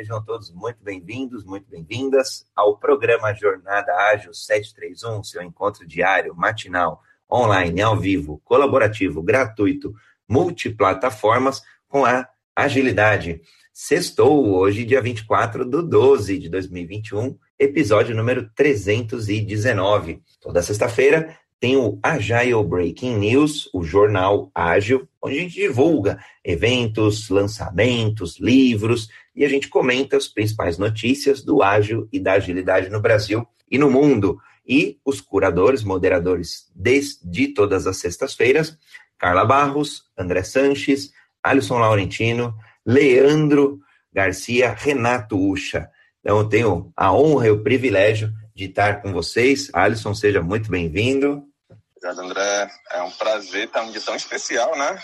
Sejam 0.00 0.24
todos 0.24 0.50
muito 0.50 0.82
bem-vindos, 0.82 1.44
muito 1.44 1.68
bem-vindas 1.68 2.46
ao 2.56 2.78
programa 2.78 3.34
Jornada 3.34 3.94
Ágil 3.94 4.32
731, 4.32 5.22
seu 5.22 5.42
encontro 5.42 5.86
diário, 5.86 6.34
matinal, 6.34 7.02
online, 7.30 7.82
ao 7.82 7.94
vivo, 7.94 8.40
colaborativo, 8.42 9.22
gratuito, 9.22 9.94
multiplataformas 10.26 11.60
com 11.86 12.06
a 12.06 12.26
agilidade. 12.56 13.42
Sextou 13.74 14.48
hoje, 14.54 14.86
dia 14.86 15.02
24 15.02 15.66
do 15.66 15.82
12 15.82 16.38
de 16.38 16.48
2021, 16.48 17.38
episódio 17.58 18.16
número 18.16 18.48
319. 18.54 20.22
Toda 20.40 20.62
sexta-feira 20.62 21.36
tem 21.60 21.76
o 21.76 21.98
Agile 22.02 22.64
Breaking 22.64 23.18
News, 23.18 23.68
o 23.74 23.84
jornal 23.84 24.50
ágil, 24.54 25.06
onde 25.22 25.38
a 25.38 25.42
gente 25.42 25.54
divulga 25.54 26.18
eventos, 26.42 27.28
lançamentos, 27.28 28.40
livros 28.40 29.10
e 29.36 29.44
a 29.44 29.48
gente 29.48 29.68
comenta 29.68 30.16
as 30.16 30.26
principais 30.26 30.78
notícias 30.78 31.42
do 31.44 31.62
ágil 31.62 32.08
e 32.10 32.18
da 32.18 32.32
agilidade 32.32 32.88
no 32.88 32.98
Brasil 32.98 33.46
e 33.70 33.76
no 33.76 33.90
mundo. 33.90 34.40
E 34.66 34.98
os 35.04 35.20
curadores, 35.20 35.84
moderadores 35.84 36.70
de 37.22 37.48
todas 37.48 37.86
as 37.86 37.98
sextas-feiras, 37.98 38.78
Carla 39.18 39.44
Barros, 39.44 40.04
André 40.16 40.42
Sanches, 40.42 41.12
Alisson 41.42 41.78
Laurentino, 41.78 42.54
Leandro 42.86 43.80
Garcia, 44.10 44.74
Renato 44.76 45.38
Ucha. 45.38 45.90
Então, 46.20 46.38
eu 46.38 46.48
tenho 46.48 46.92
a 46.96 47.12
honra 47.12 47.48
e 47.48 47.50
o 47.50 47.62
privilégio 47.62 48.32
de 48.54 48.64
estar 48.64 49.02
com 49.02 49.12
vocês. 49.12 49.70
Alisson, 49.74 50.14
seja 50.14 50.42
muito 50.42 50.70
bem-vindo. 50.70 51.49
Obrigado, 52.02 52.26
André. 52.26 52.70
É 52.92 53.02
um 53.02 53.10
prazer 53.10 53.66
estar 53.66 53.82
um 53.82 53.92
dia 53.92 54.00
tão 54.00 54.16
especial, 54.16 54.74
né? 54.74 54.98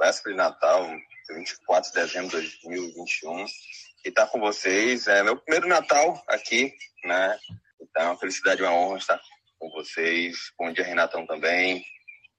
Véspera 0.00 0.34
de 0.34 0.38
Natal, 0.38 0.90
24 1.28 1.90
de 1.92 2.00
dezembro 2.00 2.40
de 2.40 2.58
2021. 2.62 3.44
E 3.44 4.08
estar 4.08 4.26
com 4.28 4.40
vocês. 4.40 5.06
É 5.08 5.22
meu 5.22 5.36
primeiro 5.36 5.68
Natal 5.68 6.18
aqui, 6.26 6.72
né? 7.04 7.38
Então, 7.78 8.02
é 8.02 8.06
uma 8.06 8.18
felicidade, 8.18 8.62
uma 8.62 8.72
honra 8.72 8.96
estar 8.96 9.20
com 9.58 9.68
vocês. 9.72 10.54
Bom 10.58 10.72
dia, 10.72 10.84
Renatão, 10.84 11.26
também. 11.26 11.84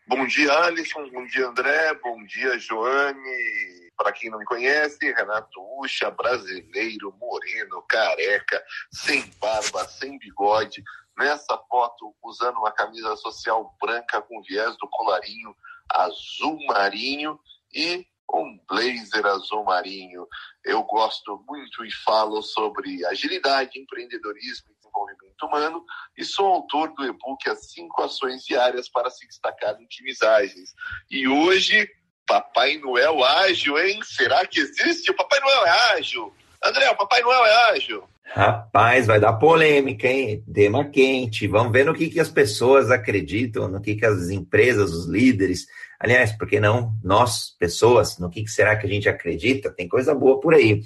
Bom 0.08 0.26
dia, 0.26 0.52
Alisson. 0.54 1.08
Bom 1.12 1.28
dia, 1.28 1.46
André. 1.46 1.94
Bom 2.02 2.24
dia, 2.24 2.58
Joane. 2.58 3.92
Para 3.96 4.12
quem 4.12 4.32
não 4.32 4.40
me 4.40 4.46
conhece, 4.46 5.14
Renato 5.14 5.62
Ucha, 5.80 6.10
brasileiro, 6.10 7.16
moreno, 7.20 7.86
careca, 7.88 8.64
sem 8.92 9.22
barba, 9.40 9.88
sem 9.88 10.18
bigode, 10.18 10.84
nessa 11.18 11.58
foto 11.70 12.16
usando 12.24 12.58
uma 12.58 12.72
camisa 12.72 13.16
social 13.18 13.76
branca 13.82 14.22
com 14.22 14.42
viés 14.42 14.78
do 14.78 14.88
colarinho 14.90 15.56
azul 15.90 16.58
marinho 16.68 17.40
e 17.74 18.06
um 18.34 18.60
blazer 18.68 19.26
azul 19.26 19.64
marinho. 19.64 20.28
Eu 20.64 20.84
gosto 20.84 21.44
muito 21.48 21.84
e 21.86 21.92
falo 21.92 22.42
sobre 22.42 23.06
agilidade, 23.06 23.80
empreendedorismo 23.80 24.70
e 24.70 24.76
desenvolvimento 24.76 25.46
humano 25.46 25.86
e 26.18 26.26
sou 26.26 26.46
autor 26.48 26.94
do 26.94 27.06
e-book 27.06 27.50
As 27.50 27.72
5 27.72 28.02
Ações 28.04 28.44
Diárias 28.44 28.90
para 28.90 29.10
se 29.10 29.26
destacar 29.28 29.80
em 29.82 29.86
times 29.88 30.22
ágeis. 30.22 30.74
E 31.10 31.28
hoje, 31.28 31.90
Papai 32.26 32.78
Noel 32.78 33.24
ágil, 33.24 33.80
hein? 33.80 34.02
Será 34.04 34.46
que 34.46 34.60
existe? 34.60 35.12
O 35.12 35.16
Papai 35.16 35.40
Noel 35.40 35.66
é 35.66 35.94
ágil? 35.94 36.36
André, 36.64 36.90
o 36.90 36.98
Papai 36.98 37.22
Noel 37.22 37.46
é 37.46 37.72
ágil? 37.72 38.10
Rapaz, 38.30 39.08
vai 39.08 39.20
dar 39.20 39.34
polêmica, 39.34 40.08
hein? 40.08 40.44
Tema 40.54 40.86
quente. 40.90 41.48
Vamos 41.48 41.72
ver 41.72 41.86
no 41.86 41.94
que, 41.94 42.10
que 42.10 42.20
as 42.20 42.30
pessoas 42.30 42.92
acreditam, 42.92 43.68
no 43.68 43.82
que, 43.82 43.96
que 43.96 44.06
as 44.06 44.30
empresas, 44.30 44.92
os 44.92 45.08
líderes, 45.08 45.66
aliás, 46.00 46.34
por 46.34 46.48
que 46.48 46.60
não 46.60 46.94
nós, 47.04 47.56
pessoas, 47.58 48.20
no 48.20 48.30
que, 48.30 48.44
que 48.44 48.52
será 48.52 48.76
que 48.76 48.86
a 48.86 48.90
gente 48.90 49.10
acredita? 49.10 49.72
Tem 49.72 49.88
coisa 49.88 50.14
boa 50.14 50.40
por 50.40 50.54
aí. 50.54 50.82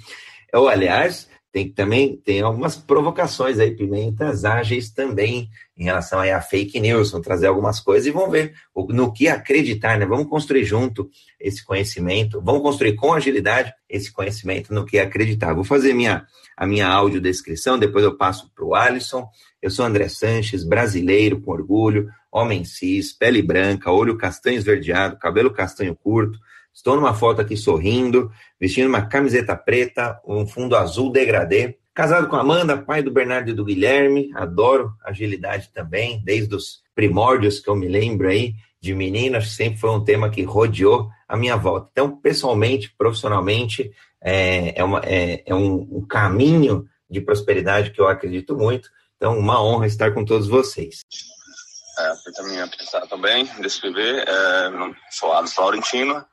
Eu, 0.52 0.68
aliás, 0.68 1.28
tem 1.52 1.68
também 1.68 2.16
tem 2.16 2.40
algumas 2.40 2.76
provocações 2.76 3.58
aí, 3.58 3.70
pimentas 3.72 4.44
ágeis 4.44 4.90
também 4.90 5.50
em 5.76 5.84
relação 5.84 6.18
aí 6.18 6.30
a 6.30 6.40
fake 6.40 6.80
news, 6.80 7.10
vão 7.10 7.20
trazer 7.20 7.46
algumas 7.46 7.78
coisas 7.78 8.06
e 8.06 8.10
vão 8.10 8.30
ver 8.30 8.54
no 8.88 9.12
que 9.12 9.28
acreditar, 9.28 9.98
né? 9.98 10.06
Vamos 10.06 10.28
construir 10.28 10.64
junto 10.64 11.10
esse 11.38 11.62
conhecimento, 11.64 12.40
vamos 12.40 12.62
construir 12.62 12.94
com 12.94 13.12
agilidade 13.12 13.72
esse 13.88 14.10
conhecimento 14.10 14.72
no 14.72 14.86
que 14.86 14.98
acreditar. 14.98 15.52
Vou 15.52 15.64
fazer 15.64 15.92
minha, 15.92 16.24
a 16.56 16.66
minha 16.66 16.88
audiodescrição, 16.88 17.78
depois 17.78 18.04
eu 18.04 18.16
passo 18.16 18.50
para 18.54 18.64
o 18.64 18.74
Alisson. 18.74 19.28
Eu 19.60 19.70
sou 19.70 19.84
André 19.84 20.08
Sanches, 20.08 20.64
brasileiro 20.64 21.40
com 21.40 21.50
orgulho, 21.50 22.08
homem 22.30 22.64
cis, 22.64 23.12
pele 23.12 23.42
branca, 23.42 23.92
olho 23.92 24.16
castanho 24.16 24.56
esverdeado, 24.56 25.18
cabelo 25.18 25.52
castanho 25.52 25.94
curto, 25.94 26.38
Estou 26.74 26.96
numa 26.96 27.14
foto 27.14 27.40
aqui 27.40 27.56
sorrindo, 27.56 28.30
vestindo 28.58 28.88
uma 28.88 29.06
camiseta 29.06 29.54
preta, 29.54 30.20
um 30.26 30.46
fundo 30.46 30.76
azul 30.76 31.12
degradê. 31.12 31.78
Casado 31.94 32.28
com 32.28 32.36
Amanda, 32.36 32.78
pai 32.78 33.02
do 33.02 33.10
Bernardo 33.10 33.50
e 33.50 33.54
do 33.54 33.64
Guilherme. 33.64 34.30
Adoro 34.34 34.94
agilidade 35.04 35.70
também, 35.72 36.22
desde 36.24 36.54
os 36.54 36.82
primórdios 36.94 37.60
que 37.60 37.68
eu 37.68 37.76
me 37.76 37.88
lembro 37.88 38.28
aí 38.28 38.54
de 38.80 38.94
meninas, 38.94 39.52
sempre 39.52 39.78
foi 39.78 39.90
um 39.90 40.02
tema 40.02 40.28
que 40.28 40.42
rodeou 40.42 41.08
a 41.28 41.36
minha 41.36 41.56
volta. 41.56 41.88
Então, 41.92 42.16
pessoalmente, 42.16 42.92
profissionalmente, 42.98 43.92
é, 44.20 44.80
é, 44.80 44.82
uma, 44.82 45.00
é, 45.04 45.42
é 45.46 45.54
um, 45.54 45.98
um 45.98 46.06
caminho 46.06 46.88
de 47.08 47.20
prosperidade 47.20 47.92
que 47.92 48.00
eu 48.00 48.08
acredito 48.08 48.56
muito. 48.56 48.90
Então, 49.16 49.38
uma 49.38 49.62
honra 49.62 49.86
estar 49.86 50.12
com 50.12 50.24
todos 50.24 50.48
vocês. 50.48 51.02
É, 51.98 52.12
eu 52.26 52.32
também 52.34 52.68
pensar 52.70 53.02
também, 53.02 53.44
descrever, 53.60 54.24
é, 54.26 54.94
sou 55.10 55.32
Alisson 55.32 55.60
Laurentino, 55.60 56.24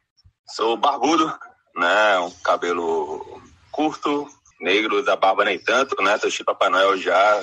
Sou 0.50 0.76
barbudo, 0.76 1.32
né? 1.76 2.20
Um 2.20 2.32
cabelo 2.44 3.42
curto, 3.72 4.28
negro, 4.60 5.04
da 5.04 5.16
barba 5.16 5.46
nem 5.46 5.60
tanto, 5.60 6.02
né? 6.02 6.18
Tô 6.18 6.30
tipo 6.30 6.46
Papai 6.46 6.70
Noel 6.70 6.98
já, 6.98 7.42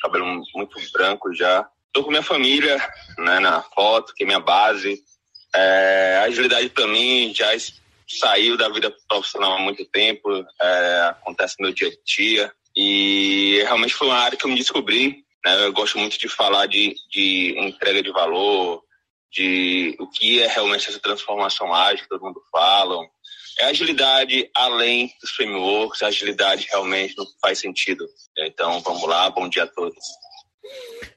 cabelo 0.00 0.42
muito 0.54 0.78
branco 0.92 1.34
já. 1.34 1.68
Tô 1.92 2.02
com 2.02 2.10
minha 2.10 2.22
família, 2.22 2.76
né? 3.18 3.38
Na 3.38 3.62
foto, 3.62 4.14
que 4.14 4.24
é 4.24 4.26
minha 4.26 4.40
base. 4.40 5.02
É, 5.54 6.20
a 6.22 6.24
agilidade 6.24 6.70
para 6.70 6.86
mim 6.86 7.34
já 7.34 7.48
saiu 8.08 8.56
da 8.56 8.68
vida 8.70 8.90
profissional 9.06 9.52
há 9.52 9.58
muito 9.58 9.84
tempo, 9.84 10.30
é, 10.60 11.06
acontece 11.10 11.56
no 11.58 11.66
meu 11.66 11.74
dia 11.74 11.88
a 11.88 11.92
dia. 12.04 12.52
E 12.74 13.62
realmente 13.64 13.94
foi 13.94 14.08
uma 14.08 14.18
área 14.18 14.38
que 14.38 14.46
eu 14.46 14.50
me 14.50 14.56
descobri. 14.56 15.22
Né? 15.44 15.66
Eu 15.66 15.72
gosto 15.72 15.98
muito 15.98 16.18
de 16.18 16.28
falar 16.28 16.64
de, 16.66 16.94
de 17.10 17.54
entrega 17.58 18.02
de 18.02 18.10
valor, 18.10 18.82
de 19.32 19.96
o 19.98 20.08
que 20.08 20.42
é 20.42 20.46
realmente 20.46 20.88
essa 20.88 21.00
transformação 21.00 21.72
ágil 21.72 22.02
que 22.02 22.08
todo 22.08 22.24
mundo 22.24 22.40
fala. 22.50 22.98
É 23.58 23.64
agilidade 23.66 24.48
além 24.54 25.10
dos 25.20 25.30
frameworks, 25.30 26.02
agilidade 26.02 26.66
realmente 26.70 27.16
não 27.16 27.26
faz 27.40 27.58
sentido. 27.58 28.06
Então, 28.38 28.80
vamos 28.80 29.08
lá, 29.08 29.30
bom 29.30 29.48
dia 29.48 29.64
a 29.64 29.66
todos. 29.66 30.04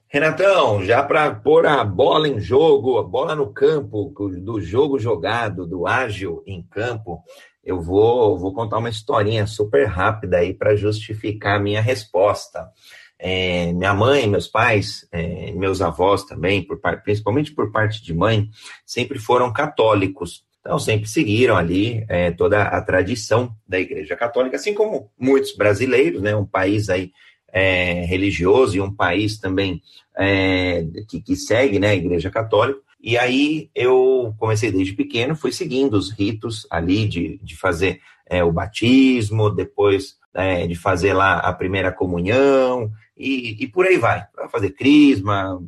Renatão, 0.07 0.83
já 0.85 1.03
para 1.03 1.33
pôr 1.35 1.65
a 1.65 1.83
bola 1.83 2.27
em 2.27 2.39
jogo, 2.39 2.97
a 2.97 3.03
bola 3.03 3.35
no 3.35 3.53
campo, 3.53 4.13
do 4.41 4.61
jogo 4.61 4.97
jogado, 4.97 5.67
do 5.67 5.85
ágil 5.85 6.41
em 6.47 6.63
campo, 6.63 7.21
eu 7.63 7.81
vou, 7.81 8.37
vou 8.37 8.53
contar 8.53 8.77
uma 8.77 8.89
historinha 8.89 9.47
super 9.47 9.87
rápida 9.87 10.37
aí 10.37 10.53
para 10.53 10.75
justificar 10.75 11.57
a 11.57 11.59
minha 11.59 11.81
resposta. 11.81 12.69
É, 13.17 13.71
minha 13.71 13.93
mãe, 13.93 14.27
meus 14.27 14.47
pais, 14.47 15.07
é, 15.11 15.51
meus 15.53 15.81
avós 15.81 16.23
também, 16.23 16.61
por, 16.61 16.79
principalmente 17.03 17.53
por 17.53 17.71
parte 17.71 18.03
de 18.03 18.13
mãe, 18.13 18.49
sempre 18.85 19.17
foram 19.19 19.51
católicos. 19.53 20.43
Então, 20.59 20.79
sempre 20.79 21.07
seguiram 21.07 21.55
ali 21.55 22.03
é, 22.09 22.31
toda 22.31 22.63
a 22.63 22.81
tradição 22.81 23.55
da 23.67 23.79
Igreja 23.79 24.15
Católica, 24.15 24.55
assim 24.55 24.73
como 24.73 25.11
muitos 25.17 25.55
brasileiros, 25.55 26.21
né? 26.21 26.35
Um 26.35 26.45
país 26.45 26.89
aí 26.89 27.11
é, 27.55 28.03
religioso 28.05 28.75
e 28.75 28.81
um 28.81 28.93
país 28.93 29.37
também 29.37 29.81
é, 30.17 30.85
que, 31.07 31.21
que, 31.21 31.35
segue 31.35 31.79
né, 31.79 31.91
a 31.91 31.95
Igreja 31.95 32.29
Católica. 32.29 32.81
E 33.01 33.17
aí 33.17 33.69
eu 33.73 34.35
comecei 34.37 34.71
desde 34.71 34.93
pequeno, 34.93 35.35
fui 35.35 35.51
seguindo 35.51 35.93
os 35.93 36.11
ritos 36.11 36.67
ali 36.69 37.07
de, 37.07 37.39
de 37.41 37.55
fazer 37.55 38.01
é, 38.27 38.43
o 38.43 38.51
batismo, 38.51 39.49
depois 39.49 40.17
é, 40.33 40.67
de 40.67 40.75
fazer 40.75 41.13
lá 41.13 41.37
a 41.37 41.53
primeira 41.53 41.91
comunhão, 41.91 42.91
e, 43.17 43.63
e 43.63 43.67
por 43.67 43.85
aí 43.85 43.97
vai. 43.97 44.25
Para 44.33 44.49
fazer 44.49 44.71
crisma, 44.71 45.61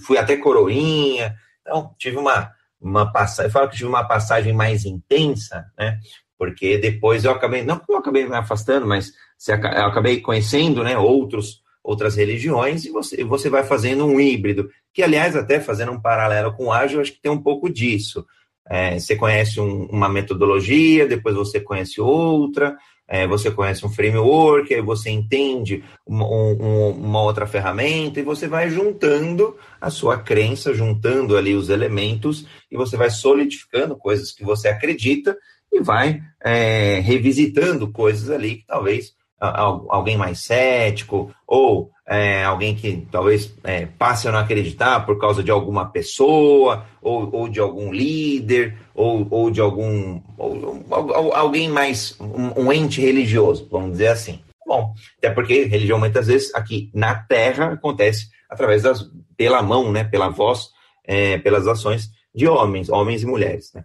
fui 0.00 0.18
até 0.18 0.36
coroinha. 0.36 1.34
Então, 1.60 1.94
tive 1.98 2.16
uma, 2.16 2.52
uma 2.80 3.12
passagem, 3.12 3.48
eu 3.48 3.52
falo 3.52 3.68
que 3.68 3.76
tive 3.76 3.88
uma 3.88 4.04
passagem 4.04 4.52
mais 4.52 4.84
intensa, 4.84 5.66
né? 5.78 5.98
Porque 6.38 6.78
depois 6.78 7.24
eu 7.24 7.32
acabei, 7.32 7.62
não 7.62 7.78
que 7.78 7.92
eu 7.92 7.98
acabei 7.98 8.26
me 8.26 8.34
afastando, 8.34 8.86
mas 8.86 9.12
eu 9.46 9.54
acabei 9.86 10.20
conhecendo, 10.20 10.82
né, 10.82 10.96
outros, 10.96 11.62
outras 11.84 12.16
religiões 12.16 12.86
e 12.86 12.90
você, 12.90 13.22
você 13.24 13.50
vai 13.50 13.62
fazendo 13.62 14.06
um 14.06 14.18
híbrido, 14.18 14.70
que 14.92 15.02
aliás, 15.02 15.36
até 15.36 15.60
fazendo 15.60 15.92
um 15.92 16.00
paralelo 16.00 16.54
com 16.54 16.66
o 16.66 16.72
ágil, 16.72 17.00
acho 17.00 17.12
que 17.12 17.20
tem 17.20 17.30
um 17.30 17.42
pouco 17.42 17.68
disso. 17.68 18.24
É, 18.68 18.98
você 18.98 19.16
conhece 19.16 19.60
um, 19.60 19.84
uma 19.86 20.08
metodologia, 20.08 21.06
depois 21.06 21.34
você 21.34 21.60
conhece 21.60 22.00
outra, 22.00 22.76
é, 23.10 23.26
você 23.26 23.50
conhece 23.50 23.84
um 23.84 23.90
framework, 23.90 24.72
aí 24.72 24.80
você 24.80 25.10
entende 25.10 25.82
uma, 26.06 26.24
um, 26.24 26.90
uma 26.90 27.20
outra 27.20 27.44
ferramenta 27.44 28.20
e 28.20 28.22
você 28.22 28.46
vai 28.46 28.70
juntando 28.70 29.56
a 29.80 29.90
sua 29.90 30.16
crença, 30.16 30.72
juntando 30.72 31.36
ali 31.36 31.56
os 31.56 31.70
elementos 31.70 32.46
e 32.70 32.76
você 32.76 32.96
vai 32.96 33.10
solidificando 33.10 33.96
coisas 33.96 34.30
que 34.30 34.44
você 34.44 34.68
acredita 34.68 35.36
e 35.72 35.80
vai 35.80 36.20
é, 36.40 37.00
revisitando 37.00 37.90
coisas 37.90 38.30
ali 38.30 38.58
que 38.58 38.66
talvez 38.66 39.12
alguém 39.40 40.16
mais 40.16 40.44
cético 40.44 41.34
ou 41.46 41.90
é, 42.10 42.42
alguém 42.42 42.74
que 42.74 43.06
talvez 43.08 43.54
é, 43.62 43.86
passe 43.86 44.26
a 44.26 44.32
não 44.32 44.40
acreditar 44.40 45.06
por 45.06 45.16
causa 45.20 45.44
de 45.44 45.50
alguma 45.52 45.86
pessoa 45.86 46.84
ou, 47.00 47.32
ou 47.32 47.48
de 47.48 47.60
algum 47.60 47.92
líder 47.92 48.76
ou, 48.92 49.28
ou 49.30 49.48
de 49.48 49.60
algum 49.60 50.20
ou, 50.36 50.84
ou, 50.90 51.32
alguém 51.32 51.68
mais 51.68 52.18
um, 52.20 52.64
um, 52.64 52.72
ente 52.72 53.00
religioso, 53.00 53.68
vamos 53.70 53.92
dizer 53.92 54.08
assim. 54.08 54.40
Bom, 54.66 54.92
até 55.18 55.30
porque 55.30 55.66
religião 55.66 56.00
muitas 56.00 56.26
vezes 56.26 56.52
aqui 56.52 56.90
na 56.92 57.14
Terra 57.14 57.74
acontece 57.74 58.28
através 58.48 58.82
das 58.82 59.08
pela 59.36 59.62
mão, 59.62 59.92
né, 59.92 60.02
pela 60.02 60.28
voz, 60.28 60.70
é, 61.04 61.38
pelas 61.38 61.68
ações 61.68 62.10
de 62.34 62.48
homens, 62.48 62.88
homens 62.88 63.22
e 63.22 63.26
mulheres, 63.26 63.72
né? 63.72 63.84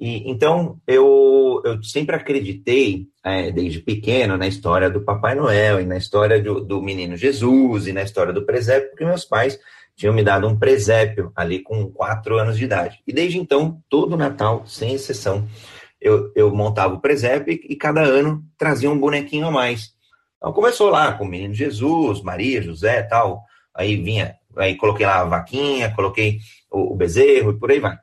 E, 0.00 0.30
então, 0.30 0.80
eu, 0.86 1.60
eu 1.62 1.82
sempre 1.82 2.16
acreditei, 2.16 3.06
é, 3.22 3.52
desde 3.52 3.80
pequeno, 3.80 4.38
na 4.38 4.46
história 4.46 4.88
do 4.88 5.02
Papai 5.02 5.34
Noel 5.34 5.78
e 5.78 5.84
na 5.84 5.98
história 5.98 6.42
do, 6.42 6.60
do 6.60 6.80
menino 6.80 7.16
Jesus 7.16 7.86
e 7.86 7.92
na 7.92 8.02
história 8.02 8.32
do 8.32 8.46
presépio, 8.46 8.88
porque 8.88 9.04
meus 9.04 9.26
pais 9.26 9.60
tinham 9.94 10.14
me 10.14 10.22
dado 10.22 10.48
um 10.48 10.58
presépio 10.58 11.30
ali 11.36 11.58
com 11.58 11.90
quatro 11.92 12.38
anos 12.38 12.56
de 12.56 12.64
idade. 12.64 12.98
E 13.06 13.12
desde 13.12 13.38
então, 13.38 13.82
todo 13.90 14.16
Natal, 14.16 14.66
sem 14.66 14.94
exceção, 14.94 15.46
eu, 16.00 16.32
eu 16.34 16.50
montava 16.54 16.94
o 16.94 17.00
presépio 17.00 17.52
e, 17.52 17.72
e 17.74 17.76
cada 17.76 18.00
ano 18.00 18.42
trazia 18.56 18.90
um 18.90 18.98
bonequinho 18.98 19.46
a 19.46 19.50
mais. 19.50 19.92
Então 20.38 20.54
começou 20.54 20.88
lá 20.88 21.12
com 21.12 21.24
o 21.24 21.28
menino 21.28 21.52
Jesus, 21.52 22.22
Maria, 22.22 22.62
José 22.62 23.02
tal. 23.02 23.44
Aí 23.74 23.96
vinha, 23.96 24.36
aí 24.56 24.74
coloquei 24.76 25.04
lá 25.04 25.20
a 25.20 25.24
vaquinha, 25.24 25.94
coloquei 25.94 26.38
o, 26.70 26.94
o 26.94 26.96
bezerro 26.96 27.50
e 27.50 27.58
por 27.58 27.70
aí 27.70 27.78
vai. 27.78 27.98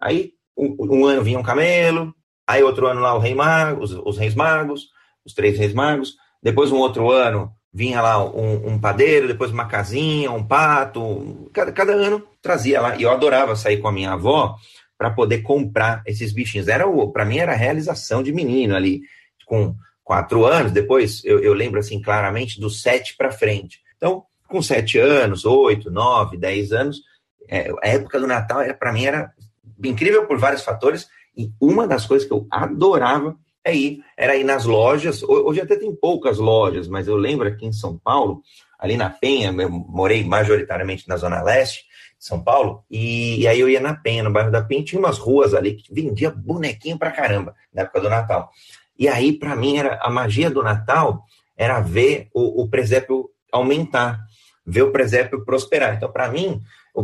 Aí 0.00 0.32
um, 0.56 0.76
um, 0.78 1.06
ano 1.06 1.22
vinha 1.22 1.38
um 1.38 1.42
camelo, 1.42 2.14
aí 2.46 2.62
outro 2.62 2.86
ano 2.86 3.00
lá 3.00 3.14
o 3.14 3.18
rei 3.18 3.34
mago, 3.34 3.82
os, 3.82 3.92
os, 3.92 4.18
reis 4.18 4.34
magos, 4.34 4.88
os 5.24 5.34
três 5.34 5.58
reis 5.58 5.72
magos, 5.72 6.16
depois 6.42 6.70
um 6.70 6.78
outro 6.78 7.10
ano 7.10 7.52
vinha 7.72 8.02
lá 8.02 8.22
um, 8.22 8.72
um 8.72 8.78
padeiro, 8.78 9.26
depois 9.26 9.50
uma 9.50 9.66
casinha, 9.66 10.30
um 10.30 10.44
pato, 10.44 11.50
cada, 11.52 11.72
cada 11.72 11.92
ano 11.92 12.22
trazia 12.42 12.80
lá, 12.80 12.96
e 12.96 13.02
eu 13.02 13.10
adorava 13.10 13.56
sair 13.56 13.78
com 13.78 13.88
a 13.88 13.92
minha 13.92 14.12
avó 14.12 14.56
para 14.98 15.10
poder 15.10 15.42
comprar 15.42 16.02
esses 16.06 16.32
bichinhos, 16.32 16.68
era 16.68 16.84
para 17.12 17.24
mim 17.24 17.38
era 17.38 17.52
a 17.52 17.56
realização 17.56 18.22
de 18.22 18.32
menino 18.32 18.76
ali, 18.76 19.02
com 19.46 19.74
quatro 20.04 20.44
anos, 20.44 20.72
depois 20.72 21.24
eu, 21.24 21.40
eu 21.40 21.54
lembro 21.54 21.80
assim 21.80 22.00
claramente 22.00 22.60
dos 22.60 22.82
sete 22.82 23.16
para 23.16 23.32
frente, 23.32 23.80
então 23.96 24.24
com 24.46 24.60
sete 24.60 24.98
anos, 24.98 25.46
oito, 25.46 25.90
nove, 25.90 26.36
dez 26.36 26.72
anos, 26.72 27.00
é, 27.48 27.70
a 27.82 27.88
época 27.88 28.20
do 28.20 28.26
Natal 28.26 28.60
era 28.60 28.74
para 28.74 28.92
mim 28.92 29.06
era 29.06 29.32
incrível 29.88 30.26
por 30.26 30.38
vários 30.38 30.62
fatores, 30.62 31.08
e 31.36 31.50
uma 31.60 31.86
das 31.86 32.06
coisas 32.06 32.26
que 32.26 32.32
eu 32.32 32.46
adorava 32.50 33.36
é 33.64 33.74
ir, 33.74 34.04
era 34.16 34.36
ir 34.36 34.44
nas 34.44 34.64
lojas, 34.64 35.22
hoje 35.22 35.60
até 35.60 35.76
tem 35.76 35.94
poucas 35.94 36.38
lojas, 36.38 36.88
mas 36.88 37.06
eu 37.06 37.16
lembro 37.16 37.48
aqui 37.48 37.64
em 37.64 37.72
São 37.72 37.96
Paulo, 37.96 38.42
ali 38.78 38.96
na 38.96 39.08
Penha, 39.08 39.54
eu 39.56 39.70
morei 39.70 40.24
majoritariamente 40.24 41.08
na 41.08 41.16
Zona 41.16 41.42
Leste 41.42 41.84
São 42.18 42.42
Paulo, 42.42 42.84
e, 42.90 43.40
e 43.40 43.46
aí 43.46 43.60
eu 43.60 43.68
ia 43.68 43.80
na 43.80 43.94
Penha, 43.94 44.24
no 44.24 44.32
bairro 44.32 44.50
da 44.50 44.62
Penha, 44.62 44.84
tinha 44.84 44.98
umas 44.98 45.18
ruas 45.18 45.54
ali 45.54 45.74
que 45.74 45.92
vendia 45.94 46.30
bonequinho 46.30 46.98
pra 46.98 47.12
caramba, 47.12 47.54
na 47.72 47.82
época 47.82 48.00
do 48.00 48.10
Natal. 48.10 48.50
E 48.98 49.08
aí, 49.08 49.32
para 49.32 49.56
mim, 49.56 49.78
era 49.78 49.98
a 50.02 50.10
magia 50.10 50.50
do 50.50 50.62
Natal 50.62 51.24
era 51.56 51.80
ver 51.80 52.28
o, 52.34 52.62
o 52.62 52.68
presépio 52.68 53.30
aumentar, 53.50 54.20
ver 54.66 54.82
o 54.82 54.90
presépio 54.90 55.44
prosperar. 55.44 55.94
Então, 55.94 56.10
para 56.10 56.28
mim, 56.28 56.60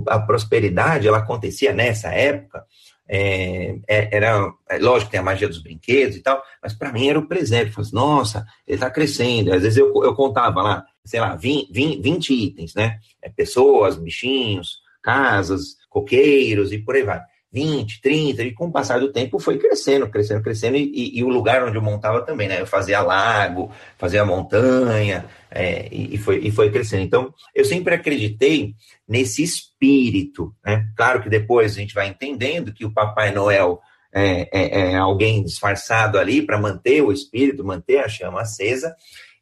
a 0.06 0.18
prosperidade 0.20 1.08
ela 1.08 1.18
acontecia 1.18 1.72
nessa 1.72 2.08
época. 2.08 2.64
É, 3.10 3.78
é 3.88 4.16
era 4.16 4.52
é, 4.68 4.78
lógico 4.78 5.10
tem 5.10 5.18
a 5.18 5.22
magia 5.22 5.48
dos 5.48 5.62
brinquedos 5.62 6.16
e 6.16 6.20
tal, 6.20 6.42
mas 6.62 6.74
para 6.74 6.92
mim 6.92 7.08
era 7.08 7.18
o 7.18 7.26
presépio. 7.26 7.72
Falei, 7.72 7.90
Nossa, 7.92 8.46
ele 8.66 8.76
está 8.76 8.90
crescendo. 8.90 9.52
Às 9.52 9.62
vezes 9.62 9.78
eu, 9.78 9.92
eu 10.04 10.14
contava 10.14 10.62
lá, 10.62 10.84
sei 11.04 11.20
lá, 11.20 11.34
20, 11.34 11.72
20, 11.72 12.02
20 12.02 12.34
itens, 12.34 12.74
né? 12.74 12.98
É, 13.22 13.30
pessoas, 13.30 13.96
bichinhos, 13.96 14.80
casas, 15.02 15.76
coqueiros 15.88 16.72
e 16.72 16.78
por 16.78 16.94
aí 16.94 17.02
vai. 17.02 17.22
20, 17.50 18.00
30, 18.02 18.42
e 18.42 18.52
com 18.52 18.66
o 18.66 18.72
passar 18.72 19.00
do 19.00 19.10
tempo 19.10 19.38
foi 19.38 19.58
crescendo, 19.58 20.08
crescendo, 20.08 20.42
crescendo, 20.42 20.76
e, 20.76 20.90
e, 20.92 21.18
e 21.18 21.24
o 21.24 21.28
lugar 21.28 21.64
onde 21.64 21.76
eu 21.76 21.82
montava 21.82 22.20
também, 22.22 22.46
né? 22.46 22.60
Eu 22.60 22.66
fazia 22.66 23.00
lago, 23.00 23.72
fazia 23.96 24.24
montanha, 24.24 25.24
é, 25.50 25.88
e, 25.90 26.14
e, 26.14 26.18
foi, 26.18 26.38
e 26.38 26.50
foi 26.50 26.70
crescendo. 26.70 27.02
Então, 27.02 27.32
eu 27.54 27.64
sempre 27.64 27.94
acreditei 27.94 28.74
nesse 29.08 29.42
espírito, 29.42 30.54
né? 30.64 30.88
Claro 30.94 31.22
que 31.22 31.30
depois 31.30 31.72
a 31.72 31.80
gente 31.80 31.94
vai 31.94 32.08
entendendo 32.08 32.72
que 32.72 32.84
o 32.84 32.92
Papai 32.92 33.32
Noel 33.32 33.80
é, 34.12 34.48
é, 34.52 34.92
é 34.92 34.96
alguém 34.96 35.42
disfarçado 35.42 36.18
ali 36.18 36.42
para 36.42 36.60
manter 36.60 37.02
o 37.02 37.12
espírito, 37.12 37.64
manter 37.64 37.98
a 37.98 38.08
chama 38.08 38.42
acesa, 38.42 38.94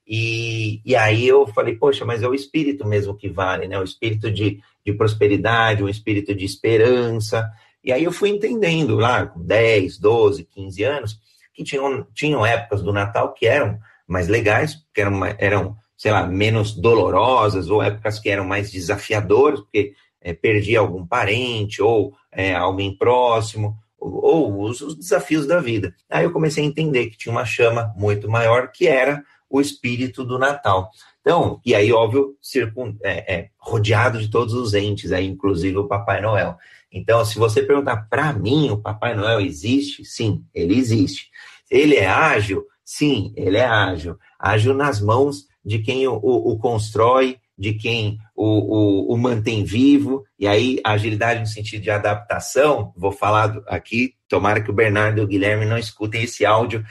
e, 0.06 0.80
e 0.84 0.94
aí 0.94 1.26
eu 1.26 1.48
falei, 1.48 1.74
poxa, 1.74 2.04
mas 2.04 2.22
é 2.22 2.28
o 2.28 2.34
espírito 2.34 2.86
mesmo 2.86 3.16
que 3.16 3.28
vale, 3.28 3.66
né? 3.66 3.76
O 3.76 3.82
espírito 3.82 4.30
de, 4.30 4.60
de 4.84 4.92
prosperidade, 4.92 5.82
o 5.82 5.88
espírito 5.88 6.32
de 6.32 6.44
esperança, 6.44 7.50
e 7.86 7.92
aí 7.92 8.02
eu 8.02 8.10
fui 8.10 8.30
entendendo 8.30 8.96
lá, 8.96 9.26
com 9.26 9.40
10, 9.40 9.98
12, 9.98 10.44
15 10.44 10.82
anos, 10.82 11.20
que 11.54 11.62
tinham, 11.62 12.04
tinham 12.12 12.44
épocas 12.44 12.82
do 12.82 12.92
Natal 12.92 13.32
que 13.32 13.46
eram 13.46 13.78
mais 14.08 14.26
legais, 14.26 14.74
que 14.92 15.00
eram, 15.00 15.24
eram 15.38 15.76
sei 15.96 16.10
lá, 16.10 16.26
menos 16.26 16.74
dolorosas, 16.74 17.70
ou 17.70 17.80
épocas 17.80 18.18
que 18.18 18.28
eram 18.28 18.44
mais 18.44 18.72
desafiadoras, 18.72 19.60
porque 19.60 19.94
é, 20.20 20.34
perdia 20.34 20.80
algum 20.80 21.06
parente, 21.06 21.80
ou 21.80 22.12
é, 22.32 22.56
alguém 22.56 22.96
próximo, 22.98 23.76
ou, 23.96 24.24
ou 24.24 24.62
os, 24.64 24.80
os, 24.80 24.96
desafios 24.96 25.46
da 25.46 25.60
vida. 25.60 25.94
Aí 26.10 26.24
eu 26.24 26.32
comecei 26.32 26.64
a 26.64 26.66
entender 26.66 27.06
que 27.06 27.16
tinha 27.16 27.32
uma 27.32 27.44
chama 27.44 27.94
muito 27.96 28.28
maior, 28.28 28.72
que 28.72 28.88
era 28.88 29.22
o 29.48 29.60
espírito 29.60 30.24
do 30.24 30.40
Natal. 30.40 30.90
Então, 31.20 31.60
e 31.64 31.72
aí, 31.72 31.92
óbvio, 31.92 32.36
circun, 32.42 32.96
é, 33.02 33.34
é 33.34 33.48
rodeado 33.58 34.18
de 34.18 34.28
todos 34.28 34.54
os 34.54 34.74
entes, 34.74 35.12
aí, 35.12 35.24
inclusive 35.24 35.76
o 35.76 35.86
Papai 35.86 36.20
Noel. 36.20 36.56
Então, 36.96 37.22
se 37.26 37.38
você 37.38 37.62
perguntar 37.62 38.08
para 38.08 38.32
mim, 38.32 38.70
o 38.70 38.78
Papai 38.78 39.14
Noel 39.14 39.42
existe? 39.42 40.02
Sim, 40.02 40.42
ele 40.54 40.78
existe. 40.78 41.28
Ele 41.70 41.94
é 41.94 42.06
ágil? 42.06 42.64
Sim, 42.82 43.34
ele 43.36 43.58
é 43.58 43.66
ágil. 43.66 44.16
Ágil 44.38 44.72
nas 44.72 44.98
mãos 44.98 45.46
de 45.62 45.80
quem 45.80 46.08
o, 46.08 46.14
o, 46.14 46.52
o 46.52 46.58
constrói, 46.58 47.36
de 47.58 47.74
quem 47.74 48.18
o, 48.34 49.12
o, 49.12 49.18
mantém 49.18 49.62
vivo, 49.62 50.24
e 50.38 50.46
aí 50.46 50.80
agilidade 50.84 51.40
no 51.40 51.46
sentido 51.46 51.82
de 51.82 51.90
adaptação, 51.90 52.92
vou 52.96 53.12
falar 53.12 53.60
aqui, 53.66 54.14
tomara 54.28 54.62
que 54.62 54.70
o 54.70 54.74
Bernardo 54.74 55.20
e 55.20 55.24
o 55.24 55.26
Guilherme 55.26 55.66
não 55.66 55.78
escutem 55.78 56.22
esse 56.22 56.46
áudio 56.46 56.84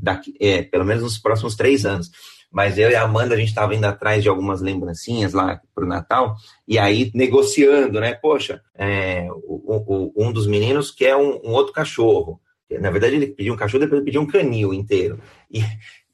daqui, 0.00 0.34
é, 0.40 0.62
pelo 0.62 0.84
menos 0.84 1.02
nos 1.02 1.18
próximos 1.18 1.56
três 1.56 1.84
anos 1.84 2.10
mas 2.50 2.78
eu 2.78 2.90
e 2.90 2.94
a 2.94 3.02
Amanda, 3.02 3.34
a 3.34 3.38
gente 3.38 3.48
estava 3.48 3.74
indo 3.74 3.84
atrás 3.84 4.22
de 4.22 4.28
algumas 4.28 4.60
lembrancinhas 4.60 5.32
lá 5.32 5.60
para 5.74 5.84
o 5.84 5.88
Natal, 5.88 6.36
e 6.66 6.78
aí 6.78 7.10
negociando, 7.14 8.00
né? 8.00 8.14
Poxa, 8.14 8.60
é, 8.76 9.28
o, 9.30 10.12
o, 10.16 10.26
um 10.26 10.32
dos 10.32 10.46
meninos 10.46 10.90
quer 10.90 11.14
um, 11.14 11.40
um, 11.44 11.52
outro 11.52 11.72
cachorro. 11.72 12.40
Na 12.80 12.90
verdade, 12.90 13.16
ele 13.16 13.28
pediu 13.28 13.54
um 13.54 13.56
cachorro, 13.56 13.80
depois 13.80 13.98
ele 13.98 14.06
pediu 14.06 14.20
um 14.20 14.26
canil 14.26 14.72
inteiro. 14.74 15.20
E, 15.50 15.60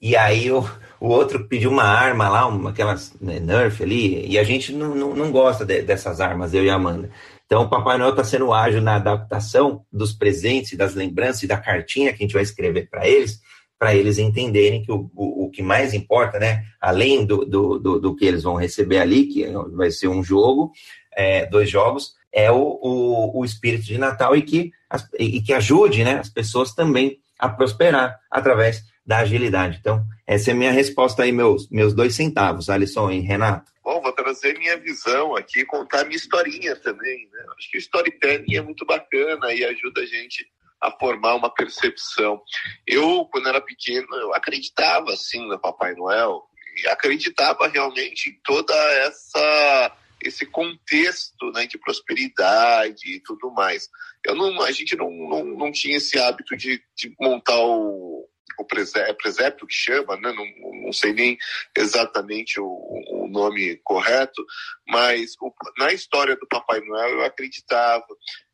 e 0.01 0.15
aí 0.15 0.51
o, 0.51 0.67
o 0.99 1.07
outro 1.07 1.47
pediu 1.47 1.71
uma 1.71 1.83
arma 1.83 2.29
lá, 2.29 2.47
uma, 2.47 2.69
aquelas 2.69 3.15
né, 3.19 3.39
Nerf 3.39 3.81
ali, 3.81 4.27
e 4.27 4.37
a 4.37 4.43
gente 4.43 4.73
não, 4.73 4.93
não, 4.93 5.15
não 5.15 5.31
gosta 5.31 5.65
de, 5.65 5.81
dessas 5.81 6.21
armas, 6.21 6.53
eu 6.53 6.63
e 6.63 6.69
a 6.69 6.75
Amanda. 6.75 7.09
Então, 7.47 7.63
o 7.63 7.69
Papai 7.69 7.97
Noel 7.97 8.11
está 8.11 8.23
sendo 8.23 8.51
ágil 8.53 8.81
na 8.81 8.95
adaptação 8.95 9.85
dos 9.91 10.11
presentes, 10.11 10.77
das 10.77 10.93
lembranças 10.93 11.43
e 11.43 11.47
da 11.47 11.57
cartinha 11.57 12.11
que 12.11 12.21
a 12.21 12.25
gente 12.25 12.33
vai 12.33 12.43
escrever 12.43 12.89
para 12.89 13.07
eles, 13.07 13.39
para 13.79 13.95
eles 13.95 14.17
entenderem 14.17 14.83
que 14.83 14.91
o, 14.91 15.09
o, 15.15 15.45
o, 15.45 15.51
que 15.51 15.61
mais 15.61 15.93
importa, 15.93 16.39
né, 16.39 16.63
além 16.81 17.25
do, 17.25 17.45
do, 17.45 17.79
do, 17.79 17.99
do, 17.99 18.15
que 18.15 18.25
eles 18.25 18.43
vão 18.43 18.55
receber 18.55 18.99
ali, 18.99 19.27
que 19.27 19.45
vai 19.73 19.91
ser 19.91 20.07
um 20.07 20.23
jogo, 20.23 20.71
é, 21.15 21.45
dois 21.45 21.69
jogos, 21.69 22.15
é 22.31 22.51
o, 22.51 22.79
o, 22.81 23.39
o, 23.39 23.45
espírito 23.45 23.85
de 23.85 23.97
Natal 23.97 24.35
e 24.35 24.41
que, 24.41 24.71
e 25.19 25.41
que 25.41 25.53
ajude 25.53 26.03
né, 26.03 26.19
as 26.19 26.29
pessoas 26.29 26.73
também 26.73 27.19
a 27.39 27.47
prosperar 27.47 28.19
através 28.31 28.83
da 29.05 29.19
agilidade. 29.19 29.77
Então, 29.79 30.03
essa 30.25 30.51
é 30.51 30.53
a 30.53 30.57
minha 30.57 30.71
resposta 30.71 31.23
aí, 31.23 31.31
meus, 31.31 31.69
meus 31.69 31.93
dois 31.93 32.15
centavos, 32.15 32.69
Alisson 32.69 33.11
e 33.11 33.21
Renato. 33.21 33.71
Bom, 33.83 34.01
vou 34.01 34.11
trazer 34.11 34.57
minha 34.59 34.77
visão 34.77 35.35
aqui, 35.35 35.63
contar 35.63 36.03
minha 36.03 36.17
historinha 36.17 36.75
também. 36.75 37.29
Né? 37.31 37.45
Acho 37.57 37.71
que 37.71 37.77
o 37.77 37.79
storytelling 37.79 38.55
é 38.55 38.61
muito 38.61 38.85
bacana 38.85 39.53
e 39.53 39.63
ajuda 39.63 40.01
a 40.01 40.05
gente 40.05 40.45
a 40.81 40.91
formar 40.91 41.35
uma 41.35 41.53
percepção. 41.53 42.41
Eu, 42.85 43.25
quando 43.31 43.49
era 43.49 43.61
pequeno, 43.61 44.07
eu 44.15 44.33
acreditava 44.33 45.11
assim 45.13 45.47
no 45.47 45.59
Papai 45.59 45.93
Noel 45.95 46.43
e 46.83 46.87
acreditava 46.87 47.67
realmente 47.67 48.29
em 48.29 48.39
toda 48.43 48.73
essa 48.75 49.97
esse 50.19 50.45
contexto 50.47 51.51
né, 51.51 51.67
de 51.67 51.77
prosperidade 51.77 53.07
e 53.07 53.19
tudo 53.19 53.51
mais. 53.51 53.87
Eu 54.25 54.35
não, 54.35 54.61
a 54.63 54.71
gente 54.71 54.95
não, 54.95 55.11
não, 55.11 55.43
não 55.43 55.71
tinha 55.71 55.97
esse 55.97 56.17
hábito 56.17 56.57
de, 56.57 56.81
de 56.95 57.15
montar 57.19 57.59
o, 57.59 58.27
o 58.57 58.65
presépio, 58.65 59.15
presépio 59.15 59.67
que 59.67 59.73
chama, 59.73 60.17
né? 60.17 60.33
não, 60.33 60.45
não 60.85 60.91
sei 60.91 61.13
nem 61.13 61.37
exatamente 61.75 62.59
o, 62.59 62.65
o 62.65 63.27
nome 63.29 63.79
correto, 63.83 64.43
mas 64.87 65.35
o, 65.39 65.53
na 65.77 65.93
história 65.93 66.35
do 66.35 66.47
Papai 66.47 66.81
Noel 66.81 67.19
eu 67.19 67.25
acreditava. 67.25 68.05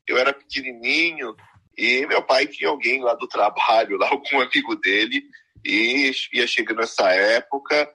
Eu 0.06 0.18
era 0.18 0.34
pequenininho 0.34 1.34
E 1.76 2.06
meu 2.06 2.22
pai 2.22 2.46
tinha 2.46 2.68
alguém 2.68 3.02
lá 3.02 3.14
do 3.14 3.26
trabalho, 3.26 3.96
lá 3.98 4.08
algum 4.08 4.40
amigo 4.40 4.76
dele, 4.76 5.22
e 5.64 6.10
ia 6.32 6.46
chegando 6.46 6.82
essa 6.82 7.10
época, 7.10 7.90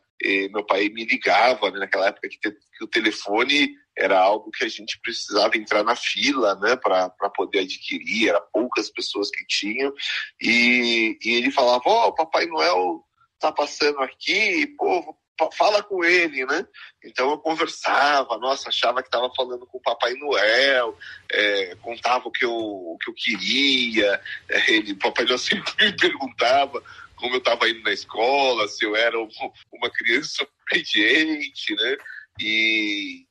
meu 0.52 0.66
pai 0.66 0.90
me 0.90 1.06
ligava, 1.06 1.72
né, 1.72 1.80
naquela 1.80 2.08
época 2.08 2.28
que, 2.28 2.38
que, 2.40 2.84
o 2.84 2.88
telefone 2.88 3.70
era 3.98 4.20
algo 4.20 4.52
que 4.52 4.64
a 4.64 4.68
gente 4.68 5.00
precisava 5.02 5.58
entrar 5.58 5.84
na 5.84 5.96
fila, 5.96 6.56
né, 6.56 6.76
para 6.76 7.10
poder 7.36 7.60
adquirir, 7.60 8.30
era 8.30 8.42
poucas 8.42 8.90
pessoas 8.90 9.30
que 9.30 9.46
tinham, 9.46 9.94
e, 10.42 11.18
e 11.24 11.36
ele 11.36 11.52
falava, 11.52 11.84
ó, 11.86 12.08
oh, 12.08 12.14
Papai 12.14 12.46
Noel 12.48 13.04
tá 13.40 13.52
passando 13.52 14.00
aqui, 14.00 14.68
pô, 14.78 15.16
fala 15.52 15.82
com 15.84 16.04
ele, 16.04 16.46
né? 16.46 16.66
Então 17.04 17.32
eu 17.32 17.38
conversava, 17.38 18.38
nossa, 18.38 18.70
achava 18.70 19.02
que 19.02 19.08
estava 19.08 19.32
falando 19.36 19.66
com 19.66 19.78
o 19.78 19.82
Papai 19.82 20.14
Noel, 20.14 20.98
é, 21.32 21.76
contava 21.82 22.28
o 22.28 22.32
que 22.32 22.46
eu, 22.46 22.54
o 22.54 22.98
que 23.00 23.10
eu 23.10 23.14
queria, 23.14 24.22
é, 24.50 24.72
ele, 24.72 24.94
o 24.94 24.98
Papai 24.98 25.26
Noel 25.26 25.38
sempre 25.38 25.74
me 25.80 25.96
perguntava 25.96 26.84
como 27.16 27.36
eu 27.36 27.40
estava 27.40 27.70
indo 27.70 27.82
na 27.84 27.92
escola, 27.92 28.68
se 28.68 28.86
eu 28.86 28.96
era 28.96 29.18
uma 29.20 29.90
criança 29.92 30.48
obediente, 30.72 31.76
né? 31.76 31.98
E, 32.40 33.26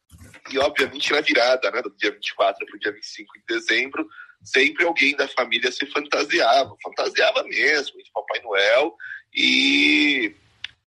e 0.50 0.59
obviamente 0.59 1.11
na 1.12 1.21
virada, 1.21 1.71
né, 1.71 1.81
do 1.81 1.91
dia 1.97 2.11
24 2.11 2.67
para 2.67 2.77
o 2.77 2.79
dia 2.79 2.93
25 2.93 3.33
de 3.38 3.55
dezembro, 3.55 4.07
sempre 4.43 4.85
alguém 4.85 5.17
da 5.17 5.27
família 5.29 5.73
se 5.73 5.87
fantasiava, 5.87 6.77
fantasiava 6.83 7.43
mesmo, 7.45 8.03
de 8.03 8.11
Papai 8.12 8.41
Noel, 8.43 8.95
e, 9.35 10.35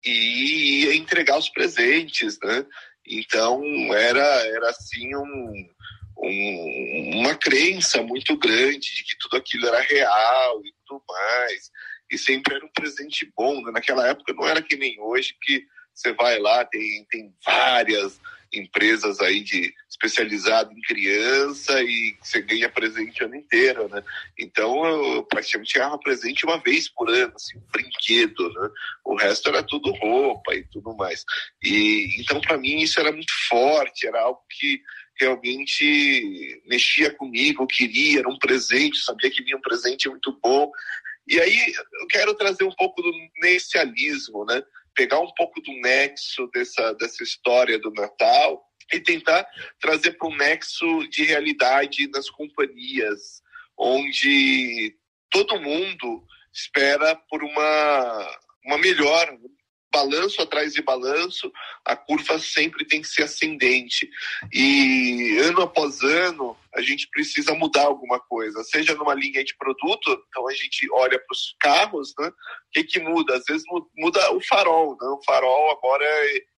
e 0.04 0.84
ia 0.84 0.96
entregar 0.96 1.38
os 1.38 1.48
presentes, 1.48 2.38
né? 2.42 2.64
Então 3.06 3.62
era, 3.94 4.24
era 4.46 4.70
assim 4.70 5.14
um, 5.14 5.68
um, 6.18 7.20
uma 7.20 7.34
crença 7.34 8.02
muito 8.02 8.36
grande 8.36 8.78
de 8.78 9.04
que 9.04 9.18
tudo 9.18 9.36
aquilo 9.36 9.66
era 9.66 9.80
real 9.80 10.60
e 10.64 10.72
tudo 10.86 11.02
mais 11.08 11.70
e 12.10 12.18
sempre 12.18 12.54
era 12.54 12.64
um 12.64 12.70
presente 12.70 13.30
bom. 13.36 13.62
Né? 13.62 13.70
Naquela 13.72 14.06
época 14.08 14.32
não 14.32 14.46
era 14.46 14.62
que 14.62 14.76
nem 14.76 14.98
hoje, 15.00 15.34
que 15.42 15.64
você 15.94 16.12
vai 16.12 16.38
lá, 16.38 16.64
tem, 16.64 17.06
tem 17.10 17.34
várias 17.44 18.20
empresas 18.52 19.20
aí 19.20 19.40
de 19.40 19.74
especializado 19.88 20.72
em 20.72 20.80
criança 20.80 21.82
e 21.82 22.16
você 22.22 22.40
ganha 22.40 22.68
presente 22.68 23.22
o 23.22 23.26
ano 23.26 23.36
inteiro, 23.36 23.88
né? 23.88 24.02
Então 24.38 24.84
eu 24.86 25.22
praticamente 25.24 25.74
ganhava 25.74 25.98
presente 25.98 26.44
uma 26.44 26.58
vez 26.58 26.88
por 26.88 27.08
ano, 27.10 27.32
assim, 27.34 27.58
um 27.58 27.62
brinquedo, 27.72 28.52
né? 28.52 28.70
O 29.04 29.16
resto 29.16 29.48
era 29.48 29.62
tudo 29.62 29.90
roupa 29.92 30.54
e 30.54 30.64
tudo 30.64 30.94
mais. 30.96 31.24
E 31.62 32.20
então 32.20 32.40
para 32.40 32.56
mim 32.58 32.80
isso 32.80 33.00
era 33.00 33.12
muito 33.12 33.32
forte, 33.48 34.06
era 34.06 34.20
algo 34.20 34.40
que 34.50 34.80
realmente 35.20 36.62
mexia 36.66 37.12
comigo, 37.12 37.66
queria, 37.66 38.20
era 38.20 38.28
um 38.28 38.38
presente, 38.38 38.98
sabia 38.98 39.30
que 39.30 39.42
vinha 39.42 39.56
um 39.56 39.60
presente 39.60 40.08
muito 40.08 40.38
bom 40.40 40.70
e 41.28 41.38
aí 41.38 41.74
eu 42.00 42.06
quero 42.06 42.34
trazer 42.34 42.64
um 42.64 42.72
pouco 42.72 43.02
do 43.02 43.12
necialismo, 43.42 44.46
né? 44.46 44.62
Pegar 44.98 45.20
um 45.20 45.32
pouco 45.34 45.60
do 45.60 45.72
nexo 45.80 46.50
dessa, 46.52 46.92
dessa 46.94 47.22
história 47.22 47.78
do 47.78 47.92
Natal 47.92 48.60
e 48.92 48.98
tentar 48.98 49.46
trazer 49.80 50.18
para 50.18 50.26
um 50.26 50.36
nexo 50.36 51.08
de 51.08 51.22
realidade 51.22 52.08
nas 52.08 52.28
companhias, 52.28 53.40
onde 53.78 54.96
todo 55.30 55.60
mundo 55.60 56.24
espera 56.52 57.14
por 57.30 57.44
uma, 57.44 58.38
uma 58.64 58.78
melhora, 58.78 59.38
balanço 59.92 60.42
atrás 60.42 60.74
de 60.74 60.82
balanço, 60.82 61.52
a 61.84 61.94
curva 61.94 62.40
sempre 62.40 62.84
tem 62.84 63.00
que 63.00 63.08
ser 63.08 63.22
ascendente. 63.22 64.10
E 64.52 65.38
ano 65.44 65.62
após 65.62 66.02
ano, 66.02 66.56
a 66.78 66.82
gente 66.82 67.08
precisa 67.10 67.54
mudar 67.54 67.86
alguma 67.86 68.20
coisa, 68.20 68.62
seja 68.62 68.94
numa 68.94 69.14
linha 69.14 69.44
de 69.44 69.56
produto, 69.56 70.24
então 70.28 70.48
a 70.48 70.52
gente 70.52 70.88
olha 70.92 71.18
para 71.18 71.32
os 71.34 71.56
carros, 71.58 72.14
né? 72.16 72.28
O 72.28 72.32
que, 72.72 72.84
que 72.84 73.00
muda? 73.00 73.34
Às 73.34 73.44
vezes 73.44 73.64
muda 73.96 74.32
o 74.32 74.40
farol, 74.40 74.96
né? 75.00 75.08
O 75.08 75.20
farol 75.24 75.72
agora 75.72 76.04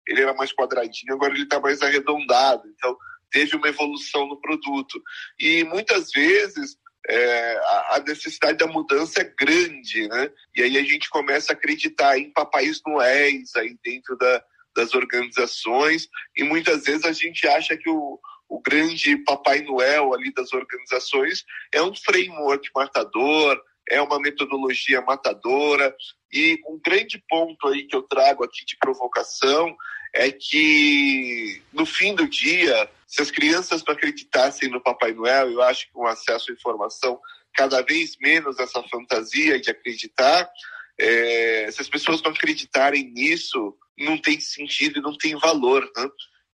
ele 0.05 0.21
era 0.21 0.33
mais 0.33 0.51
quadradinho, 0.51 1.13
agora 1.13 1.33
ele 1.33 1.43
está 1.43 1.59
mais 1.59 1.81
arredondado. 1.81 2.67
Então 2.67 2.97
teve 3.31 3.55
uma 3.55 3.69
evolução 3.69 4.27
no 4.27 4.41
produto. 4.41 5.01
E 5.39 5.63
muitas 5.63 6.11
vezes 6.11 6.75
é, 7.07 7.57
a 7.91 8.03
necessidade 8.05 8.57
da 8.57 8.67
mudança 8.67 9.21
é 9.21 9.33
grande, 9.39 10.05
né? 10.09 10.29
E 10.53 10.63
aí 10.63 10.77
a 10.77 10.83
gente 10.83 11.09
começa 11.09 11.53
a 11.53 11.55
acreditar 11.55 12.19
em 12.19 12.33
papais 12.33 12.81
noéis 12.85 13.55
aí 13.55 13.77
dentro 13.81 14.17
da, 14.17 14.43
das 14.75 14.93
organizações 14.93 16.09
e 16.35 16.43
muitas 16.43 16.83
vezes 16.83 17.05
a 17.05 17.13
gente 17.13 17.47
acha 17.47 17.77
que 17.77 17.89
o, 17.89 18.19
o 18.49 18.59
grande 18.59 19.15
Papai 19.23 19.61
Noel 19.61 20.13
ali 20.13 20.33
das 20.33 20.51
organizações 20.51 21.45
é 21.71 21.81
um 21.81 21.95
framework 21.95 22.67
matador, 22.75 23.61
é 23.87 24.01
uma 24.01 24.19
metodologia 24.19 25.01
matadora 25.01 25.95
e 26.33 26.59
um 26.67 26.79
grande 26.83 27.23
ponto 27.29 27.67
aí 27.67 27.85
que 27.85 27.95
eu 27.95 28.01
trago 28.03 28.43
aqui 28.43 28.65
de 28.65 28.75
provocação 28.77 29.75
é 30.13 30.31
que 30.31 31.61
no 31.71 31.85
fim 31.85 32.15
do 32.15 32.27
dia 32.27 32.89
se 33.09 33.21
as 33.23 33.31
crianças 33.31 33.83
não 33.83 33.93
acreditassem 33.93 34.69
no 34.69 34.81
Papai 34.81 35.13
Noel, 35.13 35.51
eu 35.51 35.61
acho 35.63 35.87
que 35.87 35.93
com 35.93 36.05
acesso 36.05 36.51
à 36.51 36.53
informação 36.53 37.19
cada 37.53 37.81
vez 37.81 38.15
menos 38.21 38.59
essa 38.59 38.83
fantasia 38.83 39.59
de 39.59 39.71
acreditar, 39.71 40.47
é, 40.97 41.69
se 41.71 41.81
as 41.81 41.89
pessoas 41.89 42.21
não 42.21 42.31
acreditarem 42.31 43.11
nisso, 43.11 43.75
não 43.97 44.15
tem 44.15 44.39
sentido 44.39 44.99
e 44.99 45.01
não 45.01 45.17
tem 45.17 45.35
valor. 45.37 45.81
Né? 45.97 46.07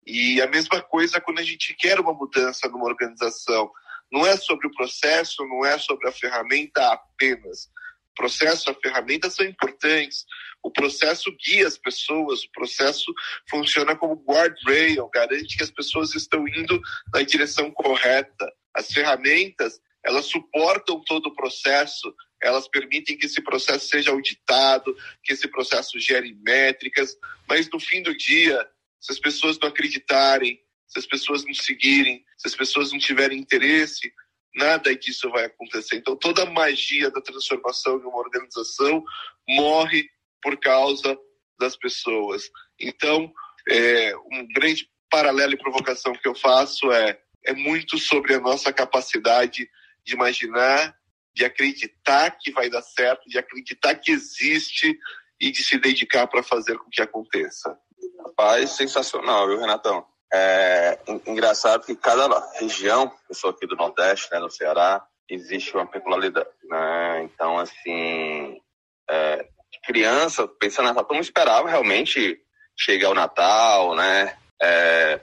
E 0.06 0.40
a 0.40 0.46
mesma 0.46 0.80
coisa 0.80 1.20
quando 1.20 1.40
a 1.40 1.42
gente 1.42 1.74
quer 1.74 1.98
uma 1.98 2.12
mudança 2.12 2.68
numa 2.68 2.86
organização. 2.86 3.70
Não 4.10 4.24
é 4.24 4.36
sobre 4.36 4.68
o 4.68 4.72
processo, 4.72 5.44
não 5.46 5.64
é 5.64 5.78
sobre 5.78 6.08
a 6.08 6.12
ferramenta 6.12 6.92
apenas. 6.92 7.68
O 8.12 8.14
processo, 8.14 8.70
a 8.70 8.74
ferramenta 8.74 9.28
são 9.28 9.44
importantes, 9.44 10.24
o 10.62 10.70
processo 10.70 11.30
guia 11.44 11.66
as 11.66 11.76
pessoas, 11.76 12.44
o 12.44 12.50
processo 12.50 13.12
funciona 13.48 13.94
como 13.94 14.14
guardrail, 14.14 15.08
garante 15.12 15.56
que 15.56 15.62
as 15.62 15.70
pessoas 15.70 16.14
estão 16.14 16.46
indo 16.48 16.80
na 17.12 17.22
direção 17.22 17.70
correta. 17.70 18.50
As 18.72 18.90
ferramentas, 18.90 19.80
elas 20.04 20.26
suportam 20.26 21.02
todo 21.04 21.26
o 21.26 21.34
processo, 21.34 22.14
elas 22.40 22.68
permitem 22.68 23.18
que 23.18 23.26
esse 23.26 23.42
processo 23.42 23.88
seja 23.88 24.10
auditado, 24.10 24.96
que 25.22 25.32
esse 25.32 25.48
processo 25.48 25.98
gere 25.98 26.34
métricas, 26.42 27.16
mas 27.48 27.68
no 27.70 27.80
fim 27.80 28.02
do 28.02 28.16
dia, 28.16 28.66
se 29.06 29.12
as 29.12 29.20
pessoas 29.20 29.56
não 29.60 29.68
acreditarem, 29.68 30.60
se 30.88 30.98
as 30.98 31.06
pessoas 31.06 31.44
não 31.44 31.54
seguirem, 31.54 32.24
se 32.36 32.48
as 32.48 32.56
pessoas 32.56 32.90
não 32.90 32.98
tiverem 32.98 33.38
interesse, 33.38 34.12
nada 34.52 34.96
disso 34.96 35.30
vai 35.30 35.44
acontecer. 35.44 35.94
Então, 35.94 36.16
toda 36.16 36.42
a 36.42 36.50
magia 36.50 37.08
da 37.08 37.20
transformação 37.20 38.00
de 38.00 38.04
uma 38.04 38.18
organização 38.18 39.04
morre 39.48 40.10
por 40.42 40.58
causa 40.58 41.16
das 41.56 41.76
pessoas. 41.76 42.50
Então, 42.80 43.32
é, 43.68 44.16
um 44.16 44.48
grande 44.52 44.90
paralelo 45.08 45.52
e 45.52 45.58
provocação 45.58 46.12
que 46.12 46.26
eu 46.26 46.34
faço 46.34 46.90
é, 46.90 47.16
é 47.44 47.54
muito 47.54 47.98
sobre 47.98 48.34
a 48.34 48.40
nossa 48.40 48.72
capacidade 48.72 49.70
de 50.04 50.14
imaginar, 50.14 50.96
de 51.32 51.44
acreditar 51.44 52.32
que 52.32 52.50
vai 52.50 52.68
dar 52.68 52.82
certo, 52.82 53.28
de 53.28 53.38
acreditar 53.38 53.94
que 53.94 54.10
existe 54.10 54.98
e 55.40 55.52
de 55.52 55.62
se 55.62 55.78
dedicar 55.78 56.26
para 56.26 56.42
fazer 56.42 56.76
com 56.76 56.90
que 56.90 57.00
aconteça. 57.00 57.78
Rapaz, 58.24 58.70
sensacional, 58.70 59.46
viu, 59.46 59.58
Renatão? 59.58 60.04
É 60.32 60.98
engraçado 61.26 61.86
que 61.86 61.94
cada 61.94 62.26
região, 62.58 63.12
eu 63.28 63.34
sou 63.34 63.50
aqui 63.50 63.66
do 63.66 63.76
Nordeste, 63.76 64.28
né, 64.32 64.38
no 64.38 64.50
Ceará, 64.50 65.04
existe 65.28 65.74
uma 65.74 65.86
peculiaridade, 65.86 66.48
né? 66.64 67.22
Então, 67.22 67.58
assim, 67.58 68.60
é, 69.08 69.46
criança, 69.84 70.46
pensando 70.48 70.92
todo 70.94 71.14
mundo 71.14 71.22
esperava 71.22 71.68
realmente 71.68 72.40
chegar 72.76 73.10
o 73.10 73.14
Natal, 73.14 73.94
né? 73.94 74.36
É, 74.60 75.20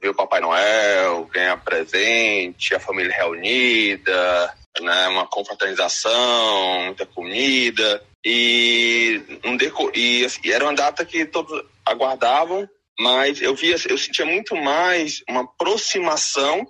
ver 0.00 0.08
o 0.10 0.14
Papai 0.14 0.40
Noel, 0.40 1.24
ganhar 1.26 1.56
presente, 1.62 2.74
a 2.74 2.80
família 2.80 3.14
reunida, 3.14 4.54
né? 4.80 5.08
Uma 5.08 5.26
confraternização, 5.26 6.84
muita 6.84 7.06
comida. 7.06 8.02
E, 8.24 9.20
um 9.44 9.56
e, 9.94 10.24
assim, 10.24 10.50
era 10.50 10.64
uma 10.64 10.74
data 10.74 11.04
que 11.04 11.24
todos 11.24 11.64
aguardavam, 11.84 12.68
mas 12.98 13.40
eu 13.40 13.54
via, 13.54 13.76
eu 13.88 13.98
sentia 13.98 14.24
muito 14.24 14.54
mais 14.54 15.22
uma 15.28 15.42
aproximação, 15.42 16.66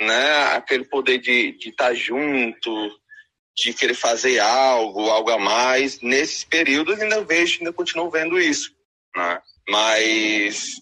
né? 0.00 0.42
Aquele 0.54 0.84
poder 0.84 1.18
de, 1.18 1.56
estar 1.60 1.94
junto, 1.94 2.90
de 3.56 3.72
querer 3.72 3.94
fazer 3.94 4.38
algo, 4.38 5.08
algo 5.10 5.30
a 5.30 5.38
mais. 5.38 6.00
Nesses 6.00 6.44
períodos 6.44 7.00
ainda 7.00 7.24
vejo, 7.24 7.58
ainda 7.58 7.72
continuo 7.72 8.10
vendo 8.10 8.38
isso, 8.38 8.72
né? 9.14 9.40
Mas 9.68 10.72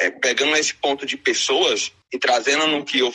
é, 0.00 0.10
pegando 0.10 0.56
esse 0.56 0.74
ponto 0.74 1.04
de 1.04 1.16
pessoas 1.16 1.92
e 2.12 2.18
trazendo 2.18 2.66
no 2.66 2.84
que 2.84 3.00
eu 3.00 3.12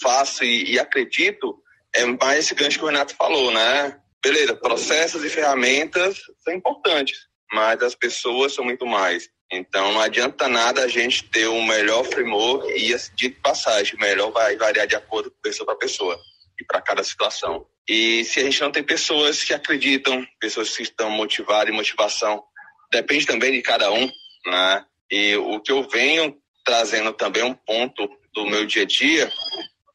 faço 0.00 0.44
e, 0.44 0.72
e 0.72 0.78
acredito, 0.78 1.60
é 1.94 2.04
mais 2.04 2.46
esse 2.46 2.54
gancho 2.54 2.78
que 2.78 2.84
o 2.84 2.88
Renato 2.88 3.14
falou, 3.14 3.50
né? 3.50 4.00
Beleza, 4.22 4.54
processos 4.54 5.24
e 5.24 5.30
ferramentas 5.30 6.20
são 6.44 6.54
importantes, 6.54 7.18
mas 7.52 7.82
as 7.82 7.94
pessoas 7.94 8.54
são 8.54 8.64
muito 8.64 8.86
mais. 8.86 9.28
Então 9.52 9.92
não 9.92 10.00
adianta 10.00 10.48
nada 10.48 10.82
a 10.82 10.88
gente 10.88 11.24
ter 11.24 11.48
um 11.48 11.64
melhor 11.64 12.04
framework 12.04 12.72
e 12.72 12.94
de 13.14 13.30
passagem, 13.30 13.96
o 13.96 14.00
melhor 14.00 14.30
vai 14.30 14.56
variar 14.56 14.86
de 14.86 14.94
acordo 14.94 15.30
com 15.30 15.36
pessoa 15.42 15.66
para 15.66 15.74
pessoa 15.76 16.20
e 16.60 16.64
para 16.64 16.80
cada 16.80 17.02
situação. 17.02 17.66
E 17.88 18.24
se 18.24 18.38
a 18.38 18.44
gente 18.44 18.60
não 18.60 18.70
tem 18.70 18.84
pessoas 18.84 19.42
que 19.42 19.52
acreditam, 19.52 20.24
pessoas 20.38 20.76
que 20.76 20.82
estão 20.84 21.10
motivadas 21.10 21.68
e 21.68 21.76
motivação, 21.76 22.44
depende 22.92 23.26
também 23.26 23.50
de 23.52 23.62
cada 23.62 23.90
um, 23.90 24.08
né? 24.46 24.84
E 25.10 25.34
o 25.36 25.58
que 25.60 25.72
eu 25.72 25.82
venho 25.88 26.36
trazendo 26.64 27.12
também 27.12 27.42
um 27.42 27.54
ponto 27.54 28.08
do 28.32 28.46
meu 28.46 28.64
dia 28.64 28.82
a 28.82 28.86
dia 28.86 29.32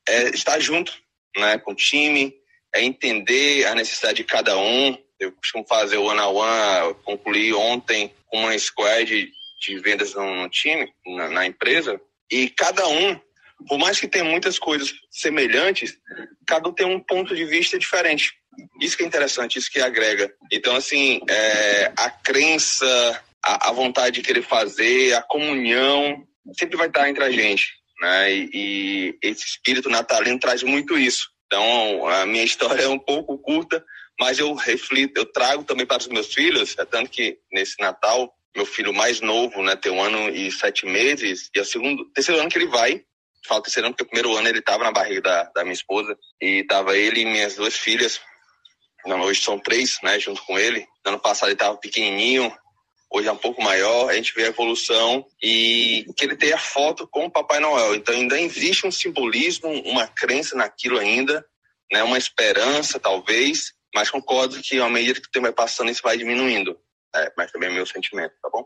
é 0.07 0.29
estar 0.29 0.59
junto, 0.59 0.91
né, 1.37 1.57
com 1.57 1.71
o 1.71 1.75
time, 1.75 2.35
é 2.73 2.83
entender 2.83 3.65
a 3.65 3.75
necessidade 3.75 4.17
de 4.17 4.23
cada 4.25 4.57
um. 4.57 4.97
Eu 5.17 5.31
costumo 5.31 5.65
fazer 5.65 5.97
o 5.97 6.03
one 6.03 6.19
on 6.19 6.33
one, 6.33 6.95
concluí 7.05 7.53
ontem 7.53 8.13
com 8.27 8.39
uma 8.39 8.57
squad 8.59 9.31
de, 9.59 9.79
vendas 9.79 10.13
no 10.13 10.49
time, 10.49 10.91
na, 11.05 11.29
na 11.29 11.45
empresa, 11.45 11.99
e 12.31 12.49
cada 12.49 12.87
um 12.87 13.19
por 13.67 13.77
mais 13.77 13.99
que 13.99 14.07
tenha 14.07 14.25
muitas 14.25 14.59
coisas 14.59 14.93
semelhantes, 15.09 15.97
cada 16.45 16.67
um 16.67 16.73
tem 16.73 16.85
um 16.85 16.99
ponto 16.99 17.35
de 17.35 17.45
vista 17.45 17.79
diferente. 17.79 18.33
Isso 18.81 18.97
que 18.97 19.03
é 19.03 19.05
interessante, 19.05 19.57
isso 19.57 19.71
que 19.71 19.79
agrega. 19.79 20.31
Então, 20.51 20.75
assim, 20.75 21.19
é, 21.29 21.91
a 21.97 22.09
crença, 22.09 23.23
a, 23.43 23.69
a, 23.69 23.71
vontade 23.71 24.15
de 24.15 24.21
querer 24.21 24.43
fazer, 24.43 25.13
a 25.13 25.21
comunhão, 25.21 26.25
sempre 26.57 26.77
vai 26.77 26.87
estar 26.87 27.09
entre 27.09 27.23
a 27.23 27.31
gente. 27.31 27.73
Né? 28.01 28.33
E, 28.33 28.49
e 28.53 29.17
esse 29.21 29.45
espírito 29.45 29.89
natalino 29.89 30.39
traz 30.39 30.63
muito 30.63 30.97
isso. 30.97 31.29
Então, 31.47 32.07
a 32.07 32.25
minha 32.25 32.43
história 32.43 32.83
é 32.83 32.87
um 32.87 32.99
pouco 32.99 33.37
curta, 33.37 33.83
mas 34.19 34.39
eu 34.39 34.53
reflito, 34.53 35.17
eu 35.17 35.25
trago 35.25 35.63
também 35.63 35.85
para 35.85 35.97
os 35.97 36.07
meus 36.07 36.33
filhos, 36.33 36.75
é 36.77 36.85
tanto 36.85 37.09
que 37.09 37.37
nesse 37.51 37.79
Natal, 37.79 38.33
meu 38.55 38.65
filho 38.65 38.93
mais 38.93 39.19
novo, 39.19 39.61
né, 39.61 39.75
tem 39.75 39.91
um 39.91 40.01
ano 40.01 40.29
e 40.29 40.51
sete 40.51 40.85
meses, 40.85 41.49
e 41.53 41.59
é 41.59 41.61
o 41.61 41.65
segundo, 41.65 42.05
terceiro 42.11 42.39
ano 42.39 42.49
que 42.49 42.57
ele 42.57 42.67
vai, 42.67 43.03
falo 43.45 43.61
terceiro 43.61 43.87
ano 43.87 43.95
porque 43.95 44.03
o 44.03 44.09
primeiro 44.09 44.35
ano 44.37 44.47
ele 44.47 44.59
estava 44.59 44.83
na 44.83 44.91
barriga 44.91 45.21
da, 45.21 45.43
da 45.55 45.63
minha 45.63 45.73
esposa 45.73 46.17
e 46.41 46.63
tava 46.63 46.97
ele 46.97 47.21
e 47.21 47.25
minhas 47.25 47.55
duas 47.55 47.75
filhas. 47.75 48.19
Não, 49.05 49.21
hoje 49.21 49.41
são 49.41 49.59
três, 49.59 49.99
né, 50.01 50.19
junto 50.19 50.41
com 50.43 50.57
ele. 50.57 50.87
Ano 51.05 51.19
passado 51.19 51.49
ele 51.49 51.53
estava 51.53 51.77
pequenininho, 51.77 52.51
hoje 53.11 53.27
é 53.27 53.31
um 53.31 53.37
pouco 53.37 53.61
maior. 53.61 54.09
A 54.09 54.13
gente 54.13 54.33
vê 54.33 54.45
a 54.45 54.47
evolução 54.47 55.25
e 55.41 56.05
que 56.17 56.25
ele 56.25 56.35
tem 56.35 56.53
a 56.53 56.57
foto 56.57 57.07
com 57.07 57.25
o 57.25 57.31
Papai 57.31 57.59
Noel. 57.59 57.95
Então 57.95 58.15
ainda 58.15 58.39
existe 58.39 58.87
um 58.87 58.91
simbolismo, 58.91 59.69
uma 59.83 60.07
crença 60.07 60.55
naquilo 60.55 60.97
ainda, 60.97 61.45
né, 61.91 62.03
uma 62.03 62.17
esperança 62.17 62.99
talvez, 62.99 63.73
mas 63.93 64.09
concordo 64.09 64.59
que 64.61 64.79
à 64.79 64.89
medida 64.89 65.21
que 65.21 65.27
o 65.27 65.31
tempo 65.31 65.43
vai 65.43 65.53
passando 65.53 65.91
isso 65.91 66.01
vai 66.01 66.17
diminuindo. 66.17 66.79
É, 67.13 67.31
mas 67.37 67.51
também 67.51 67.69
é 67.69 67.73
meu 67.73 67.85
sentimento, 67.85 68.33
tá 68.41 68.49
bom? 68.49 68.65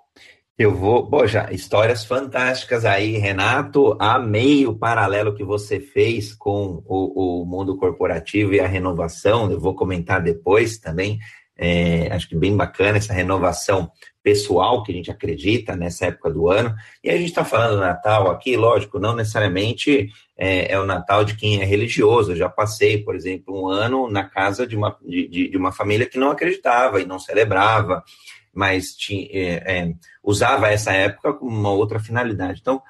Eu 0.58 0.75
vou, 0.75 1.10
poxa, 1.10 1.48
histórias 1.53 2.03
fantásticas 2.03 2.84
aí, 2.84 3.17
Renato. 3.17 3.96
Amei 3.98 4.67
o 4.67 4.77
paralelo 4.77 5.34
que 5.34 5.43
você 5.43 5.79
fez 5.79 6.34
com 6.34 6.84
o, 6.86 7.41
o 7.41 7.46
mundo 7.46 7.77
corporativo 7.77 8.53
e 8.53 8.60
a 8.60 8.67
renovação. 8.67 9.50
Eu 9.50 9.58
vou 9.58 9.74
comentar 9.74 10.22
depois 10.22 10.77
também. 10.77 11.17
É, 11.58 12.12
acho 12.13 12.27
que 12.27 12.36
bem 12.36 12.58
bacana 12.58 12.98
essa 12.98 13.13
renovação 13.13 13.89
pessoal 14.29 14.83
que 14.83 14.91
a 14.91 14.95
gente 14.95 15.09
acredita 15.09 15.75
nessa 15.75 16.05
época 16.05 16.29
do 16.29 16.48
ano. 16.48 16.75
E 17.03 17.09
a 17.09 17.17
gente 17.17 17.29
está 17.29 17.43
falando 17.43 17.75
do 17.75 17.79
Natal 17.79 18.29
aqui, 18.29 18.55
lógico, 18.55 19.00
não 19.00 19.15
necessariamente 19.15 20.09
é, 20.38 20.74
é, 20.74 20.79
o 20.79 20.86
Natal 20.86 21.25
de 21.25 21.36
quem 21.36 21.59
é 21.59 21.65
religioso. 21.65 22.31
Eu 22.31 22.36
já 22.36 22.48
passei, 22.48 23.00
por 23.00 23.15
exemplo, 23.15 23.59
um 23.59 23.67
ano 23.67 24.07
na 24.07 24.24
casa 24.24 24.67
de 24.67 24.77
uma, 24.77 24.95
de, 25.01 25.50
de 25.50 25.57
uma 25.57 25.71
família 25.71 26.05
que 26.05 26.19
não 26.19 26.29
acreditava 26.29 27.01
e 27.01 27.05
não 27.05 27.17
celebrava 27.17 28.03
mas 28.51 28.93
tinha, 28.93 29.27
é, 29.31 29.63
é, 29.65 29.93
usava 30.24 30.69
essa 30.69 30.91
época 30.91 31.33
com 31.33 31.45
uma 31.45 31.71
outra 31.71 32.00
finalidade. 32.00 32.59
Então, 32.59 32.81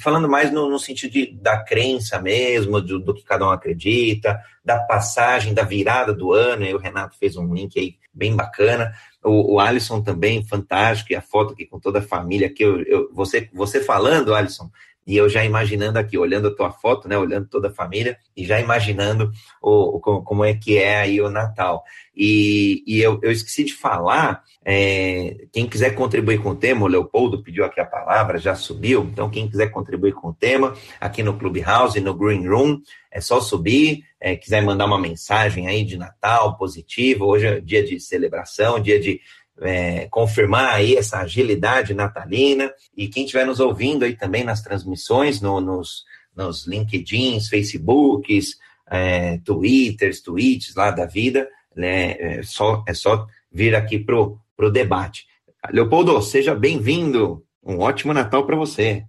falando 0.00 0.28
mais 0.28 0.50
no, 0.50 0.68
no 0.68 0.78
sentido 0.78 1.12
de, 1.12 1.32
da 1.34 1.62
crença 1.62 2.20
mesmo, 2.20 2.80
do, 2.80 2.98
do, 2.98 3.14
que 3.14 3.22
cada 3.22 3.46
um 3.46 3.50
acredita, 3.50 4.40
da 4.64 4.80
passagem, 4.80 5.54
da 5.54 5.62
virada 5.62 6.12
do 6.12 6.32
ano, 6.32 6.64
e 6.64 6.74
o 6.74 6.78
Renato 6.78 7.16
fez 7.18 7.36
um 7.36 7.54
link 7.54 7.78
aí 7.78 7.96
bem 8.12 8.34
bacana, 8.34 8.92
o, 9.24 9.54
o 9.54 9.60
Alisson 9.60 10.02
também, 10.02 10.44
fantástico, 10.44 11.12
e 11.12 11.16
a 11.16 11.22
foto 11.22 11.52
aqui 11.52 11.66
com 11.66 11.78
toda 11.78 12.00
a 12.00 12.02
família, 12.02 12.46
aqui, 12.46 12.62
eu, 12.62 12.82
eu, 12.82 13.10
você, 13.12 13.48
você 13.52 13.80
falando, 13.80 14.34
Alisson, 14.34 14.70
e 15.06 15.16
eu 15.16 15.28
já 15.28 15.44
imaginando 15.44 15.98
aqui, 15.98 16.16
olhando 16.16 16.48
a 16.48 16.54
tua 16.54 16.70
foto, 16.70 17.08
né, 17.08 17.18
olhando 17.18 17.48
toda 17.48 17.68
a 17.68 17.72
família, 17.72 18.16
e 18.36 18.44
já 18.44 18.60
imaginando 18.60 19.30
o, 19.60 19.96
o 19.96 20.00
como 20.00 20.44
é 20.44 20.54
que 20.54 20.78
é 20.78 21.00
aí 21.00 21.20
o 21.20 21.30
Natal. 21.30 21.82
E, 22.16 22.82
e 22.86 23.00
eu, 23.00 23.18
eu 23.22 23.32
esqueci 23.32 23.64
de 23.64 23.74
falar, 23.74 24.42
é, 24.64 25.46
quem 25.52 25.66
quiser 25.66 25.94
contribuir 25.94 26.40
com 26.40 26.50
o 26.50 26.56
tema, 26.56 26.84
o 26.84 26.88
Leopoldo 26.88 27.42
pediu 27.42 27.64
aqui 27.64 27.80
a 27.80 27.86
palavra, 27.86 28.38
já 28.38 28.54
subiu, 28.54 29.08
então 29.10 29.30
quem 29.30 29.48
quiser 29.48 29.68
contribuir 29.68 30.12
com 30.12 30.28
o 30.28 30.34
tema, 30.34 30.74
aqui 31.00 31.22
no 31.22 31.38
Clubhouse, 31.38 32.00
no 32.00 32.14
Green 32.14 32.46
Room, 32.46 32.80
é 33.10 33.20
só 33.20 33.40
subir, 33.40 34.04
é, 34.20 34.36
quiser 34.36 34.62
mandar 34.62 34.86
uma 34.86 34.98
mensagem 34.98 35.66
aí 35.66 35.84
de 35.84 35.96
Natal 35.96 36.56
positiva, 36.56 37.24
hoje 37.24 37.46
é 37.46 37.60
dia 37.60 37.84
de 37.84 37.98
celebração, 37.98 38.80
dia 38.80 39.00
de 39.00 39.20
é, 39.60 40.06
confirmar 40.10 40.74
aí 40.74 40.96
essa 40.96 41.18
agilidade 41.18 41.94
natalina. 41.94 42.72
E 42.96 43.08
quem 43.08 43.24
estiver 43.24 43.46
nos 43.46 43.60
ouvindo 43.60 44.04
aí 44.04 44.16
também 44.16 44.44
nas 44.44 44.62
transmissões, 44.62 45.40
no, 45.40 45.60
nos, 45.60 46.04
nos 46.34 46.66
LinkedIns, 46.66 47.48
Facebooks, 47.48 48.56
é, 48.90 49.38
Twitters, 49.38 50.20
tweets 50.20 50.74
lá 50.74 50.90
da 50.90 51.06
vida, 51.06 51.48
né, 51.74 52.12
é, 52.18 52.42
só, 52.42 52.84
é 52.86 52.94
só 52.94 53.26
vir 53.50 53.74
aqui 53.74 53.98
pro, 53.98 54.38
pro 54.56 54.70
debate. 54.70 55.26
Leopoldo, 55.70 56.20
seja 56.20 56.54
bem-vindo. 56.54 57.44
Um 57.62 57.78
ótimo 57.78 58.12
Natal 58.12 58.44
para 58.44 58.56
você. 58.56 59.04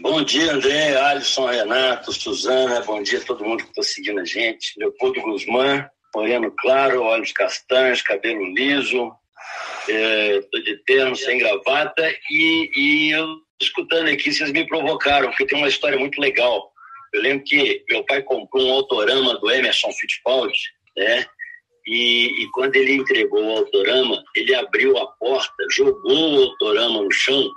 Bom 0.00 0.22
dia, 0.22 0.52
André, 0.52 0.94
Alisson, 0.94 1.46
Renato, 1.46 2.12
Suzana. 2.12 2.80
Bom 2.82 3.02
dia 3.02 3.18
a 3.18 3.24
todo 3.24 3.44
mundo 3.44 3.64
que 3.64 3.70
está 3.70 3.82
seguindo 3.82 4.20
a 4.20 4.24
gente. 4.24 4.78
Leopoldo 4.78 5.20
Guzmán, 5.22 5.88
moreno 6.14 6.52
claro, 6.56 7.02
olhos 7.02 7.32
castanhos, 7.32 8.02
cabelo 8.02 8.44
liso, 8.54 9.12
estou 9.88 10.60
é, 10.60 10.62
de 10.62 10.76
terno, 10.84 11.16
sem 11.16 11.38
gravata, 11.38 12.14
e, 12.30 12.70
e 12.74 13.10
eu 13.10 13.36
escutando 13.60 14.08
aqui, 14.08 14.32
vocês 14.32 14.50
me 14.52 14.66
provocaram, 14.66 15.28
porque 15.28 15.46
tem 15.46 15.58
uma 15.58 15.68
história 15.68 15.98
muito 15.98 16.20
legal. 16.20 16.70
Eu 17.12 17.22
lembro 17.22 17.44
que 17.44 17.84
meu 17.88 18.04
pai 18.04 18.22
comprou 18.22 18.66
um 18.66 18.72
autorama 18.72 19.38
do 19.38 19.50
Emerson 19.50 19.90
Fittipaldi, 19.92 20.58
né? 20.96 21.26
E, 21.86 22.42
e, 22.42 22.50
quando 22.52 22.76
ele 22.76 22.92
entregou 22.92 23.42
o 23.42 23.58
autorama, 23.58 24.22
ele 24.36 24.54
abriu 24.54 24.96
a 24.98 25.06
porta, 25.06 25.52
jogou 25.70 26.36
o 26.36 26.42
autorama 26.42 27.02
no 27.02 27.10
chão 27.10 27.50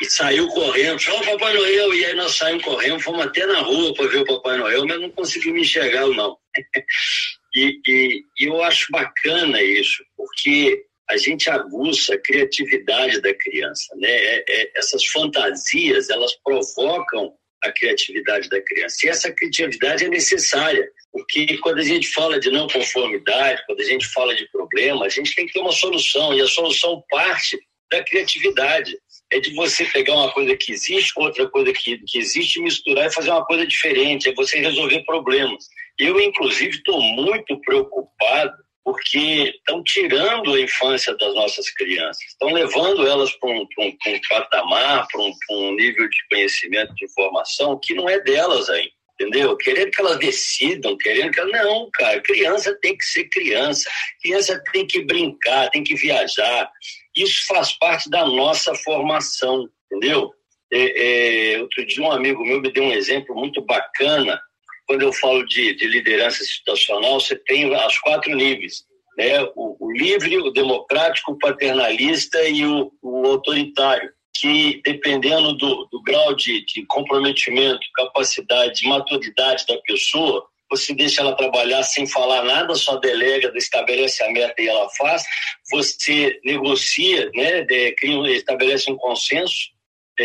e 0.00 0.04
saiu 0.04 0.46
correndo, 0.48 1.00
falou, 1.00 1.24
Papai 1.24 1.54
Noel, 1.54 1.94
e 1.94 2.04
aí 2.04 2.14
nós 2.14 2.36
saímos 2.36 2.62
correndo, 2.62 3.00
fomos 3.00 3.26
até 3.26 3.46
na 3.46 3.60
rua 3.60 3.92
para 3.94 4.06
ver 4.06 4.18
o 4.18 4.24
Papai 4.26 4.58
Noel, 4.58 4.86
mas 4.86 5.00
não 5.00 5.10
conseguimos 5.10 5.62
enxergar, 5.62 6.06
não. 6.08 6.36
e, 7.54 7.80
e, 7.86 8.22
e 8.38 8.44
eu 8.44 8.62
acho 8.62 8.86
bacana 8.92 9.60
isso, 9.60 10.04
porque 10.16 10.84
a 11.10 11.16
gente 11.16 11.48
aguça 11.48 12.14
a 12.14 12.18
criatividade 12.18 13.20
da 13.20 13.32
criança, 13.34 13.94
né? 13.96 14.10
É, 14.10 14.44
é, 14.48 14.70
essas 14.76 15.04
fantasias, 15.06 16.10
elas 16.10 16.34
provocam 16.44 17.32
a 17.62 17.72
criatividade 17.72 18.48
da 18.48 18.60
criança. 18.60 18.98
E 19.04 19.08
essa 19.08 19.32
criatividade 19.32 20.04
é 20.04 20.08
necessária, 20.08 20.88
porque 21.10 21.56
quando 21.58 21.78
a 21.78 21.84
gente 21.84 22.08
fala 22.08 22.38
de 22.38 22.50
não 22.50 22.68
conformidade, 22.68 23.62
quando 23.66 23.80
a 23.80 23.84
gente 23.84 24.06
fala 24.08 24.34
de 24.34 24.48
problema, 24.50 25.06
a 25.06 25.08
gente 25.08 25.34
tem 25.34 25.46
que 25.46 25.54
ter 25.54 25.60
uma 25.60 25.72
solução, 25.72 26.34
e 26.34 26.40
a 26.40 26.46
solução 26.46 27.02
parte 27.08 27.58
da 27.90 28.02
criatividade. 28.04 28.96
É 29.30 29.40
de 29.40 29.52
você 29.54 29.84
pegar 29.84 30.14
uma 30.14 30.32
coisa 30.32 30.56
que 30.56 30.72
existe 30.72 31.12
outra 31.16 31.46
coisa 31.50 31.70
que, 31.72 31.98
que 32.06 32.18
existe, 32.18 32.60
misturar 32.60 33.06
e 33.06 33.12
fazer 33.12 33.30
uma 33.30 33.44
coisa 33.44 33.66
diferente, 33.66 34.28
é 34.28 34.34
você 34.34 34.58
resolver 34.58 35.04
problemas. 35.04 35.66
Eu, 35.98 36.18
inclusive, 36.18 36.76
estou 36.76 37.00
muito 37.00 37.60
preocupado 37.60 38.56
porque 38.88 39.54
estão 39.54 39.82
tirando 39.82 40.54
a 40.54 40.60
infância 40.60 41.14
das 41.18 41.34
nossas 41.34 41.68
crianças, 41.68 42.22
estão 42.22 42.48
levando 42.48 43.06
elas 43.06 43.30
para 43.32 43.50
um, 43.50 43.66
um, 43.78 43.88
um, 44.06 44.20
patamar, 44.26 45.06
para 45.12 45.20
um, 45.20 45.32
um, 45.50 45.74
nível 45.74 46.08
de 46.08 46.16
conhecimento, 46.30 46.94
de 46.94 47.04
informação 47.04 47.78
que 47.78 47.92
não 47.92 48.08
é 48.08 48.18
delas 48.18 48.70
ainda, 48.70 48.90
entendeu? 49.12 49.54
Querendo 49.58 49.90
que 49.90 50.00
elas 50.00 50.18
decidam, 50.18 50.96
querendo 50.96 51.32
que 51.32 51.38
elas... 51.38 51.52
Não, 51.52 51.90
cara, 51.92 52.18
criança 52.22 52.74
tem 52.80 52.96
que 52.96 53.04
ser 53.04 53.24
criança, 53.24 53.90
criança 54.22 54.62
tem 54.72 54.86
que 54.86 55.04
brincar, 55.04 55.68
tem 55.68 55.84
que 55.84 55.94
viajar, 55.94 56.70
isso 57.14 57.46
faz 57.46 57.72
parte 57.72 58.08
da 58.08 58.24
nossa 58.24 58.74
formação, 58.74 59.68
entendeu? 59.84 60.32
É, 60.72 61.56
é, 61.56 61.60
outro 61.60 61.86
dia 61.86 62.02
um 62.02 62.10
amigo 62.10 62.42
meu 62.42 62.60
me 62.62 62.72
deu 62.72 62.84
um 62.84 62.92
exemplo 62.92 63.34
muito 63.34 63.60
bacana 63.60 64.40
quando 64.88 65.02
eu 65.02 65.12
falo 65.12 65.46
de, 65.46 65.74
de 65.76 65.86
liderança 65.86 66.42
situacional, 66.42 67.20
você 67.20 67.36
tem 67.36 67.70
os 67.70 67.98
quatro 67.98 68.34
níveis. 68.34 68.84
Né? 69.18 69.42
O, 69.54 69.76
o 69.78 69.92
livre, 69.92 70.38
o 70.38 70.50
democrático, 70.50 71.32
o 71.32 71.38
paternalista 71.38 72.42
e 72.48 72.64
o, 72.64 72.90
o 73.02 73.26
autoritário 73.26 74.10
que 74.40 74.80
dependendo 74.84 75.52
do, 75.54 75.88
do 75.90 76.02
grau 76.02 76.34
de, 76.34 76.64
de, 76.64 76.86
comprometimento, 76.86 77.80
capacidade, 77.94 78.86
maturidade 78.86 79.66
da 79.66 79.76
pessoa, 79.78 80.46
você 80.70 80.94
deixa 80.94 81.22
ela 81.22 81.36
trabalhar 81.36 81.82
sem 81.82 82.06
falar 82.06 82.44
nada, 82.44 82.74
só 82.74 82.96
delega, 82.96 83.52
estabelece 83.56 84.22
a 84.22 84.30
meta 84.30 84.62
e 84.62 84.68
ela 84.68 84.88
faz. 84.90 85.24
Você 85.72 86.38
negocia, 86.44 87.28
né, 87.34 87.62
de, 87.62 87.92
cria, 87.92 88.30
estabelece 88.30 88.90
um 88.90 88.96
consenso, 88.96 89.70
é, 90.18 90.24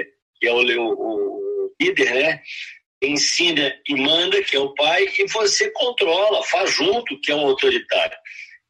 é, 0.00 0.06
que 0.38 0.46
é 0.46 0.52
o, 0.52 0.58
o, 0.58 0.92
o 0.92 1.72
líder, 1.80 2.14
né? 2.14 2.42
Ensina 3.02 3.74
e 3.88 3.94
manda, 3.94 4.42
que 4.42 4.56
é 4.56 4.58
o 4.58 4.74
pai, 4.74 5.06
e 5.18 5.26
você 5.28 5.70
controla, 5.70 6.42
faz 6.44 6.70
junto, 6.72 7.20
que 7.20 7.30
é 7.30 7.34
o 7.34 7.40
autoritário. 7.40 8.16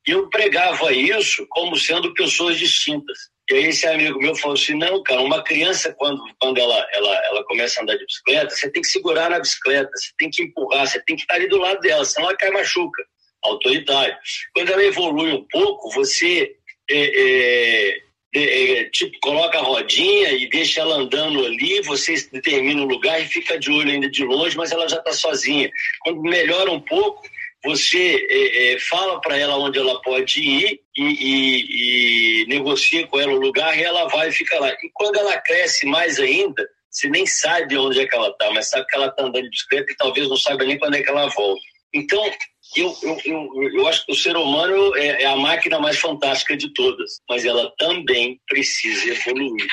E 0.06 0.10
eu 0.10 0.28
pregava 0.28 0.92
isso 0.92 1.46
como 1.50 1.76
sendo 1.76 2.14
pessoas 2.14 2.58
distintas. 2.58 3.18
E 3.50 3.54
aí 3.54 3.64
esse 3.66 3.86
amigo 3.86 4.18
meu 4.18 4.34
falou 4.34 4.54
assim, 4.54 4.74
não, 4.74 5.02
cara, 5.02 5.22
uma 5.22 5.42
criança, 5.42 5.94
quando, 5.98 6.22
quando 6.38 6.58
ela, 6.58 6.86
ela, 6.92 7.26
ela 7.26 7.44
começa 7.44 7.80
a 7.80 7.82
andar 7.82 7.96
de 7.96 8.04
bicicleta, 8.04 8.54
você 8.54 8.70
tem 8.70 8.82
que 8.82 8.88
segurar 8.88 9.30
na 9.30 9.40
bicicleta, 9.40 9.90
você 9.94 10.10
tem 10.18 10.30
que 10.30 10.42
empurrar, 10.42 10.86
você 10.86 11.02
tem 11.04 11.16
que 11.16 11.22
estar 11.22 11.34
ali 11.34 11.48
do 11.48 11.58
lado 11.58 11.80
dela, 11.80 12.04
senão 12.04 12.28
ela 12.28 12.36
cai 12.36 12.50
machuca. 12.50 13.02
Autoritário. 13.42 14.16
Quando 14.52 14.70
ela 14.70 14.84
evolui 14.84 15.32
um 15.32 15.46
pouco, 15.48 15.90
você 15.90 16.56
é, 16.90 17.92
é, 17.94 18.02
é, 18.34 18.84
tipo, 18.90 19.18
coloca 19.20 19.58
a 19.58 19.62
rodinha 19.62 20.32
e 20.32 20.48
deixa 20.48 20.80
ela 20.80 20.96
andando 20.96 21.44
ali, 21.46 21.80
você 21.82 22.14
determina 22.30 22.82
o 22.82 22.88
lugar 22.88 23.20
e 23.20 23.26
fica 23.26 23.58
de 23.58 23.70
olho 23.70 23.90
ainda 23.90 24.08
de 24.08 24.24
longe, 24.24 24.56
mas 24.56 24.70
ela 24.70 24.88
já 24.88 24.98
está 24.98 25.12
sozinha. 25.12 25.70
Quando 26.00 26.20
melhora 26.20 26.70
um 26.70 26.80
pouco, 26.80 27.22
você 27.64 28.26
é, 28.30 28.74
é, 28.74 28.78
fala 28.78 29.20
para 29.20 29.36
ela 29.36 29.56
onde 29.56 29.78
ela 29.78 30.00
pode 30.02 30.40
ir 30.40 30.80
e, 30.96 31.02
e, 31.02 32.42
e, 32.42 32.46
negocia 32.46 33.06
com 33.06 33.18
ela 33.18 33.32
o 33.32 33.40
lugar 33.40 33.76
e 33.76 33.82
ela 33.82 34.06
vai 34.08 34.28
e 34.28 34.32
fica 34.32 34.58
lá. 34.60 34.70
E 34.70 34.90
quando 34.92 35.16
ela 35.16 35.36
cresce 35.38 35.86
mais 35.86 36.20
ainda, 36.20 36.68
você 36.90 37.08
nem 37.08 37.26
sabe 37.26 37.76
onde 37.76 38.00
é 38.00 38.06
que 38.06 38.14
ela 38.14 38.28
está, 38.28 38.50
mas 38.52 38.68
sabe 38.68 38.86
que 38.86 38.96
ela 38.96 39.08
está 39.08 39.22
andando 39.22 39.44
de 39.44 39.50
bicicleta 39.50 39.92
e 39.92 39.96
talvez 39.96 40.28
não 40.28 40.36
saiba 40.36 40.64
nem 40.64 40.78
quando 40.78 40.94
é 40.94 41.02
que 41.02 41.10
ela 41.10 41.28
volta. 41.28 41.60
Então, 41.92 42.30
eu, 42.76 42.96
eu, 43.02 43.18
eu, 43.24 43.70
eu 43.72 43.88
acho 43.88 44.04
que 44.04 44.12
o 44.12 44.16
ser 44.16 44.37
humano 44.37 44.94
é, 44.96 45.22
é 45.22 45.26
a 45.26 45.37
máquina 45.37 45.78
mais 45.78 45.98
fantástica 45.98 46.57
de 46.57 46.72
todas, 46.72 47.20
mas 47.28 47.44
ela 47.44 47.72
também 47.78 48.40
precisa 48.46 49.11
evoluir. 49.11 49.66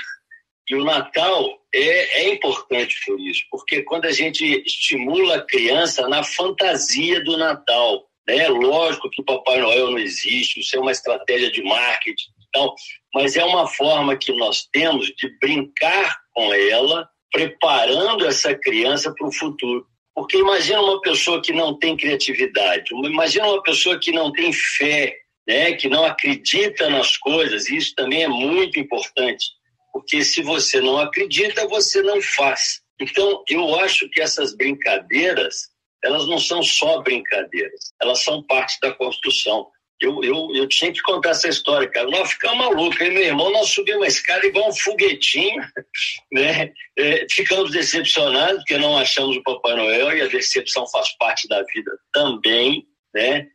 E 0.70 0.76
o 0.76 0.84
Natal 0.84 1.60
é, 1.74 2.24
é 2.24 2.34
importante 2.34 3.00
por 3.06 3.20
isso, 3.20 3.44
porque 3.52 3.84
quando 3.84 4.06
a 4.06 4.12
gente 4.12 4.44
estimula 4.66 5.36
a 5.36 5.46
criança 5.46 6.08
na 6.08 6.24
fantasia 6.24 7.24
do 7.24 7.38
Natal, 7.38 8.08
né? 8.28 8.48
Lógico 8.48 9.10
que 9.10 9.24
Papai 9.24 9.60
Noel 9.60 9.92
não 9.92 10.00
existe, 10.00 10.60
isso 10.60 10.76
é 10.76 10.80
uma 10.80 10.92
estratégia 10.92 11.52
de 11.52 11.62
marketing 11.62 12.30
e 12.30 12.46
tal, 12.52 12.74
mas 13.14 13.36
é 13.36 13.44
uma 13.44 13.68
forma 13.68 14.18
que 14.18 14.34
nós 14.34 14.68
temos 14.72 15.08
de 15.16 15.30
brincar 15.40 16.18
com 16.34 16.54
ela, 16.54 17.08
preparando 17.32 18.26
essa 18.26 18.56
criança 18.56 19.14
para 19.14 19.28
o 19.28 19.32
futuro. 19.32 19.86
Porque 20.16 20.38
imagina 20.38 20.82
uma 20.82 21.02
pessoa 21.02 21.42
que 21.42 21.52
não 21.52 21.78
tem 21.78 21.98
criatividade, 21.98 22.92
imagina 22.94 23.48
uma 23.48 23.62
pessoa 23.62 24.00
que 24.00 24.14
não 24.14 24.32
tem 24.32 24.54
fé, 24.54 25.14
né, 25.46 25.74
que 25.74 25.90
não 25.90 26.06
acredita 26.06 26.90
nas 26.90 27.18
coisas, 27.18 27.68
e 27.68 27.76
isso 27.76 27.94
também 27.94 28.24
é 28.24 28.28
muito 28.28 28.80
importante, 28.80 29.46
porque 29.92 30.24
se 30.24 30.42
você 30.42 30.80
não 30.80 30.98
acredita, 30.98 31.68
você 31.68 32.02
não 32.02 32.22
faz. 32.22 32.82
Então, 33.00 33.44
eu 33.50 33.78
acho 33.80 34.10
que 34.10 34.22
essas 34.22 34.56
brincadeiras, 34.56 35.68
elas 36.02 36.26
não 36.28 36.40
são 36.40 36.64
só 36.64 37.02
brincadeiras, 37.02 37.94
elas 38.02 38.24
são 38.24 38.42
parte 38.44 38.80
da 38.80 38.94
construção. 38.94 39.68
Eu, 40.02 40.22
eu, 40.24 40.50
eu 40.54 40.68
tinha 40.68 40.92
que 40.92 41.02
contar 41.02 41.30
essa 41.30 41.48
história, 41.48 41.88
cara. 41.88 42.10
Nós 42.10 42.32
ficamos 42.32 42.58
malucos. 42.58 43.00
Aí, 43.00 43.10
meu 43.12 43.24
irmão, 43.24 43.50
nós 43.52 43.70
subimos 43.70 44.02
uma 44.02 44.08
escada 44.08 44.46
igual 44.46 44.70
um 44.70 44.76
foguetinho, 44.76 45.64
né? 46.32 46.74
É, 46.98 47.26
ficamos 47.32 47.72
decepcionados 47.72 48.58
porque 48.58 48.78
não 48.78 48.98
achamos 48.98 49.38
o 49.38 49.44
Papai 49.44 49.76
Noel 49.76 50.18
e 50.18 50.22
a 50.22 50.28
decepção 50.28 50.86
faz 50.88 51.16
parte 51.18 51.48
da 51.48 51.64
vida 51.74 51.92
também, 52.14 52.86
né? 53.14 53.48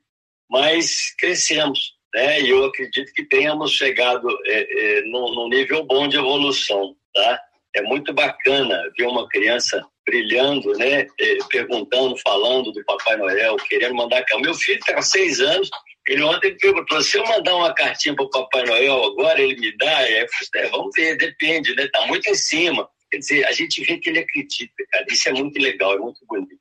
Mas 0.48 1.14
crescemos, 1.18 1.94
né? 2.14 2.40
E 2.40 2.48
eu 2.48 2.64
acredito 2.64 3.12
que 3.12 3.24
tenhamos 3.24 3.72
chegado 3.72 4.26
é, 4.46 4.98
é, 4.98 5.02
num, 5.02 5.48
nível 5.48 5.84
bom 5.84 6.08
de 6.08 6.16
evolução, 6.16 6.96
tá? 7.12 7.40
É 7.76 7.82
muito 7.82 8.14
bacana 8.14 8.90
ver 8.98 9.06
uma 9.06 9.28
criança 9.28 9.86
brilhando, 10.06 10.72
né? 10.72 11.06
É, 11.20 11.38
perguntando, 11.50 12.16
falando 12.16 12.72
do 12.72 12.82
Papai 12.84 13.18
Noel, 13.18 13.56
querendo 13.56 13.94
mandar. 13.94 14.24
O 14.34 14.40
meu 14.40 14.54
filho 14.54 14.78
está 14.78 14.94
com 14.94 15.02
seis 15.02 15.38
anos 15.40 15.68
ele 16.10 16.24
ontem 16.24 16.56
perguntou: 16.56 17.00
se 17.00 17.16
eu 17.16 17.24
mandar 17.24 17.54
uma 17.54 17.72
cartinha 17.72 18.16
para 18.16 18.24
o 18.24 18.30
Papai 18.30 18.64
Noel 18.64 19.04
agora, 19.04 19.40
ele 19.40 19.54
me 19.54 19.76
dá? 19.76 20.02
É, 20.10 20.26
vamos 20.68 20.90
ver, 20.92 21.16
depende, 21.16 21.72
né? 21.76 21.84
Está 21.84 22.04
muito 22.06 22.28
em 22.28 22.34
cima. 22.34 22.88
Quer 23.08 23.18
dizer, 23.18 23.44
a 23.44 23.52
gente 23.52 23.84
vê 23.84 23.96
que 23.96 24.10
ele 24.10 24.18
acredita, 24.18 24.72
cara. 24.90 25.06
Isso 25.08 25.28
é 25.28 25.32
muito 25.32 25.60
legal, 25.60 25.94
é 25.94 25.98
muito 25.98 26.18
bonito. 26.28 26.58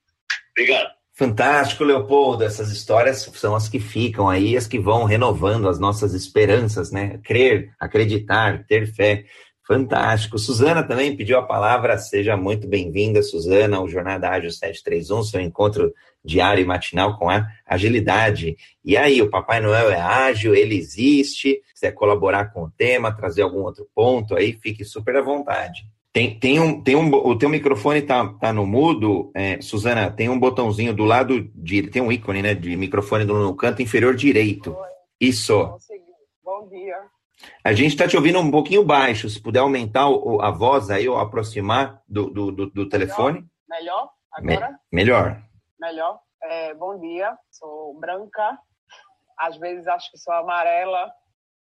Obrigado. 0.52 0.92
Fantástico, 1.16 1.84
Leopoldo. 1.84 2.44
Essas 2.44 2.72
histórias 2.72 3.28
são 3.34 3.56
as 3.56 3.68
que 3.68 3.80
ficam 3.80 4.30
aí, 4.30 4.56
as 4.56 4.68
que 4.68 4.78
vão 4.78 5.04
renovando 5.04 5.68
as 5.68 5.80
nossas 5.80 6.14
esperanças, 6.14 6.92
né? 6.92 7.20
Crer, 7.24 7.72
acreditar, 7.80 8.66
ter 8.68 8.86
fé. 8.86 9.26
Fantástico. 9.68 10.38
Suzana 10.38 10.84
também 10.84 11.18
pediu 11.18 11.40
a 11.40 11.46
palavra. 11.46 11.98
Seja 11.98 12.38
muito 12.38 12.68
bem-vinda, 12.68 13.24
Suzana, 13.24 13.78
ao 13.78 13.90
Jornada 13.90 14.30
Ágil 14.30 14.52
731, 14.52 15.24
seu 15.24 15.42
encontro 15.42 15.92
diário 16.24 16.62
e 16.62 16.66
matinal 16.66 17.18
com 17.18 17.30
a 17.30 17.48
agilidade. 17.66 18.58
E 18.84 18.98
aí, 18.98 19.22
o 19.22 19.30
Papai 19.30 19.60
Noel 19.60 19.90
é 19.92 20.00
ágil, 20.00 20.56
ele 20.56 20.76
existe. 20.76 21.62
Se 21.66 21.74
quiser 21.74 21.92
colaborar 21.92 22.54
com 22.54 22.64
o 22.64 22.72
tema, 22.72 23.16
trazer 23.16 23.42
algum 23.42 23.62
outro 23.62 23.88
ponto 23.96 24.36
aí, 24.36 24.54
fique 24.54 24.84
super 24.84 25.16
à 25.16 25.22
vontade. 25.22 25.84
Tem, 26.12 26.40
tem 26.40 26.60
um, 26.60 26.82
tem 26.82 26.96
um, 26.96 27.14
o 27.14 27.38
teu 27.38 27.48
microfone 27.48 28.02
tá, 28.02 28.28
tá 28.40 28.52
no 28.52 28.66
mudo, 28.66 29.32
é, 29.36 29.62
Suzana, 29.62 30.10
tem 30.10 30.28
um 30.28 30.40
botãozinho 30.40 30.92
do 30.94 31.04
lado 31.04 31.50
de, 31.54 31.84
tem 31.84 32.02
um 32.02 32.12
ícone, 32.12 32.42
né, 32.42 32.56
de 32.56 32.76
microfone 32.76 33.26
no 33.26 33.56
canto 33.56 33.84
inferior 33.84 34.16
direito. 34.16 34.76
Isso. 35.20 35.78
Bom 36.44 36.68
dia. 36.68 36.96
A 37.64 37.74
gente 37.74 37.92
está 37.92 38.08
te 38.08 38.18
ouvindo 38.18 38.40
um 38.40 38.52
pouquinho 38.52 38.84
baixo. 38.84 39.30
Se 39.30 39.40
puder 39.40 39.60
aumentar 39.60 40.08
a 40.42 40.52
voz 40.52 40.90
aí 40.90 41.08
ou 41.08 41.18
aproximar 41.18 42.02
do, 42.08 42.30
do, 42.30 42.52
do, 42.52 42.66
do 42.70 42.90
telefone. 42.90 43.46
Melhor? 43.70 44.10
Agora? 44.34 44.70
Me, 44.70 44.78
melhor. 44.92 45.49
Melhor. 45.80 46.20
É, 46.42 46.74
bom 46.74 47.00
dia, 47.00 47.38
sou 47.52 47.98
branca. 48.00 48.60
Às 49.38 49.58
vezes 49.58 49.88
acho 49.88 50.12
que 50.12 50.18
sou 50.18 50.34
amarela, 50.34 51.12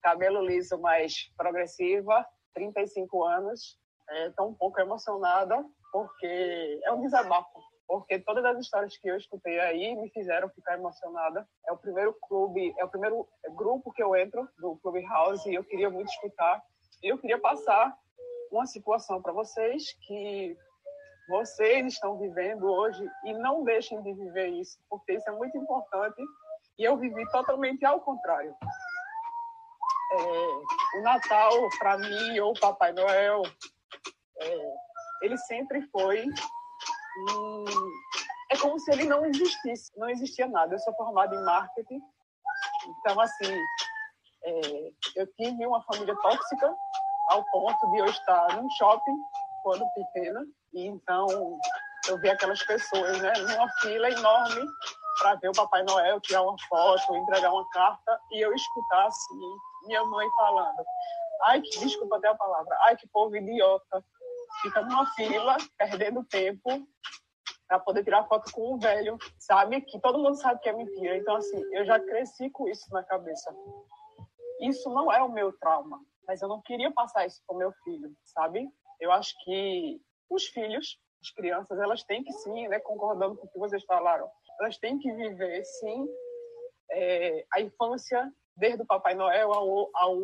cabelo 0.02 0.44
liso, 0.44 0.78
mais 0.80 1.14
progressiva, 1.36 2.26
35 2.54 3.24
anos. 3.24 3.78
Estou 4.26 4.46
é, 4.46 4.48
um 4.48 4.54
pouco 4.54 4.80
emocionada 4.80 5.64
porque 5.92 6.80
é 6.84 6.92
um 6.92 7.00
desabafo 7.02 7.60
porque 7.88 8.18
todas 8.18 8.44
as 8.44 8.58
histórias 8.58 8.98
que 8.98 9.08
eu 9.08 9.16
escutei 9.16 9.58
aí 9.58 9.96
me 9.96 10.10
fizeram 10.10 10.50
ficar 10.50 10.74
emocionada. 10.74 11.48
É 11.66 11.72
o 11.72 11.78
primeiro 11.78 12.14
clube, 12.28 12.74
é 12.78 12.84
o 12.84 12.90
primeiro 12.90 13.26
grupo 13.56 13.90
que 13.92 14.02
eu 14.02 14.14
entro 14.14 14.46
do 14.58 14.76
Clube 14.76 15.00
House 15.06 15.46
e 15.46 15.54
eu 15.54 15.64
queria 15.64 15.88
muito 15.88 16.10
escutar. 16.10 16.62
E 17.02 17.08
eu 17.08 17.16
queria 17.16 17.40
passar 17.40 17.96
uma 18.52 18.66
situação 18.66 19.22
para 19.22 19.32
vocês 19.32 19.94
que 20.06 20.54
vocês 21.28 21.86
estão 21.86 22.18
vivendo 22.18 22.64
hoje 22.64 23.06
e 23.24 23.32
não 23.34 23.62
deixem 23.62 24.02
de 24.02 24.12
viver 24.14 24.48
isso, 24.48 24.78
porque 24.88 25.12
isso 25.12 25.28
é 25.28 25.32
muito 25.32 25.56
importante. 25.58 26.22
E 26.78 26.84
eu 26.84 26.96
vivi 26.96 27.28
totalmente 27.30 27.84
ao 27.84 28.00
contrário. 28.00 28.54
É, 30.12 30.98
o 30.98 31.02
Natal, 31.02 31.52
para 31.78 31.98
mim, 31.98 32.40
ou 32.40 32.52
o 32.52 32.60
Papai 32.60 32.92
Noel, 32.92 33.42
é, 34.40 34.74
ele 35.22 35.36
sempre 35.36 35.82
foi 35.88 36.24
e 36.24 37.64
é 38.50 38.56
como 38.56 38.78
se 38.78 38.90
ele 38.92 39.04
não 39.04 39.26
existisse, 39.26 39.92
não 39.98 40.08
existia 40.08 40.46
nada. 40.46 40.74
Eu 40.74 40.78
sou 40.78 40.94
formada 40.94 41.34
em 41.34 41.44
marketing, 41.44 42.00
então, 42.88 43.20
assim, 43.20 43.54
é, 44.44 44.92
eu 45.16 45.26
tive 45.34 45.66
uma 45.66 45.82
família 45.82 46.16
tóxica 46.16 46.74
ao 47.30 47.44
ponto 47.50 47.90
de 47.90 47.98
eu 47.98 48.06
estar 48.06 48.56
num 48.56 48.70
shopping 48.70 49.16
quando 49.68 49.86
pequena, 49.92 50.46
e 50.72 50.86
então 50.86 51.26
eu 52.08 52.18
vi 52.20 52.30
aquelas 52.30 52.62
pessoas, 52.62 53.20
né, 53.20 53.34
numa 53.36 53.68
fila 53.80 54.10
enorme 54.10 54.66
para 55.18 55.34
ver 55.34 55.50
o 55.50 55.52
Papai 55.52 55.82
Noel, 55.82 56.18
tirar 56.22 56.40
uma 56.40 56.56
foto, 56.70 57.14
entregar 57.14 57.52
uma 57.52 57.68
carta, 57.68 58.18
e 58.32 58.40
eu 58.40 58.54
escutar 58.54 59.06
assim, 59.06 59.56
minha 59.86 60.02
mãe 60.04 60.26
falando: 60.38 60.82
ai, 61.42 61.60
que 61.60 61.80
desculpa 61.80 62.16
até 62.16 62.28
a 62.28 62.34
palavra, 62.34 62.78
ai, 62.86 62.96
que 62.96 63.06
povo 63.08 63.36
idiota, 63.36 64.02
fica 64.62 64.80
numa 64.80 65.04
fila, 65.12 65.58
perdendo 65.76 66.24
tempo, 66.24 66.88
para 67.68 67.78
poder 67.78 68.02
tirar 68.02 68.26
foto 68.26 68.50
com 68.50 68.72
um 68.72 68.78
velho, 68.78 69.18
sabe? 69.38 69.82
Que 69.82 70.00
todo 70.00 70.18
mundo 70.18 70.36
sabe 70.36 70.60
que 70.60 70.70
é 70.70 70.72
mentira. 70.72 71.18
Então, 71.18 71.36
assim, 71.36 71.62
eu 71.74 71.84
já 71.84 72.00
cresci 72.00 72.48
com 72.48 72.66
isso 72.70 72.90
na 72.90 73.02
cabeça. 73.02 73.54
Isso 74.62 74.88
não 74.88 75.12
é 75.12 75.22
o 75.22 75.30
meu 75.30 75.52
trauma, 75.58 76.00
mas 76.26 76.40
eu 76.40 76.48
não 76.48 76.62
queria 76.62 76.90
passar 76.90 77.26
isso 77.26 77.42
para 77.46 77.54
o 77.54 77.58
meu 77.58 77.70
filho, 77.84 78.10
sabe? 78.24 78.66
Eu 79.00 79.12
acho 79.12 79.34
que 79.44 80.00
os 80.30 80.46
filhos, 80.46 80.98
as 81.22 81.30
crianças, 81.30 81.78
elas 81.78 82.02
têm 82.04 82.22
que 82.22 82.32
sim, 82.32 82.68
né? 82.68 82.78
Concordando 82.80 83.36
com 83.36 83.46
o 83.46 83.50
que 83.50 83.58
vocês 83.58 83.84
falaram, 83.84 84.28
elas 84.60 84.78
têm 84.78 84.98
que 84.98 85.12
viver, 85.12 85.64
sim, 85.64 86.06
é, 86.90 87.44
a 87.52 87.60
infância, 87.60 88.32
desde 88.56 88.82
o 88.82 88.86
Papai 88.86 89.14
Noel 89.14 89.52
ao, 89.52 89.90
ao 89.94 90.16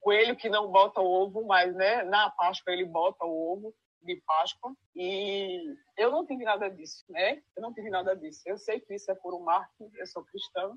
coelho 0.00 0.36
que 0.36 0.48
não 0.48 0.70
bota 0.70 1.00
o 1.00 1.10
ovo, 1.10 1.44
mas 1.44 1.74
né, 1.74 2.02
na 2.04 2.30
Páscoa 2.30 2.72
ele 2.72 2.84
bota 2.84 3.24
o 3.24 3.52
ovo 3.52 3.74
de 4.02 4.22
Páscoa 4.24 4.72
e 4.94 5.74
eu 5.96 6.10
não 6.10 6.24
tive 6.24 6.44
nada 6.44 6.70
disso, 6.70 7.04
né? 7.08 7.42
Eu 7.56 7.62
não 7.62 7.74
tive 7.74 7.90
nada 7.90 8.14
disso. 8.14 8.40
Eu 8.46 8.56
sei 8.56 8.80
que 8.80 8.94
isso 8.94 9.10
é 9.10 9.14
por 9.16 9.34
um 9.34 9.40
marketing, 9.40 9.90
eu 9.96 10.06
sou 10.06 10.24
cristã, 10.24 10.72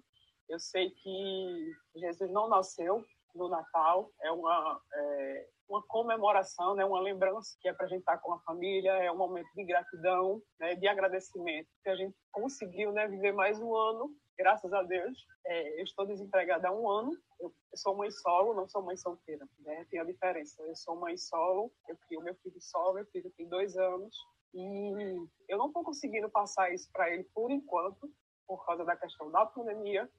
eu 0.50 0.60
sei 0.60 0.90
que 0.90 1.72
Jesus 1.96 2.32
não 2.32 2.50
nasceu 2.50 3.06
no 3.36 3.48
Natal, 3.48 4.12
é 4.22 4.32
uma, 4.32 4.82
é 4.92 5.48
uma 5.70 5.84
comemoração, 5.84 6.74
né, 6.74 6.84
uma 6.84 7.00
lembrança 7.00 7.56
que 7.62 7.70
é 7.70 7.74
para 7.74 7.86
a 7.86 7.90
gente 7.90 8.00
estar 8.00 8.18
tá 8.18 8.18
com 8.18 8.34
a 8.34 8.40
família, 8.40 8.92
é 8.92 9.12
um 9.12 9.18
momento 9.18 9.48
de 9.56 9.64
gratidão, 9.64 10.42
né, 10.60 10.76
de 10.76 10.88
agradecimento, 10.88 11.70
que 11.84 11.90
a 11.90 11.96
gente 11.96 12.18
conseguiu 12.32 12.92
né, 12.92 13.08
viver 13.08 13.32
mais 13.32 13.60
um 13.60 13.76
ano, 13.76 14.12
graças 14.36 14.74
a 14.74 14.82
Deus. 14.82 15.26
É, 15.46 15.80
eu 15.80 15.84
estou 15.84 16.08
desempregada 16.08 16.68
há 16.68 16.72
um 16.72 16.90
ano, 16.90 17.12
eu, 17.40 17.54
sou 17.76 17.96
mãe 17.96 18.10
solo, 18.10 18.56
não 18.56 18.68
sou 18.68 18.82
mãe 18.82 18.98
solteira, 18.98 19.48
né, 19.60 19.86
tem 19.92 20.00
a 20.00 20.04
diferença. 20.04 20.62
Eu 20.64 20.76
sou 20.76 20.96
mãe 20.96 21.16
solo, 21.16 21.72
eu 21.88 21.96
crio 22.08 22.24
meu 22.24 22.36
filho 22.36 22.60
solo, 22.60 22.96
meu 22.96 23.06
filho 23.06 23.32
tem 23.38 23.48
dois 23.48 23.78
anos, 23.78 24.16
e 24.54 25.28
eu 25.48 25.58
não 25.60 25.68
estou 25.68 25.84
conseguindo 25.84 26.30
passar 26.32 26.74
isso 26.74 26.90
para 26.92 27.14
ele 27.14 27.24
por 27.36 27.52
enquanto, 27.52 28.12
por 28.48 28.66
causa 28.66 28.84
da 28.84 28.98
questão 28.98 29.30
da 29.30 29.46
pandemia, 29.46 30.10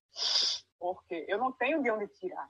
porque 0.79 1.27
eu 1.29 1.39
não 1.39 1.51
tenho 1.51 1.83
de 1.83 1.91
onde 1.91 2.07
tirar, 2.07 2.49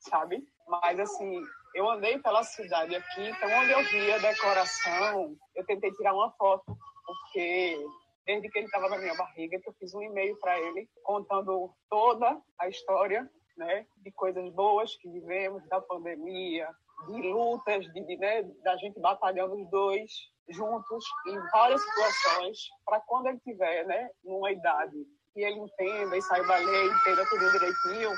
sabe? 0.00 0.42
Mas 0.68 0.98
assim, 0.98 1.42
eu 1.74 1.88
andei 1.88 2.18
pela 2.18 2.42
cidade 2.42 2.94
aqui, 2.94 3.28
então 3.28 3.48
onde 3.58 3.72
eu 3.72 3.82
vi 3.84 4.12
a 4.12 4.18
decoração, 4.18 5.36
eu 5.54 5.64
tentei 5.66 5.90
tirar 5.92 6.14
uma 6.14 6.30
foto, 6.32 6.76
porque 7.06 7.78
desde 8.26 8.48
que 8.48 8.58
ele 8.58 8.66
estava 8.66 8.88
na 8.88 8.98
minha 8.98 9.14
barriga, 9.14 9.60
que 9.60 9.68
eu 9.68 9.74
fiz 9.74 9.94
um 9.94 10.02
e-mail 10.02 10.36
para 10.40 10.58
ele 10.58 10.88
contando 11.02 11.72
toda 11.88 12.40
a 12.58 12.68
história, 12.68 13.28
né, 13.56 13.86
de 13.98 14.10
coisas 14.12 14.48
boas 14.54 14.96
que 14.96 15.08
vivemos, 15.10 15.66
da 15.68 15.80
pandemia, 15.80 16.68
de 17.08 17.22
lutas, 17.22 17.84
de, 17.92 18.04
de 18.06 18.16
né, 18.16 18.42
da 18.62 18.76
gente 18.76 18.98
batalhando 19.00 19.54
os 19.54 19.70
dois 19.70 20.10
juntos 20.48 21.04
em 21.26 21.38
várias 21.50 21.80
situações, 21.82 22.58
para 22.84 23.00
quando 23.00 23.26
ele 23.26 23.40
tiver, 23.40 23.84
né, 23.86 24.10
numa 24.24 24.50
idade 24.50 24.96
que 25.32 25.40
ele 25.40 25.60
entenda 25.60 26.16
e 26.16 26.22
saiba 26.22 26.56
ler, 26.56 26.86
entenda 26.86 27.24
tudo 27.28 27.52
direitinho, 27.52 28.10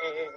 é, 0.00 0.32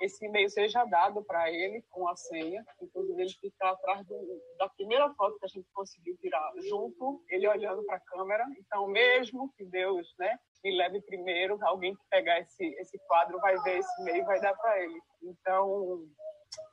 esse 0.00 0.24
e-mail 0.26 0.48
seja 0.50 0.84
dado 0.84 1.22
para 1.24 1.50
ele 1.50 1.82
com 1.90 2.08
a 2.08 2.16
senha, 2.16 2.64
inclusive 2.80 3.22
ele 3.22 3.34
fica 3.40 3.70
atrás 3.70 4.06
do, 4.06 4.42
da 4.58 4.68
primeira 4.70 5.12
foto 5.14 5.38
que 5.38 5.44
a 5.46 5.48
gente 5.48 5.68
conseguiu 5.72 6.16
tirar 6.18 6.52
junto, 6.68 7.22
ele 7.28 7.48
olhando 7.48 7.84
para 7.84 7.96
a 7.96 8.00
câmera. 8.00 8.44
Então, 8.58 8.86
mesmo 8.88 9.52
que 9.56 9.64
Deus, 9.64 10.06
né, 10.18 10.38
me 10.62 10.76
leve 10.76 11.00
primeiro, 11.02 11.58
alguém 11.62 11.94
que 11.94 12.02
pegar 12.10 12.40
esse 12.40 12.64
esse 12.80 12.98
quadro 13.06 13.38
vai 13.38 13.56
ver 13.62 13.78
esse 13.78 14.02
e-mail 14.02 14.22
e 14.22 14.26
vai 14.26 14.40
dar 14.40 14.54
para 14.54 14.82
ele. 14.82 15.00
Então, 15.22 16.00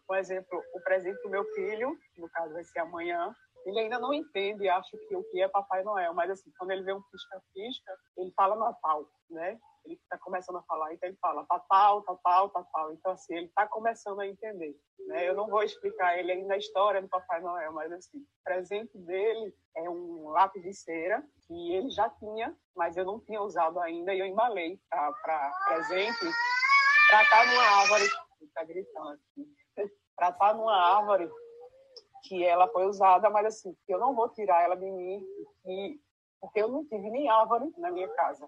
por 0.08 0.18
exemplo, 0.18 0.62
o 0.74 0.82
presente 0.82 1.22
do 1.22 1.30
meu 1.30 1.44
filho, 1.54 1.98
no 2.18 2.30
caso 2.30 2.54
vai 2.54 2.64
ser 2.64 2.80
amanhã, 2.80 3.34
ele 3.66 3.80
ainda 3.80 4.00
não 4.00 4.14
entende, 4.14 4.68
acha 4.68 4.98
que 5.08 5.16
o 5.16 5.24
que 5.26 5.42
é 5.42 5.48
Papai 5.48 5.84
Noel, 5.84 6.14
mas 6.14 6.32
assim, 6.32 6.52
quando 6.58 6.72
ele 6.72 6.84
vê 6.84 6.94
um 6.94 7.02
pisca-pisca, 7.12 7.96
ele 8.18 8.32
fala 8.32 8.56
Natal, 8.56 9.06
né? 9.30 9.60
Ele 9.86 9.96
está 9.96 10.18
começando 10.20 10.58
a 10.58 10.64
falar, 10.64 10.94
então 10.94 11.10
ele 11.10 11.18
fala 11.20 11.46
Tatal, 11.46 12.04
Tatal, 12.04 12.50
Tatal. 12.50 12.94
Então, 12.94 13.12
assim, 13.14 13.36
ele 13.36 13.48
está 13.48 13.68
começando 13.68 14.20
a 14.20 14.28
entender. 14.28 14.76
Né? 15.08 15.28
Eu 15.28 15.36
não 15.36 15.48
vou 15.48 15.64
explicar 15.64 16.18
ele 16.18 16.32
ainda 16.32 16.54
a 16.54 16.58
história 16.58 17.02
do 17.02 17.10
Papai 17.10 17.42
Noel, 17.42 17.74
mas 17.74 17.92
assim, 17.92 18.20
o 18.20 18.44
presente 18.44 18.98
dele 19.00 19.56
é 19.76 19.90
um 19.90 20.30
lápis 20.30 20.62
de 20.62 20.74
cera 20.74 21.24
que 21.48 21.74
ele 21.74 21.90
já 21.90 22.10
tinha, 22.10 22.56
mas 22.76 22.96
eu 22.98 23.06
não 23.06 23.20
tinha 23.20 23.42
usado 23.42 23.80
ainda 23.80 24.14
e 24.14 24.20
eu 24.20 24.26
embalei 24.26 24.80
para 24.90 25.52
presente 25.68 26.26
para 27.10 27.24
estar 27.24 27.38
tá 27.38 27.46
numa 27.46 27.64
árvore. 27.64 28.04
Ele 28.04 28.48
está 28.48 28.64
gritando 28.64 29.10
aqui. 29.10 29.54
para 30.16 30.30
estar 30.30 30.50
tá 30.50 30.54
numa 30.54 30.76
árvore 30.76 31.30
que 32.24 32.44
ela 32.46 32.68
foi 32.70 32.86
usada, 32.86 33.30
mas 33.30 33.46
assim, 33.48 33.76
eu 33.88 34.00
não 34.00 34.16
vou 34.16 34.30
tirar 34.30 34.64
ela 34.64 34.76
de 34.76 34.90
mim, 34.90 35.26
que, 35.64 36.00
porque 36.40 36.62
eu 36.62 36.68
não 36.68 36.86
tive 36.86 37.10
nem 37.10 37.30
árvore 37.30 37.72
na 37.78 37.92
minha 37.92 38.08
casa. 38.10 38.46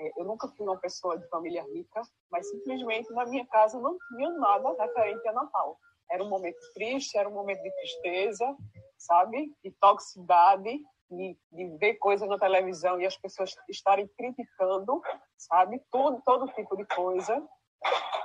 É, 0.00 0.12
eu 0.16 0.24
nunca 0.24 0.48
fui 0.48 0.66
uma 0.66 0.78
pessoa 0.78 1.18
de 1.18 1.28
família 1.28 1.62
rica, 1.62 2.00
mas 2.30 2.48
simplesmente 2.48 3.12
na 3.12 3.26
minha 3.26 3.46
casa 3.46 3.78
não 3.78 3.96
tinha 4.08 4.30
nada 4.30 4.70
referente 4.82 5.28
a 5.28 5.32
Natal. 5.32 5.78
Era 6.10 6.24
um 6.24 6.28
momento 6.28 6.58
triste, 6.74 7.18
era 7.18 7.28
um 7.28 7.34
momento 7.34 7.62
de 7.62 7.70
tristeza, 7.76 8.56
sabe? 8.98 9.54
De 9.62 9.70
toxicidade, 9.80 10.80
de, 11.10 11.38
de 11.52 11.76
ver 11.76 11.94
coisas 11.96 12.28
na 12.28 12.38
televisão 12.38 13.00
e 13.00 13.06
as 13.06 13.16
pessoas 13.18 13.54
estarem 13.68 14.08
criticando, 14.16 15.02
sabe? 15.36 15.80
Todo, 15.90 16.20
todo 16.24 16.52
tipo 16.54 16.76
de 16.76 16.86
coisa. 16.86 17.46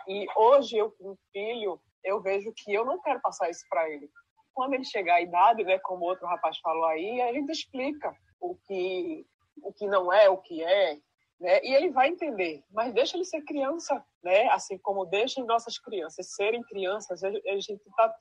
E 0.07 0.25
hoje 0.35 0.77
eu 0.77 0.91
com 0.91 1.15
filho, 1.31 1.79
eu 2.03 2.21
vejo 2.21 2.53
que 2.55 2.73
eu 2.73 2.85
não 2.85 3.01
quero 3.01 3.21
passar 3.21 3.49
isso 3.49 3.65
para 3.69 3.89
ele 3.89 4.09
quando 4.55 4.73
ele 4.73 4.85
chegar 4.85 5.15
à 5.15 5.21
idade, 5.21 5.63
né, 5.65 5.77
como 5.79 6.05
outro 6.05 6.25
rapaz 6.25 6.57
falou 6.59 6.85
aí, 6.85 7.21
a 7.21 7.33
gente 7.33 7.51
explica 7.51 8.15
o 8.39 8.55
que, 8.55 9.27
o 9.61 9.73
que 9.73 9.85
não 9.85 10.11
é, 10.11 10.29
o 10.29 10.37
que 10.37 10.63
é, 10.63 10.97
né? 11.39 11.63
E 11.63 11.73
ele 11.73 11.89
vai 11.89 12.09
entender, 12.09 12.63
mas 12.71 12.93
deixa 12.93 13.17
ele 13.17 13.25
ser 13.25 13.41
criança, 13.41 14.03
né? 14.23 14.47
Assim 14.49 14.77
como 14.77 15.05
deixem 15.05 15.45
nossas 15.45 15.77
crianças 15.77 16.33
serem 16.33 16.61
crianças, 16.63 17.23
a 17.23 17.31
gente 17.31 17.81
tá 17.95 18.15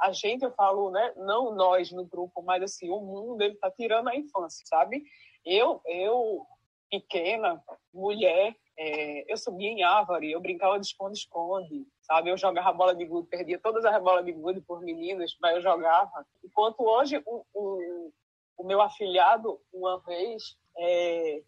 a 0.00 0.12
gente 0.12 0.44
eu 0.44 0.52
falo, 0.52 0.90
né? 0.90 1.12
Não 1.16 1.54
nós 1.54 1.90
no 1.92 2.04
grupo, 2.04 2.42
mas 2.42 2.62
assim 2.62 2.90
o 2.90 3.00
mundo 3.00 3.42
ele 3.42 3.56
tá 3.56 3.70
tirando 3.70 4.08
a 4.08 4.16
infância, 4.16 4.64
sabe? 4.66 5.02
Eu 5.44 5.80
eu 5.86 6.46
pequena 6.90 7.62
mulher 7.92 8.54
é, 8.82 9.30
eu 9.30 9.36
subia 9.36 9.68
em 9.68 9.82
árvore, 9.82 10.32
eu 10.32 10.40
brincava 10.40 10.80
de 10.80 10.86
esconde-esconde, 10.86 11.86
sabe? 12.00 12.30
Eu 12.30 12.38
jogava 12.38 12.72
bola 12.72 12.94
de 12.94 13.04
gude, 13.04 13.28
perdia 13.28 13.58
todas 13.58 13.84
as 13.84 14.02
bolas 14.02 14.24
de 14.24 14.32
gude 14.32 14.62
por 14.62 14.80
meninas, 14.80 15.36
mas 15.38 15.56
eu 15.56 15.60
jogava. 15.60 16.26
Enquanto 16.42 16.80
hoje 16.80 17.22
o, 17.26 17.44
o, 17.52 18.12
o 18.56 18.64
meu 18.64 18.80
afilhado, 18.80 19.60
uma 19.70 20.00
vez, 20.00 20.56
é, 20.78 21.42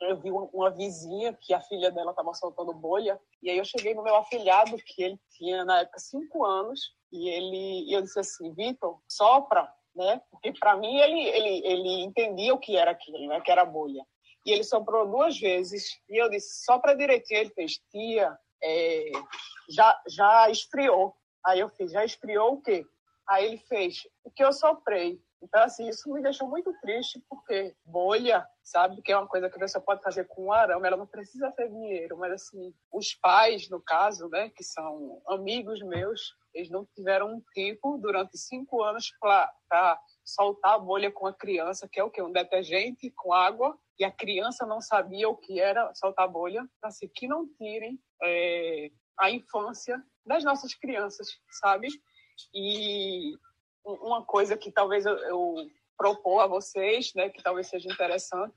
eu 0.00 0.16
vi 0.18 0.30
uma, 0.30 0.70
vizinha 0.70 1.32
que 1.32 1.52
a 1.52 1.60
filha 1.60 1.90
dela 1.90 2.10
estava 2.10 2.32
soltando 2.34 2.72
bolha, 2.72 3.20
e 3.42 3.50
aí 3.50 3.58
eu 3.58 3.64
cheguei 3.64 3.94
no 3.94 4.02
meu 4.02 4.16
afilhado, 4.16 4.76
que 4.76 5.02
ele 5.02 5.20
tinha 5.30 5.64
na 5.64 5.80
época 5.80 5.98
cinco 5.98 6.44
anos, 6.44 6.94
e 7.12 7.28
ele, 7.28 7.90
e 7.90 7.92
eu 7.92 8.02
disse 8.02 8.18
assim, 8.18 8.52
Vitor, 8.54 8.98
sopra, 9.08 9.70
né? 9.94 10.20
Porque 10.30 10.52
para 10.52 10.76
mim 10.76 10.96
ele, 10.96 11.20
ele, 11.20 11.66
ele 11.66 12.02
entendia 12.02 12.54
o 12.54 12.58
que 12.58 12.76
era 12.76 12.92
aquilo, 12.92 13.26
né? 13.26 13.40
Que 13.40 13.50
era 13.50 13.64
bolha. 13.64 14.04
E 14.46 14.52
ele 14.52 14.64
soprou 14.64 15.06
duas 15.06 15.38
vezes. 15.38 16.00
E 16.08 16.16
eu 16.16 16.30
disse, 16.30 16.64
só 16.64 16.78
para 16.78 16.94
direitinho. 16.94 17.40
Ele 17.40 17.50
fez, 17.50 17.78
tia, 17.90 18.38
é, 18.62 19.10
já, 19.68 20.00
já 20.08 20.50
esfriou. 20.50 21.14
Aí 21.44 21.60
eu 21.60 21.68
fiz, 21.68 21.92
já 21.92 22.04
esfriou 22.04 22.54
o 22.54 22.62
quê? 22.62 22.84
Aí 23.28 23.46
ele 23.46 23.58
fez, 23.58 24.06
o 24.24 24.30
que 24.30 24.42
eu 24.42 24.52
soprei. 24.52 25.20
Então, 25.42 25.62
assim, 25.62 25.88
isso 25.88 26.12
me 26.12 26.22
deixou 26.22 26.48
muito 26.48 26.72
triste, 26.80 27.22
porque 27.28 27.74
bolha, 27.84 28.46
sabe, 28.62 29.00
que 29.00 29.10
é 29.10 29.16
uma 29.16 29.26
coisa 29.26 29.48
que 29.48 29.58
você 29.58 29.80
pode 29.80 30.02
fazer 30.02 30.24
com 30.28 30.46
um 30.46 30.52
arame, 30.52 30.86
ela 30.86 30.96
não 30.96 31.06
precisa 31.06 31.50
ter 31.52 31.68
dinheiro, 31.68 32.18
mas, 32.18 32.32
assim, 32.32 32.74
os 32.92 33.14
pais, 33.14 33.68
no 33.70 33.80
caso, 33.80 34.28
né, 34.28 34.50
que 34.50 34.62
são 34.62 35.22
amigos 35.28 35.80
meus, 35.82 36.34
eles 36.52 36.70
não 36.70 36.84
tiveram 36.94 37.34
um 37.34 37.42
tempo 37.54 37.96
durante 37.98 38.36
cinco 38.36 38.82
anos 38.82 39.10
para 39.20 40.00
soltar 40.24 40.74
a 40.74 40.78
bolha 40.78 41.10
com 41.10 41.26
a 41.26 41.32
criança, 41.32 41.88
que 41.90 41.98
é 41.98 42.04
o 42.04 42.10
quê? 42.10 42.20
Um 42.20 42.32
detergente 42.32 43.10
com 43.16 43.32
água, 43.32 43.78
e 43.98 44.04
a 44.04 44.10
criança 44.10 44.66
não 44.66 44.80
sabia 44.80 45.28
o 45.28 45.36
que 45.36 45.60
era 45.60 45.92
soltar 45.94 46.28
bolha, 46.28 46.66
assim, 46.82 47.08
que 47.14 47.26
não 47.26 47.46
tirem 47.56 47.98
é, 48.22 48.90
a 49.18 49.30
infância 49.30 50.02
das 50.24 50.44
nossas 50.44 50.74
crianças, 50.74 51.28
sabe? 51.60 51.88
E 52.54 53.34
uma 53.84 54.24
coisa 54.24 54.56
que 54.56 54.70
talvez 54.70 55.06
eu, 55.06 55.16
eu 55.18 55.54
propor 55.96 56.40
a 56.40 56.46
vocês, 56.46 57.12
né, 57.14 57.28
que 57.28 57.42
talvez 57.42 57.68
seja 57.68 57.92
interessante, 57.92 58.54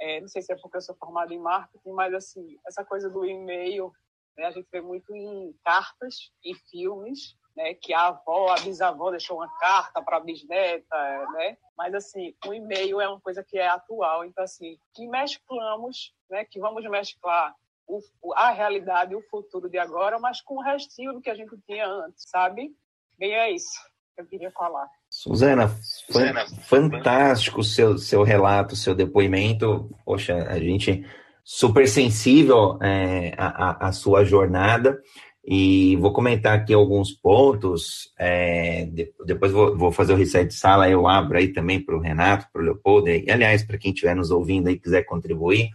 é, 0.00 0.20
não 0.20 0.28
sei 0.28 0.42
se 0.42 0.52
é 0.52 0.56
porque 0.56 0.78
eu 0.78 0.82
sou 0.82 0.94
formada 0.96 1.32
em 1.32 1.38
marketing, 1.38 1.92
mas 1.92 2.14
assim, 2.14 2.58
essa 2.66 2.84
coisa 2.84 3.10
do 3.10 3.24
e-mail, 3.24 3.92
né, 4.36 4.46
a 4.46 4.50
gente 4.50 4.66
vê 4.70 4.80
muito 4.80 5.14
em 5.14 5.52
cartas, 5.64 6.32
em 6.42 6.54
filmes, 6.54 7.36
né, 7.54 7.74
que 7.74 7.92
a 7.92 8.08
avó, 8.08 8.48
a 8.48 8.60
bisavó 8.60 9.10
deixou 9.10 9.36
uma 9.36 9.48
carta 9.58 10.02
para 10.02 10.16
a 10.16 10.20
bisneta, 10.20 11.26
né? 11.32 11.56
Mas 11.76 11.94
assim, 11.94 12.34
o 12.46 12.52
e-mail 12.52 13.00
é 13.00 13.08
uma 13.08 13.20
coisa 13.20 13.44
que 13.44 13.56
é 13.56 13.68
atual, 13.68 14.24
então 14.24 14.42
assim, 14.42 14.76
que 14.92 15.06
mesclamos, 15.06 16.12
né, 16.28 16.44
que 16.44 16.58
vamos 16.58 16.82
mesclar 16.90 17.54
o, 17.86 18.00
a 18.34 18.50
realidade 18.50 19.12
e 19.12 19.16
o 19.16 19.28
futuro 19.28 19.68
de 19.70 19.78
agora, 19.78 20.18
mas 20.18 20.40
com 20.40 20.56
o 20.56 20.62
restinho 20.62 21.12
do 21.12 21.20
que 21.20 21.30
a 21.30 21.34
gente 21.34 21.56
tinha 21.66 21.86
antes, 21.86 22.24
sabe? 22.28 22.74
Bem, 23.16 23.34
é 23.34 23.50
isso 23.52 23.93
eu 24.16 24.26
queria 24.26 24.50
falar. 24.50 24.88
Suzana, 25.10 25.68
Suzana 25.68 26.46
fantástico 26.62 27.60
o 27.60 27.64
seu, 27.64 27.98
seu 27.98 28.22
relato, 28.22 28.76
seu 28.76 28.94
depoimento. 28.94 29.90
Poxa, 30.04 30.46
a 30.48 30.58
gente 30.58 31.04
super 31.42 31.86
sensível 31.86 32.78
é, 32.82 33.34
à, 33.36 33.92
sua 33.92 34.24
jornada. 34.24 35.00
E 35.46 35.96
vou 35.96 36.12
comentar 36.12 36.56
aqui 36.56 36.72
alguns 36.72 37.12
pontos. 37.12 38.12
É, 38.18 38.88
depois 39.26 39.52
vou, 39.52 39.76
vou, 39.76 39.92
fazer 39.92 40.14
o 40.14 40.16
reset 40.16 40.48
de 40.48 40.54
sala, 40.54 40.88
eu 40.88 41.06
abro 41.06 41.36
aí 41.36 41.48
também 41.48 41.78
para 41.78 41.94
o 41.94 42.00
Renato, 42.00 42.46
para 42.50 42.62
o 42.62 42.64
Leopoldo. 42.64 43.10
E, 43.10 43.30
aliás, 43.30 43.62
para 43.62 43.76
quem 43.76 43.92
estiver 43.92 44.16
nos 44.16 44.30
ouvindo 44.30 44.70
e 44.70 44.78
quiser 44.78 45.02
contribuir, 45.02 45.68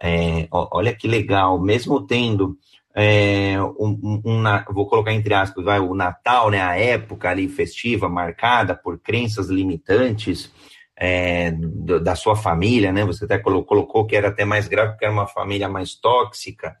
é, 0.00 0.46
olha 0.50 0.94
que 0.94 1.08
legal, 1.08 1.60
mesmo 1.60 2.06
tendo 2.06 2.56
é, 2.94 3.56
um, 3.78 3.98
um, 4.02 4.22
um, 4.24 4.42
vou 4.72 4.86
colocar 4.86 5.12
entre 5.12 5.32
aspas, 5.34 5.64
vai, 5.64 5.80
o 5.80 5.94
Natal, 5.94 6.50
né, 6.50 6.60
a 6.60 6.76
época 6.76 7.30
ali 7.30 7.48
festiva 7.48 8.08
marcada 8.08 8.74
por 8.74 8.98
crenças 8.98 9.48
limitantes 9.48 10.52
é, 10.96 11.50
da 12.02 12.14
sua 12.14 12.36
família, 12.36 12.92
né? 12.92 13.04
Você 13.04 13.24
até 13.24 13.38
colocou 13.38 14.06
que 14.06 14.14
era 14.14 14.28
até 14.28 14.44
mais 14.44 14.68
grave 14.68 14.92
porque 14.92 15.04
era 15.04 15.12
uma 15.12 15.26
família 15.26 15.68
mais 15.68 15.94
tóxica. 15.94 16.76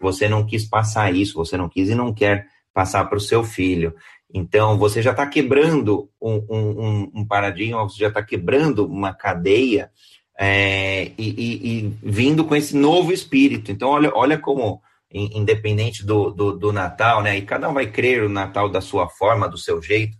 Você 0.00 0.28
não 0.28 0.46
quis 0.46 0.64
passar 0.64 1.14
isso, 1.14 1.34
você 1.34 1.56
não 1.56 1.68
quis 1.68 1.88
e 1.88 1.94
não 1.94 2.14
quer 2.14 2.46
passar 2.72 3.04
para 3.06 3.18
o 3.18 3.20
seu 3.20 3.42
filho. 3.42 3.94
Então, 4.32 4.78
você 4.78 5.02
já 5.02 5.12
está 5.12 5.26
quebrando 5.26 6.10
um, 6.20 6.44
um, 6.48 7.10
um, 7.14 7.26
paradigma, 7.26 7.82
você 7.82 7.98
já 7.98 8.08
está 8.08 8.22
quebrando 8.22 8.86
uma 8.86 9.14
cadeia 9.14 9.90
é, 10.38 11.12
e, 11.16 11.28
e, 11.28 11.78
e, 11.78 11.92
vindo 12.02 12.44
com 12.44 12.54
esse 12.54 12.76
novo 12.76 13.12
espírito. 13.12 13.70
Então, 13.70 13.88
olha, 13.88 14.10
olha 14.14 14.38
como, 14.38 14.82
independente 15.16 16.04
do, 16.04 16.30
do, 16.30 16.52
do, 16.52 16.72
Natal, 16.72 17.22
né? 17.22 17.36
E 17.36 17.42
cada 17.42 17.68
um 17.68 17.74
vai 17.74 17.86
crer 17.86 18.22
o 18.22 18.28
Natal 18.28 18.68
da 18.68 18.80
sua 18.80 19.08
forma, 19.08 19.48
do 19.48 19.58
seu 19.58 19.80
jeito. 19.80 20.16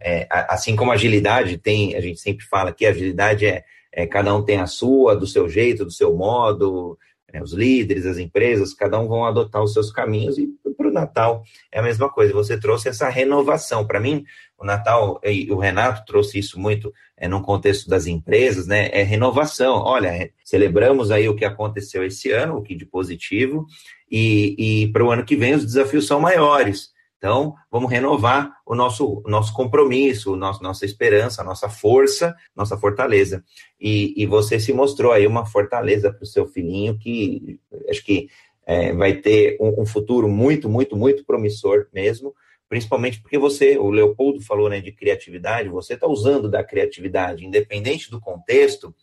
É, 0.00 0.26
assim 0.30 0.74
como 0.74 0.92
agilidade 0.92 1.58
tem, 1.58 1.94
a 1.94 2.00
gente 2.00 2.20
sempre 2.20 2.44
fala 2.46 2.72
que 2.72 2.86
agilidade 2.86 3.46
é, 3.46 3.64
é 3.92 4.06
cada 4.06 4.34
um 4.34 4.42
tem 4.42 4.58
a 4.58 4.66
sua, 4.66 5.14
do 5.14 5.26
seu 5.26 5.48
jeito, 5.48 5.84
do 5.84 5.90
seu 5.90 6.16
modo, 6.16 6.98
é, 7.32 7.42
os 7.42 7.52
líderes, 7.52 8.06
as 8.06 8.18
empresas, 8.18 8.74
cada 8.74 8.98
um 8.98 9.06
vão 9.06 9.24
adotar 9.24 9.62
os 9.62 9.72
seus 9.72 9.92
caminhos 9.92 10.38
e 10.38 10.48
para 10.80 10.88
o 10.88 10.92
Natal 10.92 11.44
é 11.70 11.78
a 11.78 11.82
mesma 11.82 12.08
coisa. 12.08 12.32
Você 12.32 12.58
trouxe 12.58 12.88
essa 12.88 13.08
renovação. 13.10 13.86
Para 13.86 14.00
mim, 14.00 14.24
o 14.58 14.64
Natal, 14.64 15.20
e 15.22 15.50
o 15.52 15.58
Renato 15.58 16.04
trouxe 16.06 16.38
isso 16.38 16.58
muito 16.58 16.92
é, 17.16 17.28
no 17.28 17.42
contexto 17.42 17.88
das 17.88 18.06
empresas, 18.06 18.66
né? 18.66 18.88
É 18.92 19.02
renovação. 19.02 19.74
Olha, 19.74 20.30
celebramos 20.42 21.10
aí 21.10 21.28
o 21.28 21.36
que 21.36 21.44
aconteceu 21.44 22.04
esse 22.04 22.30
ano, 22.32 22.56
o 22.56 22.62
que 22.62 22.74
de 22.74 22.86
positivo, 22.86 23.66
e, 24.10 24.84
e 24.84 24.92
para 24.92 25.04
o 25.04 25.10
ano 25.10 25.24
que 25.24 25.36
vem 25.36 25.54
os 25.54 25.64
desafios 25.64 26.06
são 26.06 26.20
maiores. 26.20 26.90
Então, 27.20 27.54
vamos 27.70 27.90
renovar 27.90 28.50
o 28.64 28.74
nosso, 28.74 29.22
nosso 29.26 29.52
compromisso, 29.52 30.34
nosso, 30.36 30.62
nossa 30.62 30.86
esperança, 30.86 31.44
nossa 31.44 31.68
força, 31.68 32.34
nossa 32.56 32.78
fortaleza. 32.78 33.44
E, 33.78 34.14
e 34.16 34.24
você 34.24 34.58
se 34.58 34.72
mostrou 34.72 35.12
aí 35.12 35.26
uma 35.26 35.44
fortaleza 35.44 36.10
para 36.10 36.22
o 36.22 36.26
seu 36.26 36.46
filhinho, 36.46 36.98
que 36.98 37.60
acho 37.90 38.02
que 38.02 38.28
é, 38.64 38.94
vai 38.94 39.14
ter 39.14 39.58
um, 39.60 39.82
um, 39.82 39.86
futuro 39.86 40.28
muito, 40.28 40.66
muito, 40.66 40.96
muito 40.96 41.22
promissor 41.22 41.88
mesmo, 41.92 42.34
principalmente 42.70 43.20
porque 43.20 43.36
você, 43.36 43.76
o 43.76 43.90
Leopoldo 43.90 44.40
falou 44.40 44.70
né, 44.70 44.80
de 44.80 44.90
criatividade, 44.90 45.68
você 45.68 45.94
está 45.94 46.06
usando 46.06 46.48
da 46.48 46.64
criatividade, 46.64 47.44
independente 47.44 48.10
do 48.10 48.18
contexto. 48.18 48.94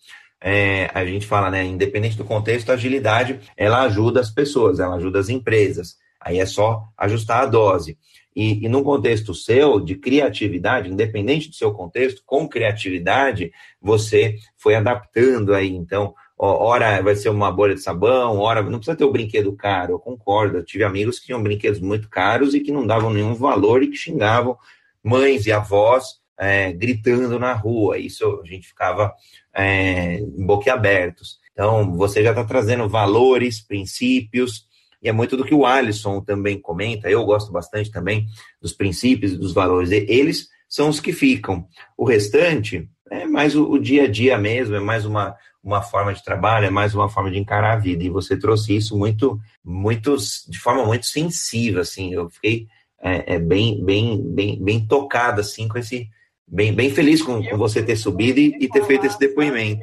É, 0.41 0.89
a 0.93 1.03
gente 1.05 1.25
fala, 1.25 1.49
né, 1.49 1.63
independente 1.63 2.17
do 2.17 2.23
contexto, 2.23 2.69
a 2.69 2.73
agilidade 2.75 3.39
ela 3.55 3.81
ajuda 3.81 4.19
as 4.19 4.29
pessoas, 4.29 4.79
ela 4.79 4.95
ajuda 4.95 5.19
as 5.19 5.29
empresas. 5.29 5.95
Aí 6.19 6.39
é 6.39 6.45
só 6.45 6.83
ajustar 6.97 7.43
a 7.43 7.45
dose. 7.45 7.97
E, 8.35 8.63
e 8.63 8.69
num 8.69 8.83
contexto 8.83 9.33
seu, 9.33 9.79
de 9.79 9.95
criatividade, 9.95 10.91
independente 10.91 11.49
do 11.49 11.55
seu 11.55 11.73
contexto, 11.73 12.21
com 12.23 12.47
criatividade, 12.47 13.51
você 13.81 14.35
foi 14.55 14.75
adaptando 14.75 15.55
aí. 15.55 15.69
Então, 15.69 16.13
hora 16.37 17.01
vai 17.01 17.15
ser 17.15 17.29
uma 17.29 17.51
bolha 17.51 17.73
de 17.73 17.81
sabão, 17.81 18.37
hora 18.37 18.61
não 18.61 18.77
precisa 18.77 18.95
ter 18.95 19.05
o 19.05 19.11
brinquedo 19.11 19.55
caro, 19.55 19.93
eu 19.93 19.99
concordo. 19.99 20.57
Eu 20.57 20.63
tive 20.63 20.83
amigos 20.83 21.17
que 21.17 21.25
tinham 21.25 21.41
brinquedos 21.41 21.79
muito 21.79 22.07
caros 22.09 22.53
e 22.53 22.59
que 22.59 22.71
não 22.71 22.85
davam 22.85 23.11
nenhum 23.11 23.33
valor 23.33 23.81
e 23.81 23.87
que 23.87 23.97
xingavam 23.97 24.55
mães 25.03 25.47
e 25.47 25.51
avós 25.51 26.19
é, 26.37 26.71
gritando 26.71 27.39
na 27.39 27.53
rua. 27.53 27.97
Isso 27.97 28.41
a 28.43 28.47
gente 28.47 28.67
ficava 28.67 29.13
é, 29.57 30.21
boquiabertos. 30.37 31.39
Então, 31.51 31.95
você 31.97 32.21
já 32.21 32.29
está 32.29 32.43
trazendo 32.43 32.87
valores, 32.87 33.59
princípios, 33.59 34.67
e 35.01 35.09
é 35.09 35.11
muito 35.11 35.35
do 35.35 35.43
que 35.43 35.53
o 35.53 35.65
Alisson 35.65 36.21
também 36.21 36.61
comenta, 36.61 37.09
eu 37.09 37.25
gosto 37.25 37.51
bastante 37.51 37.91
também 37.91 38.27
dos 38.61 38.73
princípios 38.73 39.33
e 39.33 39.37
dos 39.37 39.53
valores, 39.53 39.91
eles 39.91 40.47
são 40.69 40.89
os 40.89 40.99
que 40.99 41.11
ficam. 41.11 41.67
O 41.97 42.05
restante 42.05 42.87
é 43.09 43.25
mais 43.25 43.55
o, 43.55 43.71
o, 43.71 43.79
dia 43.79 44.03
a 44.03 44.07
dia 44.07 44.37
mesmo, 44.37 44.75
é 44.75 44.79
mais 44.79 45.05
uma, 45.05 45.35
uma 45.63 45.81
forma 45.81 46.13
de 46.13 46.23
trabalho, 46.23 46.67
é 46.67 46.69
mais 46.69 46.93
uma 46.93 47.09
forma 47.09 47.31
de 47.31 47.39
encarar 47.39 47.73
a 47.73 47.79
vida, 47.79 48.03
e 48.03 48.09
você 48.09 48.37
trouxe 48.37 48.75
isso 48.75 48.95
muito, 48.95 49.39
muito 49.63 50.15
de 50.47 50.59
forma 50.59 50.85
muito 50.85 51.07
sensível, 51.07 51.81
assim, 51.81 52.13
eu 52.13 52.29
fiquei 52.29 52.67
é, 53.01 53.35
é 53.35 53.39
bem, 53.39 53.83
bem, 53.83 54.21
bem, 54.33 54.63
bem 54.63 54.85
tocado, 54.85 55.41
assim, 55.41 55.67
com 55.67 55.77
esse, 55.77 56.09
bem, 56.47 56.73
bem 56.73 56.89
feliz 56.89 57.21
com, 57.21 57.43
com 57.43 57.57
você 57.57 57.85
ter 57.85 57.95
subido 57.95 58.39
e, 58.39 58.55
e 58.59 58.69
ter 58.69 58.83
feito 58.85 59.05
esse 59.05 59.19
depoimento. 59.19 59.81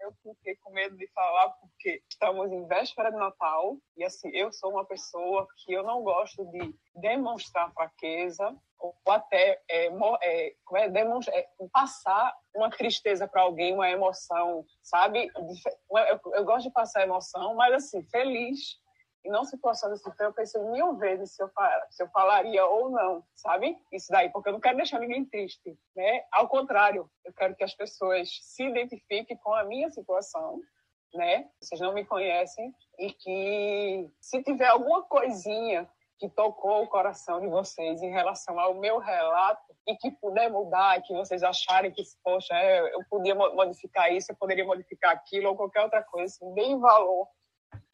Eu 0.00 0.12
fiquei 0.22 0.56
com 0.56 0.72
medo 0.72 0.96
de 0.96 1.06
falar 1.08 1.50
porque 1.60 2.02
estamos 2.10 2.50
em 2.52 2.66
véspera 2.66 3.10
de 3.10 3.16
Natal 3.16 3.76
e 3.96 4.04
assim, 4.04 4.30
eu 4.32 4.52
sou 4.52 4.70
uma 4.70 4.84
pessoa 4.84 5.46
que 5.58 5.72
eu 5.72 5.82
não 5.82 6.02
gosto 6.02 6.44
de 6.46 6.74
demonstrar 6.94 7.72
fraqueza 7.72 8.56
ou 8.78 8.94
até 9.08 9.60
é, 9.68 9.86
é, 9.86 9.90
é, 10.22 10.54
é, 11.32 11.48
passar 11.72 12.32
uma 12.54 12.70
tristeza 12.70 13.26
para 13.26 13.42
alguém, 13.42 13.74
uma 13.74 13.90
emoção, 13.90 14.64
sabe? 14.82 15.30
Eu, 15.34 16.20
eu, 16.34 16.44
gosto 16.44 16.68
de 16.68 16.72
passar 16.72 17.02
emoção, 17.02 17.54
mas 17.54 17.74
assim, 17.74 18.02
feliz. 18.04 18.78
Não 19.28 19.44
situação 19.44 19.92
assim, 19.92 20.10
eu 20.20 20.32
pensei 20.32 20.62
mil 20.64 20.96
vezes 20.96 21.32
se 21.32 21.42
eu, 21.42 21.50
se 21.90 22.02
eu 22.02 22.08
falaria 22.08 22.64
ou 22.66 22.90
não, 22.90 23.24
sabe? 23.34 23.76
Isso 23.92 24.10
daí, 24.10 24.30
porque 24.30 24.48
eu 24.48 24.52
não 24.54 24.60
quero 24.60 24.76
deixar 24.76 24.98
ninguém 24.98 25.24
triste, 25.24 25.78
né? 25.94 26.24
Ao 26.32 26.48
contrário, 26.48 27.10
eu 27.24 27.32
quero 27.32 27.54
que 27.54 27.64
as 27.64 27.74
pessoas 27.74 28.28
se 28.42 28.64
identifiquem 28.64 29.36
com 29.36 29.54
a 29.54 29.64
minha 29.64 29.90
situação 29.90 30.60
né? 31.14 31.48
Vocês 31.60 31.80
não 31.80 31.94
me 31.94 32.04
conhecem 32.04 32.74
e 32.98 33.12
que 33.12 34.10
se 34.20 34.42
tiver 34.42 34.66
alguma 34.66 35.02
coisinha 35.02 35.88
que 36.18 36.28
tocou 36.28 36.82
o 36.82 36.88
coração 36.88 37.40
de 37.40 37.46
vocês 37.46 38.02
em 38.02 38.10
relação 38.10 38.58
ao 38.58 38.74
meu 38.74 38.98
relato 38.98 39.62
e 39.86 39.96
que 39.96 40.10
puder 40.10 40.50
mudar, 40.50 41.00
que 41.02 41.14
vocês 41.14 41.42
acharem 41.42 41.92
que, 41.92 42.02
poxa, 42.24 42.54
é, 42.54 42.80
eu 42.92 43.04
podia 43.08 43.34
modificar 43.34 44.12
isso, 44.12 44.32
eu 44.32 44.36
poderia 44.36 44.64
modificar 44.64 45.12
aquilo 45.12 45.50
ou 45.50 45.56
qualquer 45.56 45.82
outra 45.82 46.02
coisa, 46.02 46.34
assim, 46.34 46.78
valor. 46.80 47.28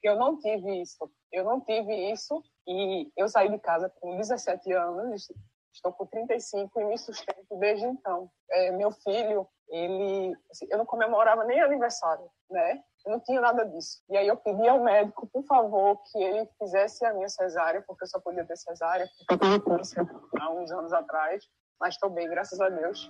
Eu 0.03 0.17
não 0.17 0.39
tive 0.39 0.83
isso. 0.83 1.11
Eu 1.33 1.45
não 1.45 1.61
tive 1.61 2.13
isso 2.13 2.43
e 2.67 3.11
eu 3.17 3.29
saí 3.29 3.51
de 3.51 3.59
casa 3.59 3.91
com 4.01 4.17
17 4.17 4.73
anos, 4.73 5.29
estou 5.73 5.93
com 5.93 6.07
35 6.07 6.81
e 6.81 6.85
me 6.85 6.99
sustento 6.99 7.59
desde 7.59 7.87
então. 7.87 8.31
É, 8.51 8.71
meu 8.71 8.91
filho, 8.93 9.49
ele, 9.69 10.37
assim, 10.51 10.67
eu 10.71 10.79
não 10.79 10.87
comemorava 10.87 11.45
nem 11.45 11.61
aniversário, 11.61 12.31
né? 12.51 12.83
Eu 13.05 13.13
não 13.13 13.21
tinha 13.21 13.41
nada 13.41 13.65
disso. 13.65 14.03
E 14.09 14.17
aí 14.17 14.27
eu 14.27 14.37
pedi 14.37 14.67
ao 14.67 14.83
médico, 14.83 15.27
por 15.27 15.45
favor, 15.45 16.01
que 16.11 16.19
ele 16.19 16.49
fizesse 16.59 17.05
a 17.05 17.13
minha 17.13 17.29
cesárea, 17.29 17.83
porque 17.87 18.05
eu 18.05 18.09
só 18.09 18.21
podia 18.21 18.47
ter 18.47 18.57
cesárea, 18.57 19.07
porque 19.27 19.45
eu 19.45 20.41
há 20.41 20.51
uns 20.51 20.71
anos 20.71 20.93
atrás, 20.93 21.45
mas 21.81 21.95
estou 21.95 22.09
bem, 22.09 22.29
graças 22.29 22.61
a 22.61 22.69
Deus. 22.69 23.09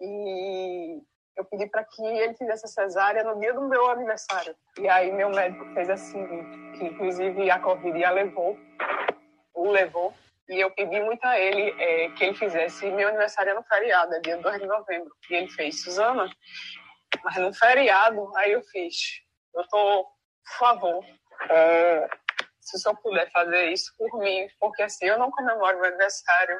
E 0.00 1.02
eu 1.36 1.44
pedi 1.44 1.68
para 1.68 1.84
que 1.84 2.02
ele 2.02 2.34
fizesse 2.34 2.64
a 2.64 2.68
cesárea 2.68 3.22
no 3.22 3.38
dia 3.38 3.52
do 3.52 3.68
meu 3.68 3.90
aniversário. 3.90 4.56
E 4.78 4.88
aí 4.88 5.12
meu 5.12 5.28
médico 5.30 5.64
fez 5.74 5.90
assim, 5.90 6.26
que 6.72 6.84
inclusive 6.84 7.50
a 7.50 7.60
Covid 7.60 8.04
a 8.04 8.10
levou, 8.10 8.58
o 9.54 9.70
levou, 9.70 10.14
e 10.48 10.60
eu 10.60 10.70
pedi 10.70 11.00
muito 11.00 11.24
a 11.24 11.38
ele 11.38 11.74
é, 11.82 12.10
que 12.10 12.24
ele 12.24 12.34
fizesse 12.34 12.86
meu 12.90 13.08
aniversário 13.08 13.54
no 13.54 13.64
feriado, 13.64 14.14
é 14.14 14.20
dia 14.20 14.36
2 14.38 14.60
de 14.60 14.66
novembro. 14.66 15.10
E 15.28 15.34
ele 15.34 15.48
fez, 15.50 15.82
Suzana, 15.82 16.30
mas 17.24 17.36
no 17.36 17.52
feriado, 17.52 18.32
aí 18.36 18.52
eu 18.52 18.62
fiz. 18.62 19.22
Eu 19.54 19.66
tô, 19.68 20.04
por 20.04 20.58
favor, 20.58 21.04
é, 21.50 22.08
se 22.60 22.76
o 22.76 22.78
senhor 22.78 22.96
puder 22.96 23.30
fazer 23.32 23.70
isso 23.72 23.92
por 23.98 24.18
mim, 24.20 24.48
porque 24.60 24.82
assim, 24.82 25.06
eu 25.06 25.18
não 25.18 25.30
comemoro 25.30 25.78
meu 25.78 25.86
aniversário. 25.86 26.58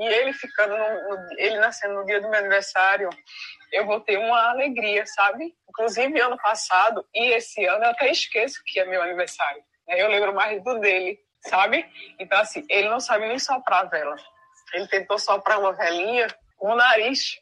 E 0.00 0.06
ele 0.06 0.32
ficando, 0.32 0.76
no, 0.76 1.38
ele 1.38 1.58
nascendo 1.58 1.94
no 1.94 2.06
dia 2.06 2.20
do 2.20 2.28
meu 2.28 2.38
aniversário, 2.38 3.10
eu 3.72 3.86
vou 3.86 4.00
ter 4.00 4.16
uma 4.16 4.50
alegria, 4.50 5.04
sabe? 5.06 5.54
Inclusive, 5.68 6.20
ano 6.20 6.38
passado 6.38 7.06
e 7.14 7.32
esse 7.32 7.64
ano 7.66 7.84
eu 7.84 7.90
até 7.90 8.10
esqueço 8.10 8.62
que 8.66 8.80
é 8.80 8.84
meu 8.86 9.02
aniversário. 9.02 9.62
Eu 9.88 10.08
lembro 10.08 10.34
mais 10.34 10.62
do 10.64 10.78
dele, 10.80 11.18
sabe? 11.42 11.86
Então, 12.18 12.38
assim, 12.38 12.64
ele 12.68 12.88
não 12.88 13.00
sabe 13.00 13.28
nem 13.28 13.38
soprar 13.38 13.82
a 13.82 13.88
vela. 13.88 14.16
Ele 14.72 14.88
tentou 14.88 15.18
soprar 15.18 15.60
uma 15.60 15.72
velinha 15.72 16.28
com 16.56 16.72
o 16.72 16.76
nariz 16.76 17.40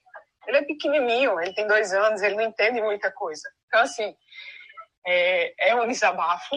ele 0.49 0.57
é 0.57 0.63
pequenininho, 0.63 1.39
ele 1.41 1.53
tem 1.53 1.67
dois 1.67 1.93
anos, 1.93 2.23
ele 2.23 2.35
não 2.35 2.45
entende 2.45 2.81
muita 2.81 3.13
coisa. 3.13 3.47
Então, 3.67 3.83
assim, 3.83 4.17
é, 5.07 5.69
é 5.71 5.75
um 5.75 5.87
desabafo, 5.87 6.57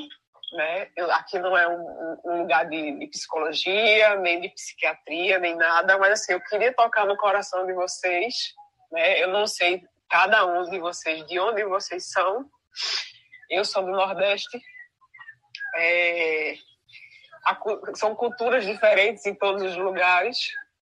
né? 0.52 0.90
Eu, 0.96 1.10
aqui 1.12 1.40
não 1.40 1.58
é 1.58 1.68
um, 1.68 2.18
um 2.26 2.42
lugar 2.42 2.68
de, 2.68 3.00
de, 3.00 3.08
psicologia, 3.08 4.16
nem 4.18 4.42
de 4.42 4.50
psiquiatria, 4.50 5.40
nem 5.40 5.56
nada, 5.56 5.98
mas, 5.98 6.14
assim, 6.14 6.34
eu 6.34 6.42
queria 6.42 6.74
tocar 6.74 7.06
no 7.06 7.18
coração 7.18 7.66
de 7.66 7.74
vocês, 7.74 8.36
né? 8.92 9.22
Eu 9.22 9.30
não 9.30 9.48
sei 9.48 9.82
cada 10.10 10.46
um 10.46 10.70
de 10.70 10.78
vocês 10.80 11.26
de 11.26 11.40
onde 11.40 11.64
vocês 11.64 12.12
são. 12.12 12.46
Eu 13.50 13.64
sou 13.64 13.84
do 13.84 13.92
Nordeste. 13.92 14.62
É, 15.78 16.56
a, 17.46 17.58
são 17.96 18.14
culturas 18.14 18.66
diferentes 18.66 19.26
em 19.26 19.34
todos 19.34 19.64
os 19.64 19.78
lugares, 19.78 20.38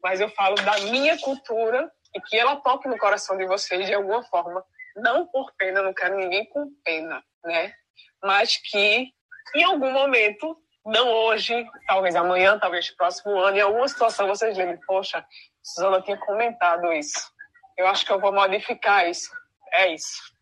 mas 0.01 0.19
eu 0.19 0.29
falo 0.29 0.55
da 0.55 0.77
minha 0.91 1.17
cultura 1.19 1.89
e 2.13 2.21
que 2.21 2.37
ela 2.37 2.57
toque 2.57 2.87
no 2.87 2.97
coração 2.97 3.37
de 3.37 3.45
vocês 3.45 3.85
de 3.85 3.93
alguma 3.93 4.23
forma. 4.23 4.63
Não 4.95 5.25
por 5.25 5.53
pena, 5.55 5.81
não 5.81 5.93
quero 5.93 6.17
ninguém 6.17 6.45
com 6.49 6.69
pena, 6.83 7.23
né? 7.43 7.73
Mas 8.21 8.57
que 8.57 9.11
em 9.55 9.63
algum 9.63 9.91
momento, 9.91 10.57
não 10.85 11.09
hoje, 11.09 11.65
talvez 11.87 12.15
amanhã, 12.15 12.57
talvez 12.59 12.89
próximo 12.91 13.37
ano, 13.39 13.57
em 13.57 13.61
alguma 13.61 13.87
situação 13.87 14.27
vocês 14.27 14.57
lembrem, 14.57 14.79
poxa, 14.85 15.23
Suzana 15.61 16.01
tinha 16.01 16.17
comentado 16.17 16.91
isso. 16.93 17.31
Eu 17.77 17.87
acho 17.87 18.05
que 18.05 18.11
eu 18.11 18.19
vou 18.19 18.33
modificar 18.33 19.09
isso. 19.09 19.29
É 19.73 19.93
isso. 19.93 20.33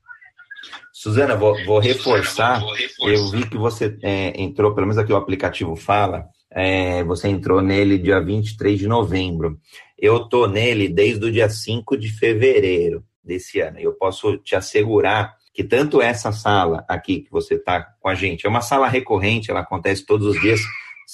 Suzana, 0.92 1.36
vou, 1.36 1.56
vou 1.66 1.80
reforçar. 1.80 2.62
Eu 3.00 3.30
vi 3.30 3.50
que 3.50 3.58
você 3.58 3.98
é, 4.04 4.40
entrou, 4.42 4.74
pelo 4.74 4.88
menos 4.88 4.98
aqui 4.98 5.12
o 5.14 5.18
aplicativo 5.18 5.76
fala, 5.76 6.28
é, 6.52 7.04
você 7.04 7.28
entrou 7.28 7.62
nele 7.62 7.98
dia 7.98 8.20
23 8.20 8.78
de 8.78 8.88
novembro. 8.88 9.60
Eu 9.98 10.28
tô 10.28 10.48
nele 10.48 10.90
desde 10.90 11.26
o 11.26 11.32
dia 11.32 11.50
5 11.50 11.98
de 11.98 12.10
fevereiro 12.10 13.04
desse 13.24 13.60
ano. 13.62 13.80
Eu 13.80 13.94
posso 13.94 14.38
te 14.38 14.56
assegurar 14.56 15.36
que 15.54 15.64
tanto 15.64 16.02
essa 16.02 16.32
sala 16.32 16.86
aqui 16.88 17.22
que 17.22 17.32
você 17.32 17.56
está 17.56 17.82
com 18.00 18.08
a 18.08 18.16
gente, 18.16 18.46
é 18.46 18.50
uma 18.50 18.62
sala 18.62 18.88
recorrente, 18.88 19.52
ela 19.52 19.62
acontece 19.62 20.06
todos 20.06 20.28
os 20.28 20.42
dias, 20.42 20.62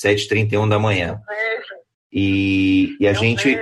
7h31 0.04 0.70
da 0.70 0.78
manhã. 0.78 1.20
E, 2.12 2.96
e 3.00 3.08
a 3.08 3.14
gente, 3.14 3.58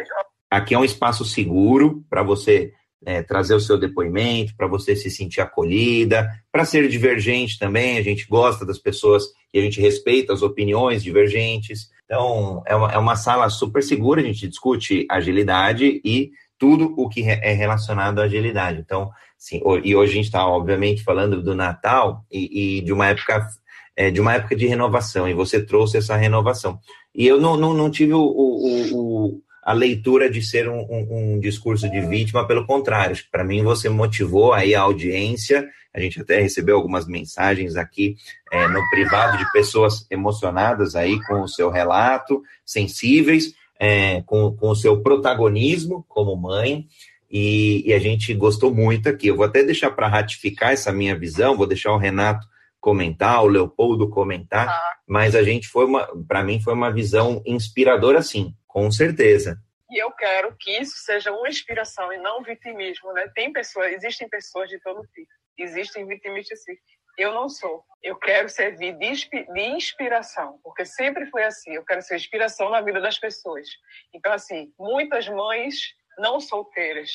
aqui 0.50 0.74
é 0.74 0.80
um 0.80 0.86
espaço 0.86 1.24
seguro 1.24 2.04
para 2.10 2.24
você 2.24 2.74
é, 3.06 3.22
trazer 3.22 3.54
o 3.54 3.60
seu 3.60 3.78
depoimento, 3.78 4.56
para 4.56 4.68
você 4.68 4.96
se 4.96 5.10
sentir 5.10 5.40
acolhida, 5.40 6.30
para 6.52 6.66
ser 6.66 6.88
divergente 6.90 7.60
também. 7.60 7.98
A 7.98 8.02
gente 8.02 8.28
gosta 8.28 8.66
das 8.66 8.80
pessoas 8.80 9.26
e 9.54 9.60
a 9.60 9.62
gente 9.62 9.80
respeita 9.80 10.34
as 10.34 10.42
opiniões 10.42 11.04
divergentes. 11.04 11.90
Então, 12.06 12.64
é 12.66 12.76
uma, 12.76 12.92
é 12.92 12.98
uma 12.98 13.16
sala 13.16 13.50
super 13.50 13.82
segura, 13.82 14.22
a 14.22 14.24
gente 14.24 14.48
discute 14.48 15.06
agilidade 15.10 16.02
e 16.04 16.32
tudo 16.58 16.94
o 16.98 17.10
que 17.10 17.22
é 17.24 17.54
relacionado 17.54 18.20
à 18.20 18.24
agilidade. 18.24 18.80
Então, 18.80 19.12
sim, 19.38 19.62
e 19.84 19.96
hoje 19.96 20.14
a 20.14 20.16
gente 20.16 20.26
está, 20.26 20.48
obviamente, 20.48 21.04
falando 21.04 21.42
do 21.42 21.56
Natal 21.56 22.26
e, 22.32 22.78
e 22.78 22.82
de 22.82 22.94
uma 22.94 23.08
época 23.08 23.48
é, 23.96 24.12
de 24.12 24.20
uma 24.20 24.34
época 24.34 24.56
de 24.56 24.68
renovação, 24.68 25.28
e 25.28 25.34
você 25.34 25.64
trouxe 25.64 25.98
essa 25.98 26.16
renovação. 26.16 26.80
E 27.14 27.26
eu 27.26 27.40
não, 27.40 27.56
não, 27.56 27.74
não 27.74 27.90
tive 27.90 28.14
o, 28.14 28.22
o, 28.22 28.94
o, 28.94 29.42
a 29.64 29.72
leitura 29.72 30.30
de 30.30 30.42
ser 30.42 30.68
um, 30.68 30.82
um, 30.82 31.36
um, 31.36 31.40
discurso 31.40 31.90
de 31.90 32.02
vítima, 32.02 32.46
pelo 32.46 32.66
contrário, 32.66 33.16
para 33.32 33.44
mim 33.44 33.64
você 33.64 33.88
motivou 33.88 34.54
aí 34.54 34.76
a 34.76 34.82
audiência, 34.82 35.68
a 35.94 36.00
gente 36.02 36.20
até 36.20 36.42
recebeu 36.42 36.76
algumas 36.76 37.08
mensagens 37.08 37.78
aqui 37.78 38.18
é, 38.52 38.68
no 38.68 38.82
privado 38.90 39.38
de 39.38 39.50
pessoas 39.54 40.06
emocionadas 40.12 40.94
aí 40.94 41.18
com 41.24 41.42
o 41.42 41.48
seu 41.48 41.70
relato, 41.70 42.44
sensíveis, 42.66 43.54
é, 43.80 44.22
com, 44.24 44.56
com 44.56 44.70
o 44.70 44.76
seu 44.76 45.02
protagonismo 45.02 46.06
como 46.08 46.36
mãe, 46.36 46.88
e, 47.30 47.84
e, 47.90 47.94
a 47.94 48.00
gente 48.00 48.34
gostou 48.34 48.74
muito 48.74 49.10
aqui. 49.10 49.28
Eu 49.28 49.36
vou 49.36 49.46
até 49.46 49.64
deixar 49.64 49.92
para 49.92 50.08
ratificar 50.08 50.72
essa 50.72 50.92
minha 50.92 51.18
visão, 51.18 51.58
vou 51.58 51.68
deixar 51.68 51.92
o 51.92 51.98
Renato 51.98 52.48
comentar, 52.80 53.44
o 53.44 53.48
Leopoldo 53.48 54.10
comentar, 54.10 54.70
ah. 54.70 54.96
mas 55.08 55.36
a 55.36 55.44
gente 55.44 55.68
foi 55.68 55.86
uma, 55.86 56.08
para 56.28 56.44
mim 56.44 56.62
foi 56.62 56.74
uma 56.74 56.92
visão 56.92 57.42
inspiradora, 57.44 58.22
sim, 58.22 58.54
com 58.68 58.92
certeza. 58.92 59.58
E 59.90 60.02
eu 60.02 60.12
quero 60.12 60.56
que 60.60 60.72
isso 60.80 60.98
seja 60.98 61.32
uma 61.32 61.50
inspiração 61.50 62.14
e 62.14 62.18
não 62.18 62.44
vitimismo, 62.44 63.12
né? 63.12 63.28
Tem 63.34 63.52
pessoas, 63.52 63.92
existem 63.92 64.30
pessoas 64.30 64.70
de 64.70 64.80
todo 64.82 65.02
tipo, 65.14 65.28
existem 65.58 66.06
vitimistas 66.06 66.64
sim. 66.64 66.74
Eu 67.18 67.34
não 67.34 67.50
sou. 67.50 67.84
Eu 68.04 68.16
quero 68.18 68.50
servir 68.50 68.98
de, 68.98 69.28
de 69.30 69.62
inspiração, 69.62 70.60
porque 70.64 70.86
sempre 70.86 71.26
foi 71.28 71.44
assim. 71.44 71.74
Eu 71.74 71.84
quero 71.84 72.02
ser 72.02 72.16
inspiração 72.16 72.70
na 72.70 72.82
vida 72.82 73.02
das 73.02 73.18
pessoas. 73.18 73.68
Então, 74.14 74.32
assim, 74.32 74.72
muitas 74.78 75.28
mães 75.28 75.96
não 76.18 76.40
solteiras, 76.40 77.10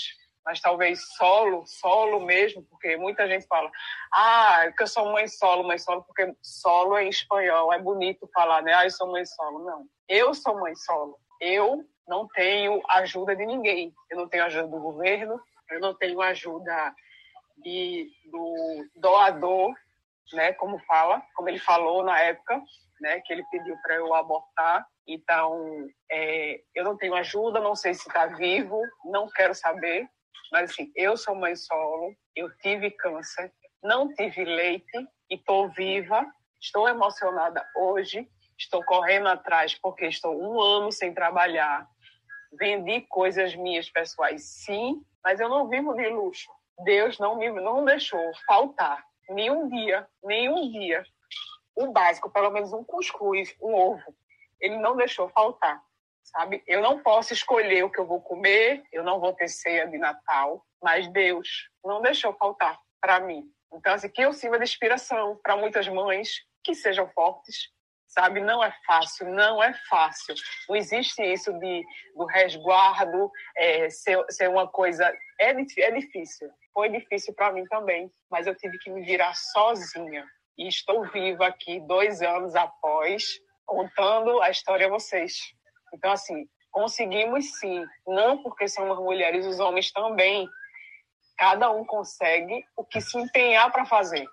mas 0.45 0.61
talvez 0.61 1.01
solo, 1.17 1.65
solo 1.67 2.21
mesmo, 2.21 2.63
porque 2.65 2.97
muita 2.97 3.29
gente 3.29 3.47
fala, 3.47 3.71
ah, 4.13 4.65
é 4.65 4.73
que 4.73 4.83
eu 4.83 4.87
sou 4.87 5.13
mãe 5.13 5.29
solo, 5.29 5.65
mãe 5.65 5.79
solo, 5.79 6.03
porque 6.03 6.35
solo 6.43 6.97
é 6.97 7.05
em 7.05 7.09
espanhol, 7.09 7.73
é 7.73 7.79
bonito 7.79 8.29
falar, 8.35 8.63
né? 8.63 8.75
Ah, 8.75 8.85
eu 8.85 8.91
sou 8.91 9.11
mãe 9.11 9.25
solo. 9.25 9.65
Não, 9.65 9.87
eu 10.09 10.35
sou 10.35 10.59
mãe 10.59 10.75
solo. 10.75 11.19
Eu 11.41 11.85
não 12.09 12.27
tenho 12.29 12.83
ajuda 12.89 13.37
de 13.37 13.47
ninguém. 13.47 13.95
Eu 14.11 14.17
não 14.17 14.29
tenho 14.29 14.45
ajuda 14.45 14.67
do 14.67 14.81
governo, 14.81 15.41
eu 15.71 15.81
não 15.81 15.95
tenho 15.95 16.21
ajuda 16.21 16.95
do 18.25 18.91
doador, 18.97 19.75
né? 20.33 20.53
Como 20.55 20.79
fala, 20.81 21.23
como 21.35 21.49
ele 21.49 21.59
falou 21.59 22.03
na 22.03 22.19
época, 22.21 22.63
né? 23.01 23.21
Que 23.21 23.33
ele 23.33 23.45
pediu 23.51 23.77
para 23.83 23.95
eu 23.97 24.15
abortar. 24.15 24.87
Então, 25.07 25.87
é, 26.11 26.61
eu 26.75 26.85
não 26.85 26.97
tenho 26.97 27.15
ajuda, 27.15 27.61
não 27.61 27.75
sei 27.75 27.95
se 27.95 28.09
está 28.09 28.27
vivo, 28.27 28.81
não 29.05 29.29
quero 29.29 29.55
saber. 29.55 30.09
Mas 30.53 30.71
assim, 30.71 30.91
eu 30.97 31.17
sou 31.17 31.35
mãe 31.35 31.55
solo, 31.55 32.15
eu 32.35 32.51
tive 32.59 32.91
câncer, 32.91 33.53
não 33.83 34.13
tive 34.15 34.45
leite 34.45 34.99
e 35.31 35.37
estou 35.37 35.69
viva, 35.69 36.27
estou 36.61 36.89
emocionada 36.89 37.65
hoje, 37.77 38.29
estou 38.59 38.85
correndo 38.85 39.29
atrás 39.29 39.75
porque 39.77 40.07
estou 40.07 40.37
um 40.37 40.61
ano 40.61 40.91
sem 40.91 41.15
trabalhar, 41.15 41.87
vendi 42.59 43.03
coisas 43.03 43.55
minhas 43.55 43.89
pessoais, 43.89 44.45
sim, 44.45 45.01
mas 45.23 45.39
eu 45.39 45.49
não 45.49 45.69
vivo 45.69 45.95
de 45.95 46.09
luxo. 46.09 46.51
Deus 46.85 47.19
não 47.19 47.37
me 47.37 47.49
não 47.51 47.85
deixou 47.85 48.33
faltar 48.47 49.05
nenhum 49.31 49.69
dia, 49.69 50.07
nenhum 50.23 50.71
dia. 50.71 51.05
O 51.75 51.93
básico, 51.93 52.31
pelo 52.31 52.51
menos 52.51 52.73
um 52.73 52.85
cuscuz, 52.85 53.55
um 53.61 53.75
ovo, 53.75 54.15
ele 54.61 54.77
não 54.77 54.97
deixou 54.97 55.29
faltar 55.29 55.83
sabe? 56.31 56.63
Eu 56.67 56.81
não 56.81 57.03
posso 57.03 57.33
escolher 57.33 57.85
o 57.85 57.91
que 57.91 57.99
eu 57.99 58.07
vou 58.07 58.21
comer, 58.21 58.85
eu 58.93 59.03
não 59.03 59.21
vou 59.21 59.33
ter 59.33 59.49
ceia 59.49 59.87
de 59.87 59.99
Natal, 59.99 60.65
mas 60.83 61.09
Deus 61.09 61.69
não 61.85 62.01
deixou 62.01 62.33
faltar 62.35 62.79
para 63.01 63.21
mim. 63.21 63.51
Então, 63.73 63.95
assim, 63.95 64.09
que 64.09 64.23
eu 64.23 64.33
sirva 64.33 64.59
de 64.59 64.65
inspiração 64.65 65.39
para 65.43 65.57
muitas 65.57 65.89
mães 65.89 66.45
que 66.63 66.75
sejam 66.75 67.09
fortes, 67.11 67.69
sabe? 68.07 68.41
Não 68.41 68.63
é 68.63 68.73
fácil, 68.87 69.29
não 69.29 69.63
é 69.63 69.73
fácil. 69.89 70.35
Não 70.69 70.77
existe 70.77 71.23
isso 71.23 71.53
de 71.59 71.85
do 72.17 72.25
resguardo 72.27 73.31
é, 73.57 73.89
ser, 73.91 74.25
ser 74.29 74.49
uma 74.49 74.67
coisa 74.67 75.07
é, 75.41 75.51
é 75.51 75.91
difícil. 75.93 76.51
Foi 76.73 76.89
difícil 76.89 77.35
para 77.35 77.53
mim 77.53 77.65
também, 77.67 78.11
mas 78.31 78.47
eu 78.47 78.55
tive 78.55 78.79
que 78.79 78.91
me 78.91 79.03
virar 79.03 79.35
sozinha. 79.35 80.27
E 80.57 80.69
estou 80.69 81.05
viva 81.11 81.47
aqui 81.47 81.81
dois 81.81 82.23
anos 82.23 82.55
após, 82.55 83.25
contando 83.67 84.41
a 84.43 84.51
história 84.51 84.87
a 84.87 84.91
vocês. 84.91 85.35
Então, 85.93 86.13
assim, 86.13 86.47
conseguimos 86.71 87.59
sim, 87.59 87.85
não 88.07 88.43
porque 88.43 88.69
somos 88.69 88.99
mulheres, 88.99 89.47
os 89.47 89.59
homens 89.59 89.91
também. 89.93 90.49
Cada 91.37 91.71
um 91.71 91.85
consegue 91.85 92.65
o 92.77 92.85
que 92.85 93.01
se 93.01 93.19
empenhar 93.19 93.73
para 93.73 93.87
fazer. 93.87 94.27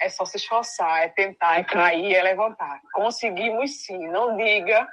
É 0.00 0.08
só 0.08 0.24
se 0.24 0.36
esforçar, 0.36 1.02
é 1.02 1.08
tentar, 1.08 1.58
é 1.58 1.64
cair, 1.64 2.14
é 2.14 2.22
levantar. 2.22 2.80
Conseguimos 2.92 3.84
sim, 3.84 4.08
não 4.08 4.36
diga, 4.36 4.88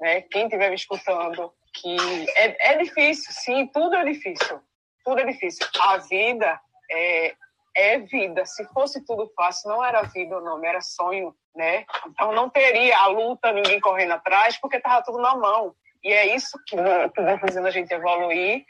né, 0.00 0.22
quem 0.22 0.44
estiver 0.44 0.70
me 0.70 0.76
escutando, 0.76 1.52
que 1.74 1.96
é, 2.36 2.72
é 2.72 2.78
difícil, 2.78 3.32
sim, 3.32 3.66
tudo 3.66 3.94
é 3.96 4.04
difícil. 4.04 4.60
Tudo 5.04 5.20
é 5.20 5.24
difícil. 5.24 5.66
A 5.80 5.96
vida 5.98 6.60
é, 6.90 7.34
é 7.74 7.98
vida. 7.98 8.44
Se 8.46 8.64
fosse 8.72 9.04
tudo 9.04 9.30
fácil, 9.36 9.70
não 9.70 9.84
era 9.84 10.02
vida 10.02 10.36
o 10.36 10.44
nome, 10.44 10.66
era 10.66 10.80
sonho, 10.80 11.34
né? 11.54 11.84
Então 12.06 12.32
não 12.32 12.48
teria 12.48 12.98
a 12.98 13.06
luta, 13.06 13.52
ninguém 13.52 13.80
correndo 13.80 14.12
atrás, 14.12 14.58
porque 14.58 14.76
estava 14.76 15.02
tudo 15.04 15.18
na 15.18 15.34
mão. 15.36 15.74
E 16.02 16.12
é 16.12 16.34
isso 16.34 16.58
que 16.66 16.76
vai 16.76 17.38
fazendo 17.38 17.66
a 17.66 17.70
gente 17.70 17.92
evoluir. 17.92 18.64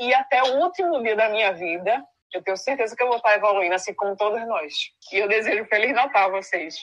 E 0.00 0.14
até 0.14 0.42
o 0.42 0.58
último 0.58 1.02
dia 1.02 1.14
da 1.14 1.28
minha 1.28 1.52
vida, 1.52 2.04
eu 2.32 2.42
tenho 2.42 2.56
certeza 2.56 2.96
que 2.96 3.02
eu 3.02 3.08
vou 3.08 3.16
estar 3.16 3.36
evoluindo, 3.36 3.74
assim 3.74 3.94
como 3.94 4.16
todos 4.16 4.46
nós. 4.46 4.74
E 5.12 5.18
eu 5.18 5.28
desejo 5.28 5.64
Feliz 5.66 5.92
Natal 5.94 6.28
a 6.28 6.40
vocês. 6.40 6.76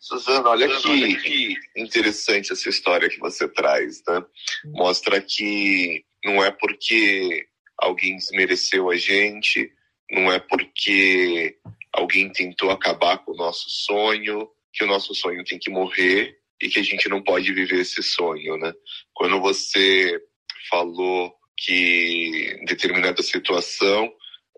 Suzana, 0.00 0.50
olha 0.50 0.68
que, 0.68 1.16
que 1.16 1.56
interessante 1.76 2.52
essa 2.52 2.68
história 2.68 3.08
que 3.08 3.18
você 3.18 3.48
traz, 3.48 4.02
né? 4.06 4.22
Mostra 4.66 5.18
que 5.20 6.04
não 6.22 6.44
é 6.44 6.50
porque 6.50 7.46
alguém 7.78 8.16
desmereceu 8.16 8.90
a 8.90 8.96
gente, 8.96 9.72
não 10.10 10.32
é 10.32 10.38
porque 10.38 11.56
alguém 11.92 12.30
tentou 12.32 12.70
acabar 12.70 13.18
com 13.18 13.32
o 13.32 13.36
nosso 13.36 13.68
sonho 13.68 14.48
que 14.72 14.82
o 14.82 14.86
nosso 14.86 15.14
sonho 15.14 15.44
tem 15.44 15.58
que 15.58 15.70
morrer 15.70 16.36
e 16.60 16.68
que 16.68 16.80
a 16.80 16.82
gente 16.82 17.08
não 17.08 17.22
pode 17.22 17.52
viver 17.52 17.80
esse 17.80 18.02
sonho, 18.02 18.56
né? 18.56 18.72
Quando 19.12 19.40
você 19.40 20.20
falou 20.68 21.32
que 21.56 22.56
em 22.60 22.64
determinada 22.64 23.22
situação, 23.22 24.12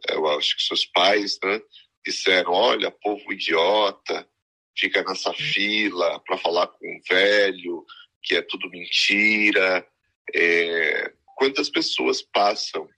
eu 0.09 0.27
acho 0.29 0.57
que 0.57 0.63
seus 0.63 0.87
pais, 0.87 1.39
né, 1.43 1.61
disseram, 2.05 2.53
olha, 2.53 2.91
povo 2.91 3.33
idiota, 3.33 4.27
fica 4.77 5.03
nessa 5.03 5.33
fila 5.35 6.21
para 6.21 6.39
falar 6.39 6.69
com 6.69 6.87
um 6.87 7.01
velho, 7.09 7.85
que 8.23 8.37
é 8.37 8.43
tudo 8.43 8.71
mentira. 8.71 9.87
É... 10.35 11.13
Quantas 11.37 11.69
pessoas 11.69 12.23
passam 12.23 12.89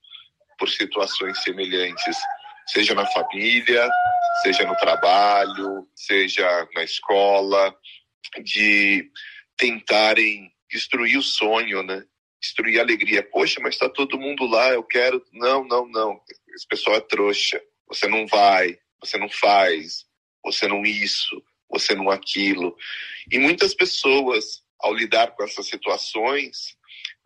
por 0.58 0.68
situações 0.68 1.42
semelhantes 1.42 2.16
seja 2.68 2.94
na 2.94 3.06
família, 3.06 3.90
seja 4.42 4.64
no 4.64 4.76
trabalho, 4.76 5.88
seja 5.94 6.68
na 6.74 6.84
escola, 6.84 7.74
de 8.42 9.10
tentarem 9.56 10.52
destruir 10.70 11.18
o 11.18 11.22
sonho, 11.22 11.82
né? 11.82 12.04
Destruir 12.40 12.78
a 12.78 12.82
alegria. 12.82 13.22
Poxa, 13.22 13.58
mas 13.60 13.74
está 13.74 13.88
todo 13.88 14.20
mundo 14.20 14.46
lá, 14.46 14.68
eu 14.70 14.84
quero. 14.84 15.24
Não, 15.32 15.64
não, 15.64 15.88
não. 15.88 16.20
Esse 16.54 16.66
pessoal 16.68 16.96
é 16.96 17.00
trouxa. 17.00 17.60
Você 17.88 18.06
não 18.06 18.26
vai, 18.26 18.78
você 19.00 19.16
não 19.16 19.30
faz, 19.30 20.04
você 20.44 20.68
não 20.68 20.84
isso, 20.84 21.42
você 21.70 21.94
não 21.94 22.10
aquilo. 22.10 22.76
E 23.32 23.38
muitas 23.38 23.74
pessoas, 23.74 24.62
ao 24.78 24.94
lidar 24.94 25.34
com 25.34 25.42
essas 25.42 25.66
situações, 25.66 26.76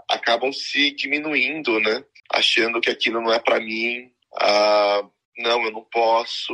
acabam 0.09 0.53
se 0.53 0.93
diminuindo, 0.93 1.81
né? 1.81 2.05
Achando 2.33 2.81
que 2.81 2.91
aquilo 2.91 3.21
não 3.21 3.33
é 3.33 3.39
para 3.39 3.61
mim. 3.61 4.11
Ah, 4.35 5.03
não, 5.39 5.65
eu 5.65 5.71
não 5.71 5.85
posso. 5.85 6.53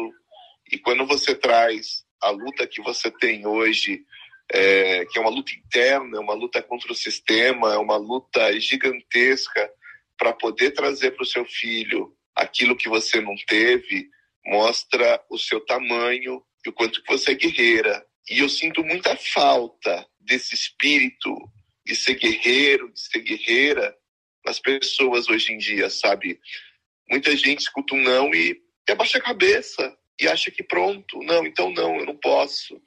E 0.70 0.79
quando 0.79 1.07
você 1.07 1.35
traz 1.35 2.05
a 2.20 2.31
luta 2.31 2.66
que 2.66 2.83
você 2.83 3.11
tem 3.11 3.47
hoje 3.47 4.05
é, 4.51 5.05
que 5.07 5.18
é 5.18 5.20
uma 5.20 5.31
luta 5.31 5.53
interna, 5.53 6.16
é 6.16 6.20
uma 6.20 6.35
luta 6.35 6.62
contra 6.62 6.91
o 6.91 6.97
sistema, 6.97 7.74
é 7.74 7.79
uma 7.79 7.97
luta 7.97 8.59
gigantesca 8.59 9.70
para 10.16 10.33
poder 10.33 10.72
trazer 10.72 11.12
para 11.12 11.22
o 11.22 11.26
seu 11.26 11.45
filho 11.45 12.14
aquilo 12.35 12.76
que 12.76 12.89
você 12.89 13.20
não 13.20 13.35
teve, 13.47 14.09
mostra 14.45 15.22
o 15.31 15.39
seu 15.39 15.61
tamanho 15.61 16.43
e 16.64 16.70
o 16.70 16.72
quanto 16.72 17.03
que 17.03 17.12
você 17.12 17.33
é 17.33 17.35
guerreira. 17.35 18.05
E 18.31 18.41
eu 18.41 18.49
sinto 18.49 18.85
muita 18.85 19.16
falta 19.16 20.07
desse 20.18 20.55
espírito 20.55 21.35
de 21.85 21.95
ser 21.95 22.14
guerreiro, 22.14 22.93
de 22.93 23.01
ser 23.01 23.20
guerreira 23.20 23.95
nas 24.49 24.59
pessoas 24.59 25.29
hoje 25.29 25.53
em 25.53 25.59
dia, 25.59 25.91
sabe? 25.91 26.41
Muita 27.11 27.37
gente 27.37 27.61
escuta 27.61 27.95
um 27.95 28.03
não 28.03 28.35
e, 28.35 28.59
e 28.89 28.93
abaixa 28.93 29.19
a 29.19 29.23
cabeça 29.23 29.95
e 30.19 30.27
acha 30.27 30.51
que 30.51 30.63
pronto, 30.63 31.23
não, 31.23 31.47
então 31.47 31.71
não, 31.71 31.99
eu 31.99 32.07
não 32.07 32.17
posso. 32.17 32.81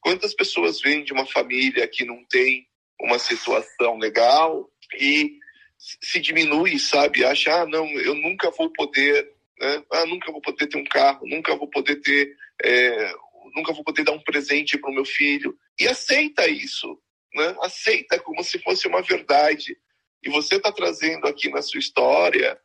Quantas 0.00 0.34
pessoas 0.34 0.80
vêm 0.80 1.04
de 1.04 1.12
uma 1.12 1.26
família 1.26 1.86
que 1.86 2.04
não 2.04 2.24
tem 2.24 2.66
uma 2.98 3.18
situação 3.18 3.98
legal 3.98 4.68
e 4.98 5.38
se 5.78 6.18
diminui, 6.18 6.78
sabe? 6.78 7.24
Acha, 7.24 7.62
ah, 7.62 7.66
não, 7.66 7.86
eu 8.00 8.14
nunca 8.14 8.50
vou 8.50 8.72
poder, 8.72 9.30
né? 9.60 9.84
ah, 9.92 10.06
nunca 10.06 10.32
vou 10.32 10.40
poder 10.40 10.66
ter 10.66 10.78
um 10.78 10.84
carro, 10.84 11.26
nunca 11.26 11.54
vou 11.56 11.68
poder 11.68 11.96
ter, 11.96 12.34
é, 12.62 13.14
nunca 13.54 13.72
vou 13.72 13.84
poder 13.84 14.02
dar 14.02 14.12
um 14.12 14.22
presente 14.22 14.78
para 14.78 14.90
o 14.90 14.94
meu 14.94 15.04
filho. 15.04 15.56
E 15.78 15.86
aceita 15.86 16.48
isso, 16.48 16.98
né? 17.34 17.54
Aceita 17.60 18.18
como 18.18 18.42
se 18.42 18.58
fosse 18.60 18.88
uma 18.88 19.02
verdade. 19.02 19.76
E 20.22 20.30
você 20.30 20.56
está 20.56 20.70
trazendo 20.70 21.26
aqui 21.26 21.48
na 21.50 21.62
sua 21.62 21.80
história 21.80 22.58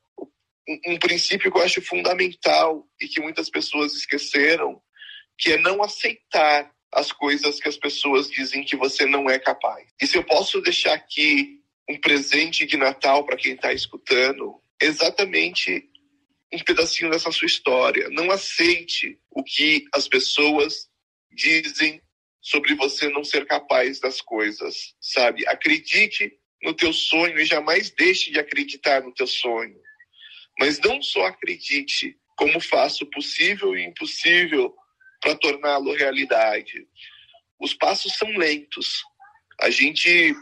um, 0.68 0.94
um 0.94 1.00
princípio 1.00 1.52
que 1.52 1.58
eu 1.58 1.64
acho 1.64 1.82
fundamental 1.82 2.88
e 3.00 3.08
que 3.08 3.20
muitas 3.20 3.50
pessoas 3.50 3.94
esqueceram, 3.94 4.82
que 5.38 5.54
é 5.54 5.58
não 5.58 5.82
aceitar 5.82 6.72
as 6.92 7.12
coisas 7.12 7.60
que 7.60 7.68
as 7.68 7.78
pessoas 7.78 8.30
dizem 8.30 8.64
que 8.64 8.76
você 8.76 9.06
não 9.06 9.30
é 9.30 9.38
capaz. 9.40 9.88
E 10.02 10.08
se 10.08 10.18
eu 10.18 10.24
posso 10.24 10.62
deixar 10.62 10.94
aqui 10.94 11.62
um 11.90 12.00
presente 12.00 12.66
de 12.66 12.78
Natal 12.78 13.26
para 13.26 13.38
quem 13.38 13.54
está 13.54 13.72
escutando, 13.72 14.62
exatamente 14.82 15.90
um 16.52 16.60
pedacinho 16.60 17.12
dessa 17.12 17.32
sua 17.32 17.46
história. 17.46 18.10
Não 18.10 18.32
aceite 18.32 19.20
o 19.30 19.44
que 19.44 19.86
as 19.94 20.08
pessoas 20.08 20.90
dizem 21.32 22.02
sobre 22.42 22.74
você 22.76 23.10
não 23.10 23.24
ser 23.24 23.46
capaz 23.46 24.00
das 24.00 24.22
coisas, 24.22 24.96
sabe? 25.02 25.46
Acredite 25.48 26.34
no 26.62 26.74
teu 26.74 26.92
sonho 26.92 27.40
e 27.40 27.46
jamais 27.46 27.92
deixe 27.92 28.32
de 28.32 28.40
acreditar 28.40 29.02
no 29.02 29.14
teu 29.14 29.28
sonho. 29.28 29.80
Mas 30.60 30.80
não 30.80 31.02
só 31.02 31.26
acredite, 31.26 32.18
como 32.36 32.60
faça 32.60 33.04
o 33.04 33.10
possível 33.10 33.76
e 33.76 33.86
impossível 33.86 34.74
para 35.22 35.36
torná-lo 35.36 35.96
realidade. 35.96 36.88
Os 37.60 37.74
passos 37.74 38.16
são 38.16 38.30
lentos. 38.38 39.04
A 39.60 39.70
gente 39.70 40.36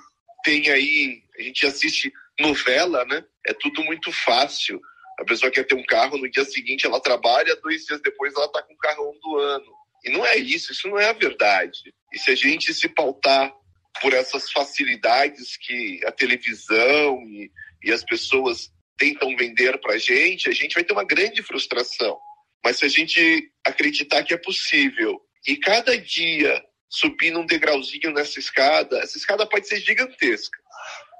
tem 0.44 0.70
aí, 0.70 1.24
a 1.38 1.42
gente 1.42 1.66
assiste 1.66 2.12
novela, 2.40 3.06
né? 3.06 3.24
É 3.46 3.54
tudo 3.54 3.84
muito 3.84 4.12
fácil. 4.12 4.82
A 5.20 5.24
pessoa 5.24 5.52
quer 5.52 5.66
ter 5.66 5.76
um 5.76 5.86
carro, 5.86 6.18
no 6.18 6.30
dia 6.30 6.44
seguinte 6.44 6.86
ela 6.86 7.00
trabalha, 7.00 7.56
dois 7.58 7.86
dias 7.86 8.02
depois 8.02 8.34
ela 8.36 8.46
está 8.46 8.62
com 8.62 8.74
o 8.74 8.78
carrão 8.78 9.18
do 9.22 9.38
ano. 9.38 9.74
E 10.04 10.10
não 10.10 10.26
é 10.26 10.38
isso, 10.38 10.72
isso 10.72 10.88
não 10.90 11.00
é 11.00 11.10
a 11.10 11.14
verdade. 11.14 11.94
E 12.14 12.20
se 12.20 12.30
a 12.32 12.36
gente 12.36 12.74
se 12.74 12.88
pautar 12.90 13.54
por 14.02 14.14
essas 14.14 14.52
facilidades 14.52 15.58
que 15.58 16.00
a 16.06 16.12
televisão 16.12 17.22
e, 17.24 17.52
e 17.84 17.92
as 17.92 18.04
pessoas 18.04 18.72
tentam 18.98 19.36
vender 19.36 19.80
para 19.80 19.94
a 19.94 19.98
gente, 19.98 20.50
a 20.50 20.54
gente 20.54 20.74
vai 20.74 20.84
ter 20.84 20.94
uma 20.94 21.04
grande 21.04 21.42
frustração. 21.44 22.18
Mas 22.64 22.78
se 22.78 22.86
a 22.86 22.88
gente 22.88 23.52
acreditar 23.64 24.24
que 24.24 24.34
é 24.34 24.38
possível 24.38 25.22
e 25.48 25.58
cada 25.58 25.98
dia 25.98 26.64
subir 26.90 27.32
num 27.32 27.46
degrauzinho 27.46 28.12
nessa 28.12 28.40
escada, 28.40 29.00
essa 29.00 29.18
escada 29.18 29.46
pode 29.48 29.68
ser 29.68 29.80
gigantesca, 29.80 30.58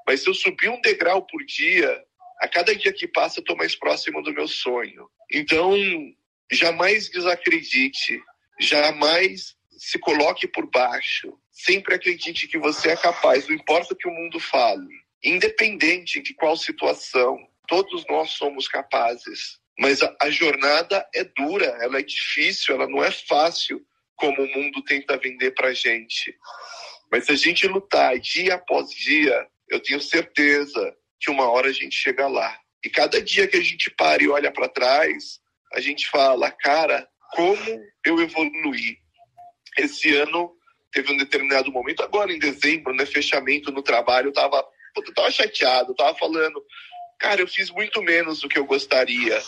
mas 0.06 0.22
se 0.22 0.28
eu 0.28 0.34
subir 0.34 0.68
um 0.68 0.80
degrau 0.80 1.26
por 1.26 1.44
dia, 1.44 2.02
a 2.40 2.48
cada 2.48 2.74
dia 2.74 2.92
que 2.92 3.08
passa 3.08 3.38
eu 3.38 3.42
estou 3.42 3.56
mais 3.56 3.74
próximo 3.74 4.22
do 4.22 4.32
meu 4.32 4.46
sonho. 4.46 5.08
Então, 5.32 5.74
jamais 6.50 7.08
desacredite, 7.08 8.20
jamais 8.60 9.55
se 9.76 9.98
coloque 9.98 10.46
por 10.48 10.70
baixo. 10.70 11.32
Sempre 11.50 11.94
acredite 11.94 12.46
que 12.48 12.58
você 12.58 12.90
é 12.90 12.96
capaz, 12.96 13.46
não 13.48 13.54
importa 13.54 13.94
o 13.94 13.96
que 13.96 14.08
o 14.08 14.12
mundo 14.12 14.38
fale. 14.40 14.88
Independente 15.22 16.20
de 16.20 16.34
qual 16.34 16.56
situação, 16.56 17.38
todos 17.66 18.04
nós 18.06 18.30
somos 18.30 18.68
capazes. 18.68 19.58
Mas 19.78 20.02
a, 20.02 20.14
a 20.20 20.30
jornada 20.30 21.06
é 21.14 21.24
dura, 21.24 21.66
ela 21.80 21.98
é 21.98 22.02
difícil, 22.02 22.74
ela 22.74 22.88
não 22.88 23.04
é 23.04 23.10
fácil 23.10 23.84
como 24.14 24.42
o 24.42 24.48
mundo 24.48 24.82
tenta 24.82 25.18
vender 25.18 25.52
para 25.52 25.74
gente. 25.74 26.34
Mas 27.10 27.26
se 27.26 27.32
a 27.32 27.36
gente 27.36 27.66
lutar 27.66 28.18
dia 28.18 28.54
após 28.54 28.90
dia, 28.90 29.46
eu 29.68 29.80
tenho 29.80 30.00
certeza 30.00 30.96
que 31.20 31.30
uma 31.30 31.50
hora 31.50 31.68
a 31.68 31.72
gente 31.72 31.94
chega 31.94 32.26
lá. 32.26 32.58
E 32.84 32.88
cada 32.88 33.20
dia 33.20 33.46
que 33.46 33.56
a 33.56 33.62
gente 33.62 33.90
para 33.90 34.22
e 34.22 34.28
olha 34.28 34.50
para 34.50 34.68
trás, 34.68 35.40
a 35.74 35.80
gente 35.80 36.08
fala, 36.08 36.50
cara, 36.50 37.06
como 37.32 37.80
eu 38.04 38.20
evoluí. 38.20 38.98
Esse 39.76 40.14
ano 40.16 40.52
teve 40.92 41.12
um 41.12 41.16
determinado 41.16 41.70
momento, 41.70 42.02
agora 42.02 42.32
em 42.32 42.38
dezembro, 42.38 42.94
né, 42.94 43.04
fechamento 43.04 43.70
no 43.70 43.82
trabalho, 43.82 44.28
eu 44.28 44.32
tava, 44.32 44.64
eu 44.96 45.14
tava 45.14 45.30
chateado, 45.30 45.94
tava 45.94 46.16
falando, 46.16 46.64
cara, 47.18 47.40
eu 47.40 47.48
fiz 47.48 47.70
muito 47.70 48.02
menos 48.02 48.40
do 48.40 48.48
que 48.48 48.58
eu 48.58 48.64
gostaria. 48.64 49.42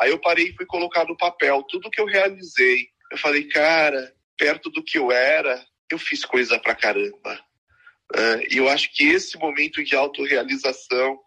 Aí 0.00 0.10
eu 0.10 0.18
parei 0.18 0.48
e 0.48 0.52
fui 0.54 0.66
colocar 0.66 1.04
no 1.04 1.16
papel 1.16 1.62
tudo 1.64 1.90
que 1.90 2.00
eu 2.00 2.06
realizei. 2.06 2.88
Eu 3.10 3.18
falei, 3.18 3.44
cara, 3.44 4.14
perto 4.36 4.70
do 4.70 4.82
que 4.82 4.98
eu 4.98 5.10
era, 5.10 5.64
eu 5.90 5.98
fiz 5.98 6.24
coisa 6.24 6.58
pra 6.58 6.74
caramba. 6.74 7.40
E 8.50 8.58
eu 8.58 8.68
acho 8.68 8.92
que 8.92 9.08
esse 9.08 9.36
momento 9.38 9.82
de 9.82 9.96
autorrealização, 9.96 11.18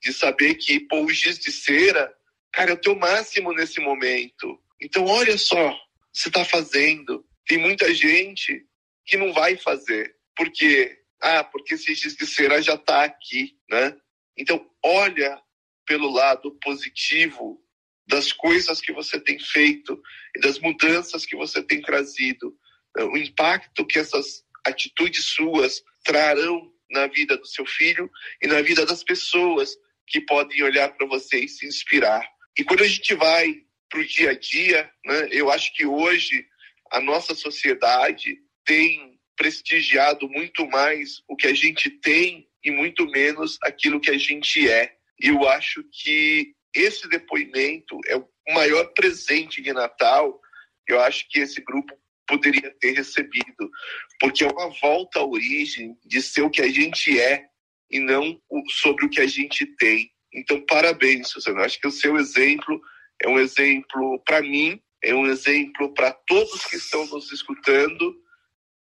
de 0.00 0.12
saber 0.12 0.54
que, 0.56 0.80
pô, 0.80 1.04
o 1.04 1.10
giz 1.10 1.38
de 1.38 1.52
cera, 1.52 2.12
cara, 2.52 2.70
é 2.70 2.74
o 2.74 2.80
teu 2.80 2.96
máximo 2.96 3.52
nesse 3.52 3.80
momento. 3.80 4.58
Então, 4.80 5.06
olha 5.06 5.38
só, 5.38 5.76
você 6.12 6.28
está 6.28 6.44
fazendo. 6.44 7.24
Tem 7.46 7.58
muita 7.58 7.92
gente 7.94 8.64
que 9.04 9.16
não 9.16 9.32
vai 9.32 9.56
fazer. 9.56 10.14
Por 10.36 10.50
quê? 10.50 10.98
Ah, 11.20 11.44
porque 11.44 11.74
esse 11.74 11.94
giz 11.94 12.16
de 12.16 12.26
cera 12.26 12.60
já 12.62 12.74
está 12.74 13.04
aqui, 13.04 13.56
né? 13.70 13.96
Então, 14.36 14.68
olha 14.82 15.40
pelo 15.86 16.10
lado 16.10 16.58
positivo 16.62 17.60
das 18.06 18.32
coisas 18.32 18.80
que 18.80 18.92
você 18.92 19.20
tem 19.20 19.38
feito 19.38 20.00
e 20.36 20.40
das 20.40 20.58
mudanças 20.58 21.24
que 21.24 21.36
você 21.36 21.62
tem 21.62 21.80
trazido, 21.80 22.56
eh, 22.96 23.04
o 23.04 23.16
impacto 23.16 23.86
que 23.86 23.98
essas 23.98 24.44
atitudes 24.64 25.26
suas 25.26 25.82
trarão 26.04 26.72
na 26.90 27.06
vida 27.06 27.36
do 27.36 27.46
seu 27.46 27.64
filho 27.64 28.10
e 28.40 28.46
na 28.46 28.60
vida 28.60 28.84
das 28.84 29.02
pessoas 29.02 29.76
que 30.06 30.20
podem 30.20 30.62
olhar 30.62 30.90
para 30.90 31.06
você 31.06 31.40
e 31.40 31.48
se 31.48 31.66
inspirar. 31.66 32.28
E 32.58 32.64
quando 32.64 32.82
a 32.82 32.88
gente 32.88 33.14
vai 33.14 33.54
para 33.88 34.00
o 34.00 34.06
dia 34.06 34.30
a 34.30 34.38
dia, 34.38 34.90
né, 35.04 35.28
eu 35.30 35.50
acho 35.50 35.74
que 35.74 35.86
hoje 35.86 36.46
a 36.92 37.00
nossa 37.00 37.34
sociedade 37.34 38.38
tem 38.64 39.18
prestigiado 39.36 40.28
muito 40.28 40.66
mais 40.68 41.22
o 41.26 41.34
que 41.34 41.46
a 41.46 41.54
gente 41.54 41.90
tem 41.90 42.48
e 42.64 42.70
muito 42.70 43.06
menos 43.06 43.58
aquilo 43.62 44.00
que 44.00 44.10
a 44.10 44.18
gente 44.18 44.68
é. 44.68 44.94
E 45.20 45.28
eu 45.28 45.48
acho 45.48 45.82
que 45.90 46.54
esse 46.74 47.08
depoimento 47.08 47.98
é 48.06 48.16
o 48.16 48.28
maior 48.54 48.84
presente 48.92 49.60
de 49.60 49.72
Natal 49.72 50.40
eu 50.88 51.00
acho 51.00 51.28
que 51.28 51.40
esse 51.40 51.60
grupo 51.60 51.96
poderia 52.26 52.70
ter 52.80 52.92
recebido, 52.92 53.70
porque 54.18 54.44
é 54.44 54.48
uma 54.48 54.68
volta 54.80 55.20
à 55.20 55.24
origem 55.24 55.96
de 56.04 56.22
ser 56.22 56.42
o 56.42 56.50
que 56.50 56.62
a 56.62 56.68
gente 56.68 57.18
é 57.20 57.46
e 57.90 57.98
não 57.98 58.40
sobre 58.68 59.04
o 59.04 59.10
que 59.10 59.20
a 59.20 59.26
gente 59.26 59.66
tem. 59.76 60.10
Então, 60.32 60.64
parabéns, 60.64 61.28
Suzana. 61.28 61.60
Eu 61.60 61.64
acho 61.64 61.80
que 61.80 61.86
o 61.86 61.92
seu 61.92 62.16
exemplo 62.16 62.80
é 63.22 63.28
um 63.28 63.38
exemplo 63.38 64.20
para 64.24 64.40
mim, 64.40 64.80
é 65.02 65.14
um 65.14 65.26
exemplo 65.26 65.92
para 65.92 66.12
todos 66.12 66.64
que 66.66 66.76
estão 66.76 67.06
nos 67.06 67.32
escutando 67.32 68.14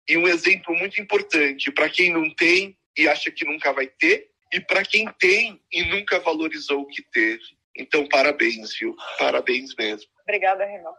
e 0.08 0.16
um 0.16 0.26
exemplo 0.26 0.74
muito 0.74 1.00
importante 1.00 1.70
para 1.70 1.88
quem 1.88 2.12
não 2.12 2.28
tem 2.34 2.76
e 2.96 3.08
acha 3.08 3.30
que 3.30 3.44
nunca 3.44 3.72
vai 3.72 3.86
ter 3.86 4.28
e 4.52 4.60
para 4.60 4.82
quem 4.82 5.06
tem 5.18 5.60
e 5.72 5.84
nunca 5.84 6.18
valorizou 6.18 6.80
o 6.80 6.86
que 6.86 7.02
teve. 7.12 7.44
Então, 7.76 8.08
parabéns, 8.08 8.76
viu? 8.76 8.96
Parabéns 9.18 9.74
mesmo. 9.76 10.10
Obrigada, 10.24 10.64
Renan. 10.64 10.90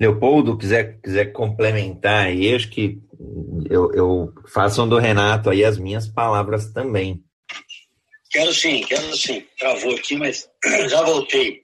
Leopoldo, 0.00 0.58
quiser, 0.58 1.00
quiser 1.00 1.26
complementar 1.26 2.26
aí, 2.26 2.52
acho 2.52 2.68
que 2.70 2.98
eu, 3.70 3.92
eu 3.94 4.32
façam 4.48 4.88
do 4.88 4.98
Renato 4.98 5.48
aí 5.48 5.64
as 5.64 5.78
minhas 5.78 6.08
palavras 6.08 6.72
também. 6.72 7.22
Quero 8.30 8.52
sim, 8.52 8.82
quero 8.82 9.16
sim. 9.16 9.46
Travou 9.58 9.94
aqui, 9.94 10.16
mas 10.16 10.50
já 10.88 11.02
voltei. 11.02 11.61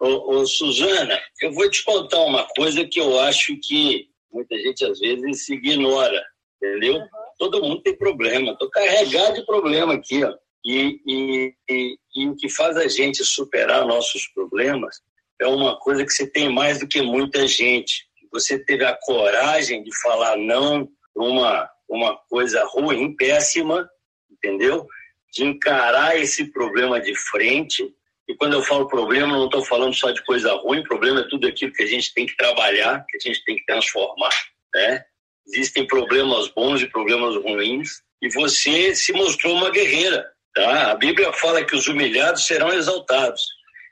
Ô, 0.00 0.36
ô, 0.36 0.46
Suzana, 0.46 1.20
eu 1.42 1.52
vou 1.52 1.68
te 1.68 1.84
contar 1.84 2.20
uma 2.20 2.46
coisa 2.54 2.84
que 2.84 3.00
eu 3.00 3.18
acho 3.20 3.56
que 3.60 4.08
muita 4.32 4.56
gente 4.58 4.84
às 4.84 5.00
vezes 5.00 5.44
se 5.44 5.54
ignora, 5.54 6.24
entendeu? 6.56 6.96
Uhum. 6.96 7.08
Todo 7.38 7.62
mundo 7.62 7.82
tem 7.82 7.96
problema. 7.96 8.52
Estou 8.52 8.70
carregado 8.70 9.34
de 9.34 9.46
problema 9.46 9.94
aqui, 9.94 10.22
ó. 10.24 10.34
E, 10.64 11.00
e, 11.06 11.54
e, 11.68 11.98
e, 12.14 12.28
o 12.28 12.36
que 12.36 12.48
faz 12.48 12.76
a 12.76 12.86
gente 12.88 13.24
superar 13.24 13.86
nossos 13.86 14.26
problemas 14.28 15.00
é 15.40 15.46
uma 15.46 15.78
coisa 15.78 16.04
que 16.04 16.12
você 16.12 16.26
tem 16.26 16.52
mais 16.52 16.80
do 16.80 16.88
que 16.88 17.00
muita 17.00 17.46
gente. 17.46 18.06
Você 18.32 18.58
teve 18.58 18.84
a 18.84 18.96
coragem 19.00 19.82
de 19.82 19.96
falar 20.00 20.36
não 20.36 20.88
uma, 21.14 21.70
uma 21.88 22.16
coisa 22.28 22.64
ruim, 22.64 23.14
péssima, 23.16 23.88
entendeu? 24.30 24.86
De 25.32 25.44
encarar 25.44 26.18
esse 26.18 26.52
problema 26.52 27.00
de 27.00 27.14
frente. 27.14 27.94
E 28.28 28.34
quando 28.34 28.52
eu 28.52 28.62
falo 28.62 28.86
problema, 28.86 29.36
não 29.36 29.46
estou 29.46 29.64
falando 29.64 29.94
só 29.94 30.10
de 30.10 30.22
coisa 30.24 30.52
ruim, 30.54 30.82
problema 30.82 31.20
é 31.20 31.28
tudo 31.28 31.46
aquilo 31.46 31.72
que 31.72 31.82
a 31.82 31.86
gente 31.86 32.12
tem 32.12 32.26
que 32.26 32.36
trabalhar, 32.36 33.04
que 33.08 33.16
a 33.16 33.20
gente 33.20 33.42
tem 33.44 33.56
que 33.56 33.64
transformar, 33.64 34.34
né? 34.74 35.04
Existem 35.46 35.86
problemas 35.86 36.48
bons 36.48 36.82
e 36.82 36.86
problemas 36.86 37.36
ruins, 37.36 38.02
e 38.20 38.28
você 38.28 38.94
se 38.94 39.12
mostrou 39.14 39.54
uma 39.54 39.70
guerreira, 39.70 40.30
tá? 40.54 40.90
A 40.90 40.94
Bíblia 40.94 41.32
fala 41.32 41.64
que 41.64 41.74
os 41.74 41.88
humilhados 41.88 42.46
serão 42.46 42.72
exaltados. 42.72 43.42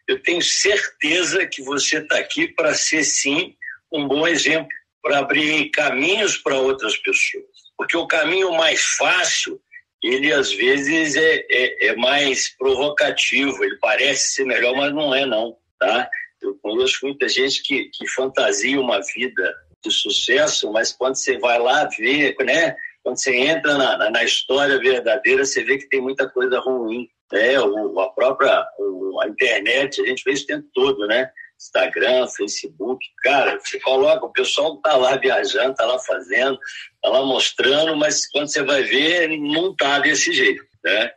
Eu 0.07 0.23
tenho 0.23 0.43
certeza 0.43 1.47
que 1.47 1.63
você 1.63 1.99
está 1.99 2.19
aqui 2.19 2.49
para 2.49 2.75
ser, 2.75 3.05
sim, 3.05 3.57
um 3.91 4.07
bom 4.07 4.27
exemplo, 4.27 4.69
para 5.03 5.21
abrir 5.21 5.71
caminhos 5.71 6.37
para 6.37 6.57
outras 6.57 6.97
pessoas. 6.99 7.45
Porque 7.77 7.97
o 7.97 8.07
caminho 8.07 8.53
mais 8.53 8.83
fácil, 8.83 9.61
ele 10.07 10.33
às 10.33 10.53
vezes 10.53 11.17
é, 11.17 11.45
é, 11.51 11.87
é 11.89 11.97
mais 11.97 12.55
provocativo, 12.57 13.65
ele 13.65 13.77
parece 13.81 14.35
ser 14.35 14.45
melhor, 14.45 14.75
mas 14.75 14.93
não 14.93 15.15
é, 15.15 15.27
não, 15.27 15.57
tá? 15.79 16.09
Eu 16.41 16.55
conheço 16.63 16.99
muita 17.03 17.29
gente 17.29 17.63
que, 17.63 17.91
que 17.93 18.07
fantasia 18.09 18.81
uma 18.81 19.01
vida 19.15 19.55
de 19.83 19.91
sucesso, 19.91 20.71
mas 20.73 20.93
quando 20.93 21.17
você 21.17 21.39
vai 21.39 21.59
lá 21.59 21.89
ver, 21.99 22.37
né? 22.41 22.77
Quando 23.03 23.19
você 23.19 23.35
entra 23.37 23.79
na, 23.79 24.11
na 24.11 24.25
história 24.25 24.79
verdadeira, 24.79 25.45
você 25.45 25.63
vê 25.63 25.79
que 25.79 25.89
tem 25.89 26.01
muita 26.01 26.29
coisa 26.29 26.59
ruim. 26.59 27.09
Né? 27.33 27.59
O, 27.61 28.01
a 28.01 28.11
própria 28.11 28.67
o, 28.79 29.21
a 29.21 29.29
internet, 29.29 30.01
a 30.01 30.07
gente 30.07 30.25
vê 30.25 30.33
isso 30.33 30.45
o 30.45 30.47
tempo 30.47 30.69
todo, 30.75 31.07
né? 31.07 31.31
Instagram, 31.59 32.29
Facebook, 32.29 33.05
cara, 33.23 33.59
você 33.59 33.81
coloca, 33.81 34.27
o 34.27 34.33
pessoal 34.33 34.77
tá 34.79 34.97
lá 34.97 35.17
viajando, 35.17 35.75
tá 35.75 35.87
lá 35.87 35.99
fazendo, 35.99 36.59
tá 37.03 37.09
lá 37.09 37.25
mostrando, 37.25 37.97
mas 37.97 38.29
quando 38.31 38.49
você 38.49 38.63
vai 38.63 38.83
ver, 38.83 39.29
não 39.39 39.75
tá 39.75 39.99
desse 39.99 40.33
jeito, 40.33 40.63
né? 40.85 41.11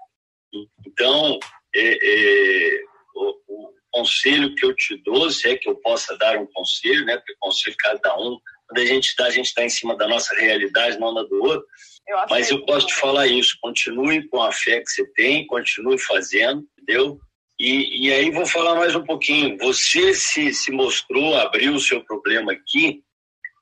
Então, 0.88 1.38
é, 1.76 1.98
é, 2.02 2.82
o, 3.16 3.36
o, 3.48 3.74
conselho 3.92 4.54
que 4.56 4.66
eu 4.66 4.76
te 4.76 4.96
dou, 5.04 5.30
se 5.30 5.50
é 5.50 5.58
que 5.58 5.68
eu 5.68 5.76
possa 5.76 6.18
dar 6.18 6.38
um 6.38 6.48
conselho, 6.48 7.06
né? 7.06 7.18
Porque 7.18 7.36
conselho 7.40 7.76
cada 7.78 8.18
um, 8.18 8.40
quando 8.68 8.80
a 8.80 8.86
gente 8.86 9.16
dá, 9.18 9.26
a 9.26 9.32
gente 9.32 9.48
está 9.48 9.64
em 9.64 9.70
cima 9.70 9.98
da 9.98 10.08
nossa 10.08 10.34
realidade, 10.36 11.00
não 11.00 11.14
da 11.14 11.24
do 11.24 11.44
outro. 11.44 11.66
Eu 12.08 12.18
mas 12.30 12.50
eu 12.50 12.64
posso 12.66 12.88
te 12.88 12.94
falar 12.94 13.28
isso, 13.28 13.58
continue 13.62 14.28
com 14.30 14.42
a 14.42 14.52
fé 14.52 14.80
que 14.80 14.90
você 14.90 15.06
tem, 15.14 15.46
continue 15.48 15.98
fazendo, 15.98 16.64
entendeu? 16.80 17.20
E, 17.60 18.08
e 18.08 18.14
aí 18.14 18.32
vou 18.32 18.46
falar 18.46 18.76
mais 18.76 18.96
um 18.96 19.04
pouquinho. 19.04 19.58
Você 19.58 20.14
se, 20.14 20.54
se 20.54 20.72
mostrou, 20.72 21.36
abriu 21.36 21.74
o 21.76 21.80
seu 21.80 22.02
problema 22.06 22.54
aqui, 22.54 23.04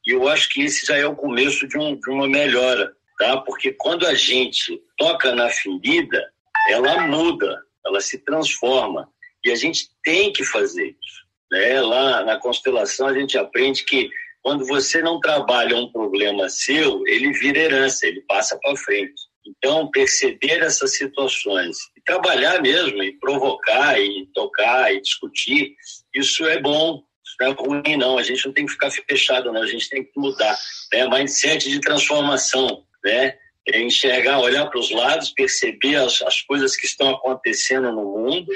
e 0.06 0.12
eu 0.12 0.28
acho 0.28 0.50
que 0.50 0.62
esse 0.62 0.86
já 0.86 0.96
é 0.96 1.06
o 1.08 1.16
começo 1.16 1.68
de, 1.68 1.78
um, 1.78 2.00
de 2.00 2.10
uma 2.10 2.28
melhora, 2.28 2.94
tá? 3.18 3.38
Porque 3.38 3.74
quando 3.74 4.06
a 4.06 4.14
gente 4.14 4.80
toca 4.98 5.34
na 5.34 5.50
ferida, 5.50 6.32
ela 6.70 7.08
muda, 7.08 7.60
ela 7.86 8.00
se 8.00 8.20
transforma. 8.20 9.10
E 9.44 9.52
a 9.52 9.56
gente 9.56 9.90
tem 10.04 10.32
que 10.32 10.44
fazer 10.44 10.96
isso. 11.04 11.26
Né? 11.52 11.82
Lá 11.82 12.24
na 12.24 12.38
constelação 12.38 13.08
a 13.08 13.14
gente 13.14 13.38
aprende 13.38 13.84
que 13.84 14.10
quando 14.42 14.66
você 14.66 15.02
não 15.02 15.20
trabalha 15.20 15.76
um 15.76 15.92
problema 15.92 16.48
seu, 16.50 17.02
ele 17.08 17.34
vira 17.34 17.60
herança, 17.60 18.06
ele 18.06 18.22
passa 18.22 18.58
para 18.62 18.78
frente. 18.78 19.22
Então, 19.48 19.90
perceber 19.90 20.62
essas 20.62 20.98
situações 20.98 21.78
e 21.96 22.02
trabalhar 22.02 22.62
mesmo, 22.62 23.02
e 23.02 23.18
provocar, 23.18 24.00
e 24.00 24.28
tocar, 24.34 24.94
e 24.94 25.02
discutir, 25.02 25.76
isso 26.14 26.46
é 26.46 26.60
bom, 26.60 27.02
isso 27.26 27.36
não 27.40 27.48
é 27.48 27.52
ruim, 27.52 27.98
não. 27.98 28.18
A 28.18 28.24
gente 28.24 28.46
não 28.46 28.54
tem 28.54 28.66
que 28.66 28.74
ficar 28.74 28.92
fechado, 28.92 29.52
não. 29.52 29.62
A 29.62 29.68
gente 29.68 29.90
tem 29.90 30.04
que 30.04 30.12
mudar. 30.18 30.58
Né? 30.94 31.08
Mindset 31.08 31.70
de 31.70 31.80
transformação, 31.80 32.84
né? 33.04 33.38
É 33.70 33.82
enxergar, 33.82 34.40
olhar 34.40 34.66
para 34.68 34.80
os 34.80 34.92
lados, 34.92 35.32
perceber 35.32 35.96
as, 35.96 36.22
as 36.22 36.42
coisas 36.42 36.76
que 36.78 36.86
estão 36.86 37.10
acontecendo 37.10 37.92
no 37.92 38.18
mundo, 38.18 38.48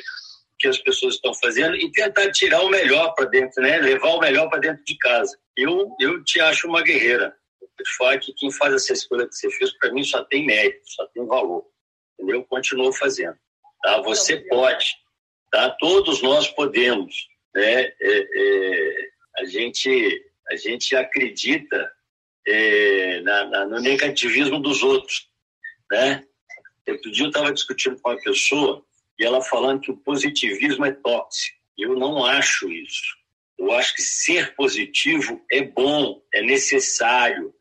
que 0.57 0.69
as 0.69 0.77
pessoas 0.77 1.15
estão 1.15 1.33
fazendo 1.33 1.75
e 1.75 1.91
tentar 1.91 2.31
tirar 2.31 2.61
o 2.61 2.69
melhor 2.69 3.13
para 3.13 3.25
dentro, 3.25 3.61
né? 3.61 3.77
Levar 3.79 4.09
o 4.09 4.19
melhor 4.19 4.49
para 4.49 4.59
dentro 4.59 4.83
de 4.85 4.97
casa. 4.97 5.37
Eu, 5.57 5.89
eu 5.99 6.23
te 6.23 6.39
acho 6.39 6.67
uma 6.67 6.81
guerreira 6.81 7.35
falar 7.97 8.19
que 8.19 8.33
quem 8.33 8.51
faz 8.51 8.73
essa 8.73 8.93
escolha 8.93 9.27
que 9.27 9.35
você 9.35 9.49
fez, 9.51 9.71
para 9.77 9.91
mim, 9.91 10.03
só 10.03 10.23
tem 10.23 10.45
mérito, 10.45 10.81
só 10.85 11.05
tem 11.07 11.25
valor. 11.25 11.65
Entendeu? 12.19 12.43
Continua 12.43 12.93
fazendo. 12.93 13.37
Tá? 13.81 14.01
Você 14.01 14.37
pode. 14.37 14.95
Tá? 15.51 15.69
Todos 15.71 16.21
nós 16.21 16.47
podemos. 16.49 17.27
Né? 17.53 17.83
É, 17.83 17.95
é, 18.01 19.09
a, 19.37 19.45
gente, 19.45 20.25
a 20.49 20.55
gente 20.55 20.95
acredita 20.95 21.91
é, 22.47 23.21
na, 23.21 23.45
na, 23.45 23.65
no 23.65 23.79
negativismo 23.79 24.59
dos 24.59 24.83
outros. 24.83 25.27
Né? 25.91 26.23
Outro 26.87 27.11
dia 27.11 27.25
eu 27.25 27.29
estava 27.29 27.53
discutindo 27.53 27.99
com 27.99 28.09
uma 28.09 28.21
pessoa 28.21 28.85
e 29.19 29.25
ela 29.25 29.41
falando 29.41 29.81
que 29.81 29.91
o 29.91 29.97
positivismo 29.97 30.85
é 30.85 30.91
tóxico. 30.91 31.57
Eu 31.77 31.95
não 31.95 32.25
acho 32.25 32.71
isso. 32.71 33.21
Eu 33.57 33.71
acho 33.73 33.95
que 33.95 34.01
ser 34.01 34.55
positivo 34.55 35.39
é 35.51 35.61
bom, 35.61 36.21
é 36.33 36.41
necessário, 36.41 37.53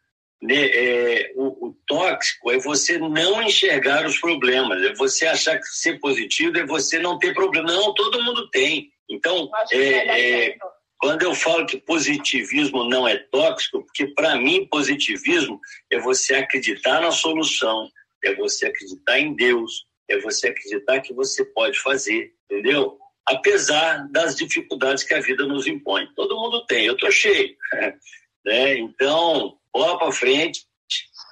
o, 1.35 1.69
o, 1.69 1.77
tóxico 1.87 2.51
é 2.51 2.59
você 2.59 2.99
não 2.99 3.43
enxergar 3.43 4.07
os 4.07 4.19
problemas, 4.19 4.83
é 4.83 4.95
você 4.95 5.27
achar 5.27 5.59
que 5.59 5.67
ser 5.67 6.01
positivo 6.01 6.57
é 6.57 6.65
você 6.65 6.99
não 6.99 7.19
ter 7.19 7.35
problema. 7.35 7.71
Não, 7.71 7.93
todo 7.95 8.23
mundo 8.23 8.49
tem. 8.51 8.91
Então, 9.09 9.51
é, 9.71 10.49
é, 10.49 10.57
quando 10.99 11.23
eu 11.23 11.35
falo 11.35 11.67
que 11.67 11.77
positivismo 11.77 12.85
não 12.85 13.07
é 13.07 13.17
tóxico, 13.17 13.83
porque 13.85 14.07
para 14.07 14.37
mim 14.37 14.67
positivismo 14.67 15.61
é 15.91 15.99
você 15.99 16.35
acreditar 16.35 17.01
na 17.01 17.11
solução, 17.11 17.89
é 18.25 18.35
você 18.35 18.67
acreditar 18.67 19.19
em 19.19 19.35
Deus, 19.35 19.85
é 20.09 20.19
você 20.21 20.49
acreditar 20.49 21.01
que 21.01 21.13
você 21.13 21.45
pode 21.45 21.79
fazer, 21.81 22.33
entendeu? 22.45 22.99
Apesar 23.27 24.09
das 24.11 24.37
dificuldades 24.37 25.05
que 25.05 25.15
a 25.15 25.21
vida 25.21 25.47
nos 25.47 25.67
impõe. 25.67 26.07
Todo 26.15 26.37
mundo 26.37 26.65
tem, 26.67 26.87
eu 26.87 26.97
tô 26.97 27.11
cheio. 27.11 27.55
Né? 28.43 28.79
Então, 28.79 29.60
bola 29.73 29.99
para 29.99 30.13
frente, 30.13 30.65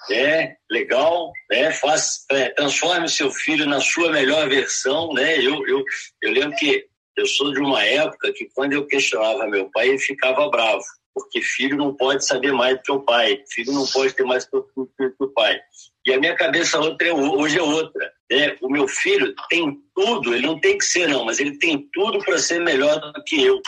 né? 0.09 0.57
Legal, 0.71 1.33
né? 1.51 1.71
Faz, 1.73 2.25
é, 2.31 2.51
transforme 2.51 3.09
seu 3.09 3.31
filho 3.31 3.67
na 3.67 3.81
sua 3.81 4.11
melhor 4.11 4.49
versão, 4.49 5.13
né? 5.13 5.39
Eu, 5.39 5.67
eu, 5.67 5.85
eu 6.23 6.33
lembro 6.33 6.57
que 6.57 6.87
eu 7.17 7.27
sou 7.27 7.53
de 7.53 7.61
uma 7.61 7.85
época 7.85 8.33
que 8.33 8.49
quando 8.55 8.73
eu 8.73 8.87
questionava 8.87 9.47
meu 9.47 9.71
pai, 9.71 9.89
ele 9.89 9.99
ficava 9.99 10.49
bravo, 10.49 10.83
porque 11.13 11.43
filho 11.43 11.77
não 11.77 11.95
pode 11.95 12.25
saber 12.25 12.53
mais 12.53 12.77
do 12.77 12.83
que 12.83 12.93
o 12.93 13.01
pai, 13.01 13.43
filho 13.51 13.73
não 13.73 13.87
pode 13.87 14.15
ter 14.15 14.25
mais 14.25 14.47
do 14.47 14.63
que 14.65 15.13
o 15.19 15.29
pai. 15.29 15.61
E 16.07 16.13
a 16.13 16.21
minha 16.21 16.37
cabeça 16.37 16.79
outra 16.79 17.09
é, 17.09 17.13
hoje 17.13 17.59
é 17.59 17.63
outra. 17.63 18.13
Né? 18.31 18.57
O 18.63 18.71
meu 18.71 18.87
filho 18.87 19.35
tem 19.49 19.77
tudo, 19.95 20.35
ele 20.35 20.47
não 20.47 20.61
tem 20.61 20.79
que 20.79 20.85
ser 20.85 21.09
não, 21.09 21.25
mas 21.25 21.41
ele 21.41 21.59
tem 21.59 21.89
tudo 21.93 22.21
para 22.21 22.39
ser 22.39 22.61
melhor 22.61 23.01
do 23.01 23.25
que 23.25 23.43
eu, 23.43 23.61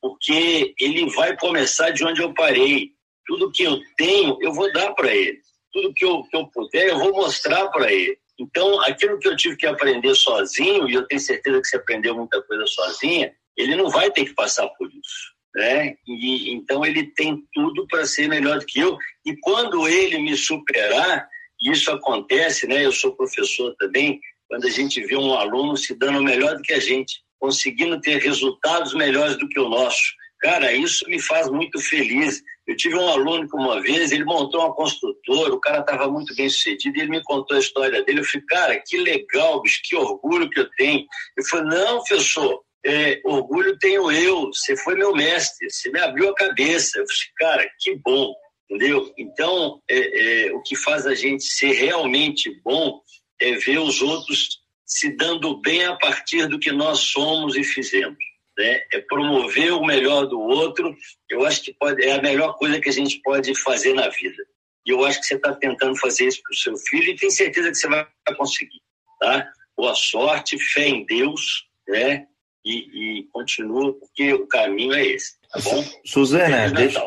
porque 0.00 0.74
ele 0.80 1.08
vai 1.10 1.36
começar 1.36 1.90
de 1.90 2.04
onde 2.04 2.20
eu 2.20 2.34
parei 2.34 2.92
tudo 3.30 3.52
que 3.52 3.62
eu 3.62 3.80
tenho, 3.96 4.36
eu 4.40 4.52
vou 4.52 4.72
dar 4.72 4.92
para 4.92 5.14
ele. 5.14 5.38
Tudo 5.72 5.94
que 5.94 6.04
eu, 6.04 6.24
que 6.24 6.36
eu 6.36 6.48
puder, 6.48 6.88
eu 6.88 6.98
vou 6.98 7.12
mostrar 7.12 7.68
para 7.68 7.92
ele. 7.92 8.18
Então, 8.36 8.80
aquilo 8.82 9.20
que 9.20 9.28
eu 9.28 9.36
tive 9.36 9.56
que 9.56 9.66
aprender 9.68 10.12
sozinho, 10.16 10.88
e 10.88 10.94
eu 10.94 11.06
tenho 11.06 11.20
certeza 11.20 11.60
que 11.60 11.68
você 11.68 11.76
aprendeu 11.76 12.16
muita 12.16 12.42
coisa 12.42 12.66
sozinha, 12.66 13.32
ele 13.56 13.76
não 13.76 13.88
vai 13.88 14.10
ter 14.10 14.24
que 14.24 14.34
passar 14.34 14.66
por 14.70 14.88
isso. 14.88 15.32
Né? 15.54 15.94
E, 16.08 16.52
então, 16.52 16.84
ele 16.84 17.06
tem 17.14 17.40
tudo 17.52 17.86
para 17.86 18.04
ser 18.04 18.28
melhor 18.28 18.58
do 18.58 18.66
que 18.66 18.80
eu. 18.80 18.98
E 19.24 19.36
quando 19.36 19.86
ele 19.86 20.18
me 20.18 20.36
superar, 20.36 21.28
isso 21.62 21.88
acontece, 21.92 22.66
né? 22.66 22.84
eu 22.84 22.90
sou 22.90 23.14
professor 23.14 23.76
também, 23.78 24.18
quando 24.48 24.66
a 24.66 24.70
gente 24.70 25.00
vê 25.06 25.16
um 25.16 25.34
aluno 25.34 25.76
se 25.76 25.94
dando 25.94 26.20
melhor 26.20 26.56
do 26.56 26.62
que 26.62 26.72
a 26.72 26.80
gente, 26.80 27.22
conseguindo 27.38 28.00
ter 28.00 28.20
resultados 28.20 28.92
melhores 28.92 29.36
do 29.38 29.48
que 29.48 29.60
o 29.60 29.68
nosso. 29.68 30.18
Cara, 30.40 30.72
isso 30.72 31.08
me 31.08 31.20
faz 31.20 31.48
muito 31.48 31.78
feliz. 31.78 32.42
Eu 32.70 32.76
tive 32.76 32.94
um 32.94 33.08
aluno 33.08 33.48
que 33.48 33.56
uma 33.56 33.82
vez, 33.82 34.12
ele 34.12 34.24
montou 34.24 34.60
uma 34.60 34.72
construtora, 34.72 35.52
o 35.52 35.58
cara 35.58 35.80
estava 35.80 36.08
muito 36.08 36.32
bem 36.36 36.48
sucedido, 36.48 36.96
e 36.96 37.00
ele 37.00 37.10
me 37.10 37.22
contou 37.24 37.56
a 37.56 37.60
história 37.60 38.00
dele. 38.04 38.20
Eu 38.20 38.24
falei, 38.24 38.46
cara, 38.46 38.80
que 38.86 38.96
legal, 38.96 39.60
bicho, 39.60 39.80
que 39.82 39.96
orgulho 39.96 40.48
que 40.48 40.60
eu 40.60 40.70
tenho. 40.76 41.04
Ele 41.36 41.46
falou, 41.48 41.66
não, 41.66 42.04
professor, 42.04 42.62
é, 42.86 43.20
orgulho 43.24 43.76
tenho 43.80 44.12
eu, 44.12 44.52
você 44.52 44.76
foi 44.76 44.94
meu 44.94 45.12
mestre, 45.12 45.68
você 45.68 45.90
me 45.90 45.98
abriu 45.98 46.28
a 46.28 46.34
cabeça. 46.36 47.00
Eu 47.00 47.06
falei, 47.08 47.32
cara, 47.38 47.70
que 47.80 47.96
bom, 47.96 48.32
entendeu? 48.70 49.12
Então, 49.18 49.82
é, 49.90 50.46
é, 50.46 50.52
o 50.52 50.62
que 50.62 50.76
faz 50.76 51.08
a 51.08 51.14
gente 51.14 51.42
ser 51.42 51.72
realmente 51.72 52.56
bom 52.62 53.00
é 53.40 53.50
ver 53.56 53.80
os 53.80 54.00
outros 54.00 54.60
se 54.86 55.16
dando 55.16 55.60
bem 55.60 55.86
a 55.86 55.96
partir 55.96 56.46
do 56.46 56.60
que 56.60 56.70
nós 56.70 57.00
somos 57.00 57.56
e 57.56 57.64
fizemos 57.64 58.29
né? 58.60 58.82
é 58.92 59.00
promover 59.00 59.72
o 59.72 59.84
melhor 59.84 60.26
do 60.26 60.38
outro. 60.38 60.94
Eu 61.28 61.44
acho 61.44 61.62
que 61.62 61.74
pode, 61.74 62.04
é 62.04 62.12
a 62.12 62.22
melhor 62.22 62.56
coisa 62.56 62.80
que 62.80 62.88
a 62.88 62.92
gente 62.92 63.20
pode 63.22 63.54
fazer 63.60 63.94
na 63.94 64.08
vida. 64.08 64.42
E 64.86 64.90
eu 64.90 65.04
acho 65.04 65.20
que 65.20 65.26
você 65.26 65.34
está 65.34 65.54
tentando 65.54 65.96
fazer 65.96 66.26
isso 66.26 66.42
para 66.42 66.52
o 66.52 66.56
seu 66.56 66.76
filho 66.76 67.10
e 67.10 67.16
tenho 67.16 67.32
certeza 67.32 67.70
que 67.70 67.76
você 67.76 67.88
vai 67.88 68.06
conseguir. 68.36 68.80
Tá? 69.18 69.48
Boa 69.76 69.94
sorte, 69.94 70.58
fé 70.58 70.88
em 70.88 71.04
Deus, 71.04 71.64
né? 71.88 72.26
E, 72.64 73.20
e 73.20 73.28
continua, 73.32 73.94
porque 73.94 74.34
o 74.34 74.46
caminho 74.46 74.92
é 74.92 75.02
esse, 75.06 75.32
tá 75.50 75.60
bom? 75.60 75.82
Suzana, 76.04 76.70
deixa, 76.70 77.00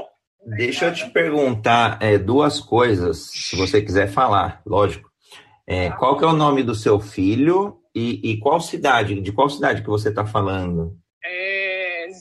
Deixa 0.46 0.86
eu 0.86 0.94
te 0.94 1.10
perguntar 1.10 1.98
é, 2.02 2.18
duas 2.18 2.60
coisas, 2.60 3.30
se 3.32 3.56
você 3.56 3.82
quiser 3.82 4.08
falar, 4.12 4.62
lógico. 4.66 5.10
É, 5.66 5.90
qual 5.92 6.18
que 6.18 6.26
é 6.26 6.28
o 6.28 6.34
nome 6.34 6.64
do 6.64 6.76
seu 6.76 7.00
filho 7.00 7.80
e, 7.96 8.32
e 8.32 8.40
qual 8.40 8.60
cidade? 8.60 9.22
De 9.22 9.32
qual 9.32 9.48
cidade 9.48 9.82
que 9.82 9.90
você 9.90 10.10
está 10.10 10.26
falando? 10.26 10.98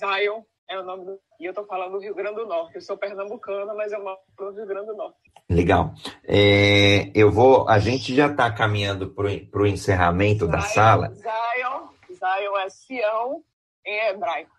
Zion 0.03 0.42
é 0.68 0.78
o 0.78 0.84
nome 0.84 1.05
do. 1.05 1.20
E 1.38 1.44
eu 1.44 1.50
estou 1.50 1.64
falando 1.66 1.92
do 1.92 2.00
Rio 2.00 2.14
Grande 2.14 2.36
do 2.36 2.46
Norte. 2.46 2.74
Eu 2.74 2.80
sou 2.80 2.96
pernambucana, 2.96 3.72
mas 3.74 3.92
eu 3.92 4.03
moro 4.03 4.18
no 4.38 4.50
Rio 4.50 4.66
Grande 4.66 4.86
do 4.86 4.96
Norte. 4.96 5.18
Legal. 5.48 5.94
É, 6.24 7.11
eu 7.14 7.30
vou. 7.30 7.68
A 7.68 7.78
gente 7.78 8.14
já 8.14 8.26
está 8.26 8.50
caminhando 8.50 9.11
para 9.11 9.62
o 9.62 9.66
encerramento 9.66 10.46
Zion, 10.46 10.50
da 10.50 10.61
sala. 10.61 11.09
Zion, 11.14 11.88
Zion 12.11 12.59
é 12.59 12.70
Sião 12.70 13.42
em 13.86 14.09
hebraico. 14.09 14.50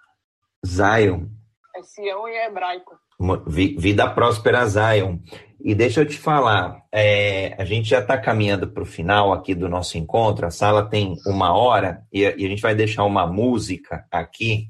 Zion. 0.65 1.27
É 1.75 1.83
Sião 1.83 2.27
em 2.27 2.37
hebraico. 2.37 2.97
Vida 3.47 4.09
próspera 4.09 4.65
Zion. 4.65 5.17
E 5.65 5.73
deixa 5.73 6.01
eu 6.01 6.05
te 6.05 6.17
falar, 6.17 6.83
é, 6.91 7.55
a 7.57 7.63
gente 7.63 7.87
já 7.87 7.99
está 7.99 8.17
caminhando 8.17 8.67
para 8.67 8.83
o 8.83 8.85
final 8.85 9.31
aqui 9.31 9.55
do 9.55 9.69
nosso 9.69 9.97
encontro. 9.97 10.45
A 10.45 10.51
sala 10.51 10.89
tem 10.89 11.15
uma 11.25 11.55
hora 11.57 12.05
e, 12.11 12.21
e 12.21 12.45
a 12.45 12.49
gente 12.49 12.61
vai 12.61 12.75
deixar 12.75 13.05
uma 13.05 13.25
música 13.25 14.05
aqui 14.11 14.67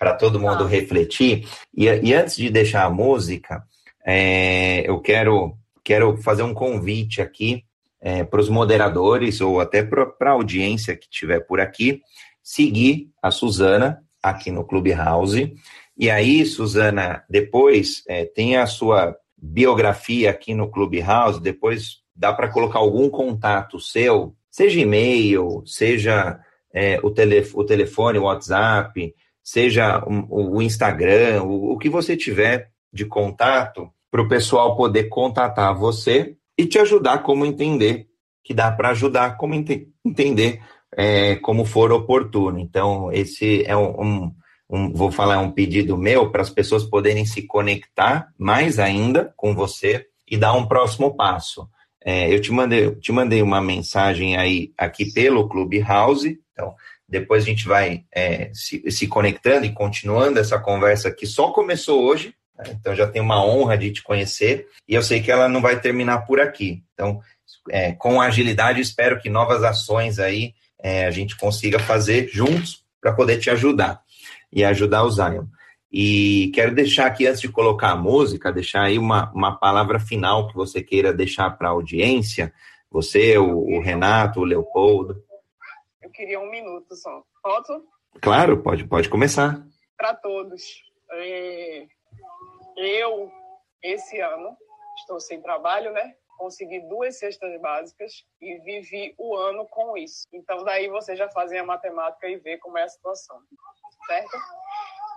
para 0.00 0.14
todo 0.14 0.40
mundo 0.40 0.64
ah. 0.64 0.66
refletir. 0.66 1.46
E, 1.76 1.84
e, 1.84 2.14
antes 2.14 2.36
de 2.36 2.48
deixar 2.48 2.86
a 2.86 2.90
música, 2.90 3.62
é, 4.02 4.88
eu 4.88 4.98
quero, 4.98 5.54
quero 5.84 6.16
fazer 6.16 6.42
um 6.42 6.54
convite 6.54 7.20
aqui 7.20 7.62
é, 8.00 8.24
para 8.24 8.40
os 8.40 8.48
moderadores 8.48 9.42
ou 9.42 9.60
até 9.60 9.82
para 9.82 10.10
a 10.18 10.30
audiência 10.30 10.96
que 10.96 11.04
estiver 11.04 11.40
por 11.40 11.60
aqui, 11.60 12.00
seguir 12.42 13.10
a 13.22 13.30
Suzana 13.30 14.02
aqui 14.22 14.50
no 14.50 14.64
Clubhouse. 14.64 15.54
E 15.98 16.08
aí, 16.08 16.46
Suzana, 16.46 17.22
depois 17.28 18.02
é, 18.08 18.24
tem 18.24 18.56
a 18.56 18.64
sua 18.64 19.14
biografia 19.36 20.30
aqui 20.30 20.54
no 20.54 20.70
Clubhouse, 20.70 21.42
depois 21.42 21.98
dá 22.16 22.32
para 22.32 22.48
colocar 22.48 22.78
algum 22.78 23.10
contato 23.10 23.78
seu, 23.78 24.34
seja 24.50 24.80
e-mail, 24.80 25.62
seja 25.66 26.40
é, 26.72 26.98
o, 27.02 27.10
telef 27.10 27.54
o 27.54 27.64
telefone, 27.64 28.18
o 28.18 28.22
WhatsApp, 28.22 29.14
seja 29.42 30.04
o, 30.06 30.62
Instagram, 30.62 31.42
o, 31.42 31.72
o, 31.72 31.78
que 31.78 31.88
você 31.88 32.16
tiver 32.16 32.70
de 32.92 33.04
contato, 33.04 33.90
para 34.10 34.22
o 34.22 34.28
pessoal 34.28 34.76
poder 34.76 35.04
contatar 35.04 35.74
você 35.74 36.34
e 36.58 36.66
te 36.66 36.78
ajudar 36.78 37.22
como 37.22 37.46
entender, 37.46 38.08
que 38.44 38.52
dá 38.52 38.70
para 38.70 38.90
ajudar 38.90 39.36
como 39.36 39.54
ente 39.54 39.88
entender 40.04 40.60
é, 40.96 41.36
como 41.36 41.64
for 41.64 41.92
oportuno. 41.92 42.58
Então, 42.58 43.12
esse 43.12 43.64
é 43.64 43.76
um, 43.76 44.00
um, 44.00 44.34
um 44.68 44.92
vou 44.92 45.10
falar 45.10 45.38
um 45.38 45.52
pedido 45.52 45.96
meu 45.96 46.30
para 46.30 46.42
as 46.42 46.50
pessoas 46.50 46.84
poderem 46.84 47.24
se 47.24 47.42
conectar 47.42 48.28
mais 48.36 48.78
ainda 48.78 49.32
com 49.36 49.54
você 49.54 50.06
e 50.28 50.36
dar 50.36 50.54
um 50.54 50.66
próximo 50.66 51.14
passo. 51.16 51.68
É, 52.02 52.32
eu 52.32 52.40
te 52.40 52.50
mandei, 52.50 52.90
te 52.96 53.12
mandei 53.12 53.42
uma 53.42 53.60
mensagem 53.60 54.36
aí 54.36 54.72
aqui 54.76 55.12
pelo 55.12 55.48
Clubhouse, 55.48 56.40
então 56.52 56.74
depois 57.10 57.42
a 57.42 57.46
gente 57.46 57.66
vai 57.66 58.04
é, 58.12 58.50
se, 58.54 58.88
se, 58.90 59.08
conectando 59.08 59.66
e 59.66 59.72
continuando 59.72 60.38
essa 60.38 60.58
conversa 60.58 61.10
que 61.10 61.26
só 61.26 61.50
começou 61.50 62.04
hoje, 62.04 62.34
né? 62.56 62.64
então 62.70 62.94
já 62.94 63.06
tenho 63.06 63.24
uma 63.24 63.44
honra 63.44 63.76
de 63.76 63.90
te 63.90 64.02
conhecer 64.02 64.68
e 64.88 64.94
eu 64.94 65.02
sei 65.02 65.20
que 65.20 65.30
ela 65.30 65.48
não 65.48 65.60
vai 65.60 65.80
terminar 65.80 66.20
por 66.20 66.40
aqui. 66.40 66.82
Então, 66.94 67.20
é, 67.68 67.92
com 67.92 68.20
agilidade, 68.20 68.80
espero 68.80 69.20
que 69.20 69.28
novas 69.28 69.64
ações 69.64 70.18
aí 70.18 70.54
é, 70.80 71.04
a 71.04 71.10
gente 71.10 71.36
consiga 71.36 71.78
fazer 71.78 72.28
juntos 72.28 72.84
para 73.00 73.12
poder 73.12 73.38
te 73.38 73.50
ajudar 73.50 74.00
e 74.52 74.64
ajudar 74.64 75.02
o 75.02 75.10
Zion. 75.10 75.46
E 75.92 76.52
quero 76.54 76.72
deixar 76.72 77.06
aqui, 77.06 77.26
antes 77.26 77.40
de 77.40 77.48
colocar 77.48 77.90
a 77.90 77.96
música, 77.96 78.52
deixar 78.52 78.82
aí 78.82 78.96
uma, 78.96 79.30
uma 79.32 79.56
palavra 79.56 79.98
final 79.98 80.46
que 80.46 80.54
você 80.54 80.80
queira 80.80 81.12
deixar 81.12 81.50
para 81.50 81.68
a 81.68 81.72
audiência, 81.72 82.52
você, 82.90 83.36
o, 83.36 83.76
o 83.76 83.80
Renato, 83.80 84.40
o 84.40 84.44
Leopoldo. 84.44 85.22
Queria 86.20 86.38
um 86.38 86.50
minuto 86.50 86.94
só. 86.96 87.24
Posso? 87.42 87.82
Claro, 88.20 88.62
pode, 88.62 88.86
pode 88.86 89.08
começar. 89.08 89.64
Para 89.96 90.14
todos. 90.14 90.62
É, 91.12 91.86
eu, 92.76 93.32
esse 93.82 94.20
ano, 94.20 94.54
estou 94.98 95.18
sem 95.18 95.40
trabalho, 95.40 95.90
né? 95.92 96.14
Consegui 96.36 96.78
duas 96.90 97.18
cestas 97.18 97.58
básicas 97.62 98.12
e 98.38 98.58
vivi 98.58 99.14
o 99.16 99.34
ano 99.34 99.66
com 99.68 99.96
isso. 99.96 100.28
Então, 100.30 100.62
daí 100.62 100.90
vocês 100.90 101.18
já 101.18 101.26
fazem 101.30 101.58
a 101.58 101.64
matemática 101.64 102.28
e 102.28 102.36
vê 102.36 102.58
como 102.58 102.76
é 102.76 102.82
a 102.82 102.88
situação. 102.88 103.40
Certo? 104.06 104.36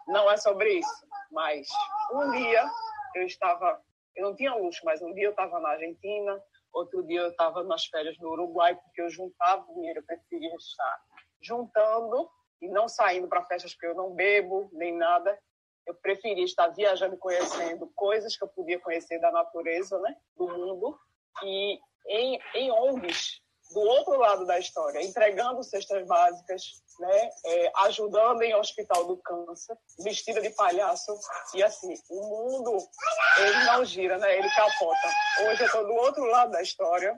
Não 0.08 0.32
é 0.32 0.38
sobre 0.38 0.72
isso. 0.80 1.08
Mas 1.34 1.68
um 2.14 2.32
dia 2.32 2.66
eu 3.16 3.24
estava. 3.24 3.78
Eu 4.16 4.28
não 4.28 4.36
tinha 4.38 4.56
luxo, 4.56 4.80
mas 4.86 5.02
um 5.02 5.14
dia 5.14 5.26
eu 5.26 5.32
estava 5.32 5.60
na 5.60 5.72
Argentina, 5.72 6.42
Outro 6.74 7.04
dia 7.04 7.22
eu 7.22 7.30
estava 7.30 7.64
nas 7.64 7.86
férias 7.86 8.18
no 8.20 8.32
Uruguai, 8.32 8.76
porque 8.76 9.02
eu 9.02 9.10
juntava 9.10 9.66
dinheiro, 9.74 10.00
eu 10.00 10.06
preferia 10.06 10.56
estar 10.56 11.02
juntando 11.42 12.30
e 12.62 12.68
não 12.68 12.88
saindo 12.88 13.28
para 13.28 13.46
festas, 13.46 13.74
porque 13.74 13.88
eu 13.88 13.96
não 13.96 14.14
bebo 14.14 14.70
nem 14.74 14.96
nada. 14.96 15.38
Eu 15.86 15.94
preferia 15.96 16.46
estar 16.46 16.70
viajando 16.70 17.16
e 17.16 17.20
conhecendo 17.20 17.92
coisas 17.94 18.36
que 18.36 18.44
eu 18.44 18.48
podia 18.48 18.80
conhecer 18.80 19.20
da 19.20 19.32
natureza, 19.32 20.00
né, 20.00 20.16
do 20.36 20.48
mundo, 20.48 20.98
e 21.44 21.80
em, 22.08 22.40
em 22.56 22.72
ONGs 22.72 23.43
do 23.74 23.80
outro 23.80 24.18
lado 24.18 24.46
da 24.46 24.60
história, 24.60 25.02
entregando 25.02 25.64
cestas 25.64 26.06
básicas, 26.06 26.62
né, 27.00 27.30
é, 27.46 27.72
ajudando 27.86 28.42
em 28.44 28.56
hospital 28.56 29.06
do 29.06 29.18
câncer, 29.18 29.76
vestida 30.00 30.42
de 30.42 30.52
palhaço 30.52 31.18
e 31.56 31.64
assim, 31.64 31.94
o 32.10 32.22
mundo 32.22 32.78
ele 33.40 33.64
não 33.66 33.84
gira, 33.84 34.18
né, 34.18 34.38
ele 34.38 34.50
capota. 34.52 35.08
Hoje 35.42 35.62
eu 35.62 35.66
estou 35.66 35.86
do 35.86 35.94
outro 35.94 36.24
lado 36.26 36.52
da 36.52 36.62
história. 36.62 37.18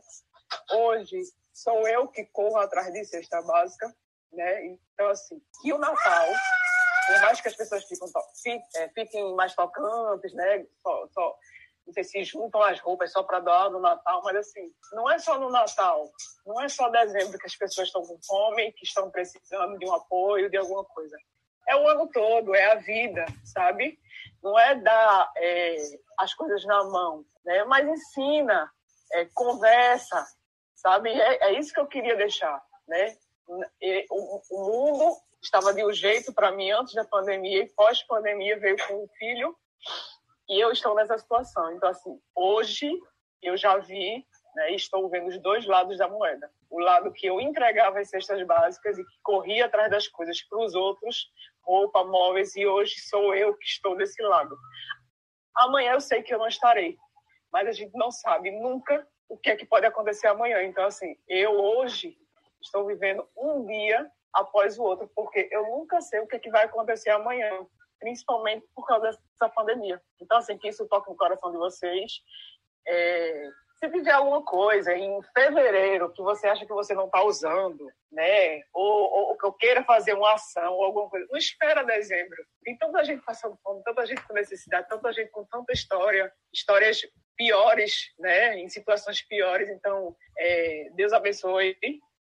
Hoje 0.72 1.22
sou 1.54 1.88
eu 1.88 2.08
que 2.08 2.26
corro 2.26 2.58
atrás 2.58 2.92
de 2.92 3.04
cesta 3.06 3.42
básica, 3.42 3.94
né? 4.32 4.66
Então 4.66 5.10
assim, 5.10 5.42
que 5.62 5.74
o 5.74 5.78
Natal 5.78 6.28
por 7.06 7.22
mais 7.22 7.40
que 7.40 7.48
as 7.48 7.56
pessoas 7.56 7.84
ficam, 7.86 8.08
é, 8.76 8.90
fiquem 8.90 9.36
mais 9.36 9.54
tocantes, 9.54 10.34
né? 10.34 10.66
Só, 11.14 11.38
sei 11.94 12.04
se 12.04 12.24
juntam 12.24 12.62
as 12.62 12.80
roupas 12.80 13.12
só 13.12 13.22
para 13.22 13.40
doar 13.40 13.70
no 13.70 13.80
Natal, 13.80 14.22
mas 14.24 14.36
assim, 14.38 14.72
não 14.92 15.10
é 15.10 15.20
só 15.20 15.38
no 15.40 15.50
Natal, 15.50 16.10
não 16.46 16.60
é 16.62 16.68
só 16.68 16.90
dezembro 16.90 17.38
que 17.38 17.46
as 17.46 17.56
pessoas 17.56 17.88
estão 17.88 18.02
com 18.02 18.18
fome, 18.26 18.72
que 18.74 18.86
estão 18.86 19.12
precisando 19.12 19.78
de 19.78 19.86
um 19.86 19.94
apoio, 19.94 20.50
de 20.50 20.58
alguma 20.58 20.84
coisa. 20.84 21.16
É 21.68 21.76
o 21.76 21.88
ano 21.88 22.08
todo, 22.12 22.56
é 22.56 22.72
a 22.72 22.76
vida, 22.76 23.26
sabe? 23.44 24.00
Não 24.42 24.58
é 24.58 24.76
dar 24.76 25.32
é, 25.38 25.76
as 26.20 26.34
coisas 26.34 26.64
na 26.66 26.84
mão, 26.86 27.26
né? 27.44 27.64
Mas 27.66 27.88
ensina, 27.88 28.70
é, 29.14 29.26
conversa, 29.34 30.26
sabe? 30.76 31.10
É, 31.10 31.50
é, 31.50 31.60
isso 31.60 31.74
que 31.74 31.80
eu 31.80 31.88
queria 31.88 32.16
deixar, 32.16 32.62
né? 32.88 33.16
E, 33.82 34.06
o, 34.10 34.42
o 34.52 34.66
mundo 34.66 35.18
estava 35.42 35.74
de 35.74 35.86
um 35.86 35.94
jeito 35.94 36.34
para 36.34 36.52
mim 36.52 36.72
antes 36.72 36.94
da 36.94 37.06
pandemia 37.06 37.64
e 37.64 37.70
pós-pandemia 37.70 38.60
veio 38.60 38.78
com 38.88 39.04
um 39.04 39.08
filho 39.20 39.56
e 40.48 40.60
eu 40.60 40.72
estou 40.72 40.96
nessa 40.96 41.18
situação. 41.18 41.72
Então, 41.74 41.90
assim, 41.90 42.20
hoje 42.36 42.92
eu 43.42 43.58
já 43.58 43.78
vi, 43.78 44.26
né, 44.56 44.72
estou 44.74 45.10
vendo 45.10 45.28
os 45.28 45.38
dois 45.40 45.66
lados 45.66 45.98
da 45.98 46.08
moeda. 46.08 46.50
O 46.70 46.80
lado 46.80 47.12
que 47.12 47.28
eu 47.28 47.40
entregava 47.40 48.00
as 48.00 48.10
cestas 48.10 48.46
básicas 48.46 48.98
e 48.98 49.06
que 49.06 49.20
corria 49.24 49.66
atrás 49.66 49.90
das 49.90 50.08
coisas 50.08 50.42
para 50.44 50.60
os 50.60 50.76
outros, 50.76 51.30
roupa, 51.62 52.04
móveis, 52.04 52.56
e 52.56 52.66
hoje 52.66 53.00
sou 53.00 53.34
eu 53.36 53.56
que 53.56 53.66
estou 53.66 53.96
desse 53.96 54.22
lado. 54.22 54.56
Amanhã 55.56 55.94
eu 55.94 56.02
sei 56.02 56.22
que 56.22 56.34
eu 56.34 56.40
não 56.40 56.48
estarei, 56.48 56.98
mas 57.52 57.68
a 57.68 57.72
gente 57.72 57.96
não 57.96 58.12
sabe 58.12 58.52
nunca 58.52 59.08
o 59.30 59.38
que 59.38 59.50
é 59.50 59.56
que 59.56 59.66
pode 59.66 59.86
acontecer 59.86 60.28
amanhã. 60.28 60.64
Então, 60.64 60.86
assim, 60.86 61.18
eu 61.28 61.52
hoje 61.52 62.18
estou 62.62 62.86
vivendo 62.86 63.28
um 63.38 63.66
dia 63.66 64.10
após 64.34 64.78
o 64.78 64.84
outro, 64.84 65.10
porque 65.16 65.48
eu 65.52 65.64
nunca 65.64 66.02
sei 66.02 66.20
o 66.20 66.28
que, 66.28 66.36
é 66.36 66.40
que 66.40 66.50
vai 66.50 66.66
acontecer 66.66 67.10
amanhã 67.10 67.66
principalmente 68.06 68.64
por 68.76 68.86
causa 68.86 69.10
dessa 69.10 69.50
pandemia. 69.50 70.00
Então, 70.22 70.38
assim, 70.38 70.60
que 70.60 70.68
isso 70.68 70.88
toque 70.88 71.10
no 71.10 71.18
coração 71.18 71.52
de 71.52 71.58
vocês. 71.58 72.22
É, 72.88 73.50
se 73.80 73.90
tiver 73.90 74.12
alguma 74.12 74.44
coisa 74.44 74.94
em 74.94 75.20
fevereiro 75.34 76.14
que 76.14 76.22
você 76.22 76.48
acha 76.48 76.68
que 76.68 76.72
você 76.72 76.94
não 76.94 77.08
está 77.08 77.24
usando, 77.24 77.92
né, 78.12 78.62
ou, 78.72 79.30
ou 79.30 79.38
que 79.38 79.46
eu 79.48 79.54
queira 79.54 79.84
fazer 79.84 80.14
uma 80.14 80.36
ação 80.36 80.72
ou 80.74 80.84
alguma 80.84 81.10
coisa, 81.10 81.26
não 81.32 81.38
espera 81.38 81.84
dezembro. 81.84 82.38
Tem 82.64 82.78
tanta 82.78 83.04
gente 83.04 83.26
passando 83.26 83.58
fome, 83.64 83.82
tanta 83.84 84.06
gente 84.06 84.22
com 84.22 84.36
necessidade, 84.36 84.88
tanta 84.88 85.12
gente 85.12 85.32
com 85.32 85.44
tanta 85.46 85.74
história, 85.74 86.32
histórias 86.54 87.02
piores, 87.36 88.14
né, 88.20 88.60
em 88.60 88.70
situações 88.70 89.24
piores. 89.24 89.68
Então, 89.68 90.16
é, 90.38 90.92
Deus 90.94 91.12
abençoe, 91.12 91.76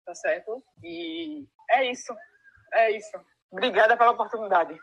tá 0.05 0.15
certo? 0.15 0.63
E 0.81 1.45
é 1.69 1.91
isso, 1.91 2.15
é 2.71 2.91
isso. 2.91 3.19
Obrigada 3.51 3.97
pela 3.97 4.11
oportunidade. 4.11 4.79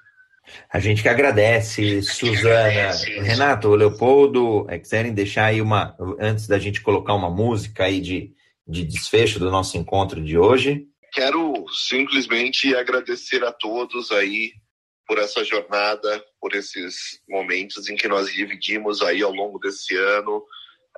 A 0.68 0.78
gente 0.80 1.02
que 1.02 1.08
agradece, 1.08 2.02
Suzana. 2.02 2.92
Renato, 3.22 3.68
Leopoldo, 3.74 4.66
é, 4.68 4.78
quiserem 4.78 5.12
deixar 5.12 5.46
aí 5.46 5.60
uma. 5.60 5.96
Antes 6.18 6.46
da 6.46 6.58
gente 6.58 6.80
colocar 6.80 7.14
uma 7.14 7.30
música 7.30 7.84
aí 7.84 8.00
de, 8.00 8.32
de 8.66 8.84
desfecho 8.84 9.38
do 9.38 9.50
nosso 9.50 9.76
encontro 9.76 10.22
de 10.22 10.36
hoje. 10.38 10.86
Quero 11.12 11.64
simplesmente 11.88 12.74
agradecer 12.74 13.44
a 13.44 13.52
todos 13.52 14.12
aí 14.12 14.52
por 15.06 15.18
essa 15.18 15.42
jornada, 15.42 16.24
por 16.40 16.54
esses 16.54 17.20
momentos 17.28 17.88
em 17.88 17.96
que 17.96 18.06
nós 18.06 18.32
dividimos 18.32 19.02
aí 19.02 19.22
ao 19.22 19.32
longo 19.32 19.58
desse 19.58 19.96
ano 19.96 20.44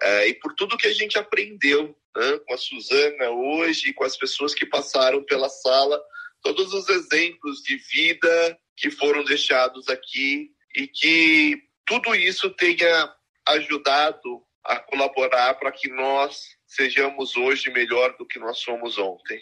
é, 0.03 0.29
e 0.29 0.35
por 0.35 0.55
tudo 0.55 0.77
que 0.77 0.87
a 0.87 0.93
gente 0.93 1.19
aprendeu 1.19 1.97
né, 2.15 2.39
com 2.47 2.55
a 2.55 2.59
Suzana 2.59 3.31
hoje, 3.31 3.95
com 3.95 4.05
as 4.05 4.17
pessoas 4.17 4.55
que 4.55 4.67
passaram 4.67 5.25
pela 5.25 5.49
sala, 5.49 5.99
todos 6.43 6.75
os 6.75 6.89
exemplos 6.91 7.63
de 7.63 7.77
vida 7.77 8.59
que 8.77 8.91
foram 8.91 9.25
deixados 9.25 9.89
aqui 9.89 10.51
e 10.75 10.87
que 10.87 11.63
tudo 11.87 12.15
isso 12.15 12.51
tenha 12.51 13.15
ajudado 13.47 14.43
a 14.65 14.79
colaborar 14.79 15.55
para 15.55 15.73
que 15.73 15.89
nós 15.91 16.57
sejamos 16.67 17.37
hoje 17.37 17.71
melhor 17.71 18.17
do 18.17 18.27
que 18.27 18.39
nós 18.39 18.59
somos 18.59 18.97
ontem. 18.99 19.41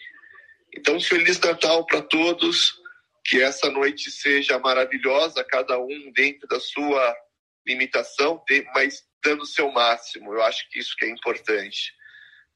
Então, 0.76 0.98
Feliz 1.00 1.38
Natal 1.38 1.84
para 1.84 2.00
todos, 2.02 2.80
que 3.24 3.40
essa 3.40 3.70
noite 3.70 4.10
seja 4.10 4.58
maravilhosa, 4.58 5.44
cada 5.44 5.78
um 5.78 6.12
dentro 6.14 6.48
da 6.48 6.58
sua 6.58 7.16
limitação, 7.66 8.42
mas 8.74 9.04
dando 9.22 9.42
o 9.42 9.46
seu 9.46 9.70
máximo. 9.70 10.32
Eu 10.32 10.42
acho 10.42 10.68
que 10.70 10.78
isso 10.78 10.96
que 10.96 11.04
é 11.04 11.10
importante. 11.10 11.92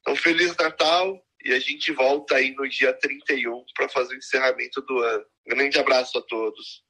Então, 0.01 0.15
Feliz 0.15 0.55
Natal 0.55 1.24
e 1.45 1.53
a 1.53 1.59
gente 1.59 1.91
volta 1.91 2.35
aí 2.35 2.51
no 2.55 2.67
dia 2.67 2.91
31 2.91 3.63
para 3.75 3.87
fazer 3.87 4.15
o 4.15 4.17
encerramento 4.17 4.81
do 4.81 4.97
ano. 4.97 5.25
Grande 5.45 5.77
abraço 5.77 6.17
a 6.17 6.21
todos. 6.23 6.83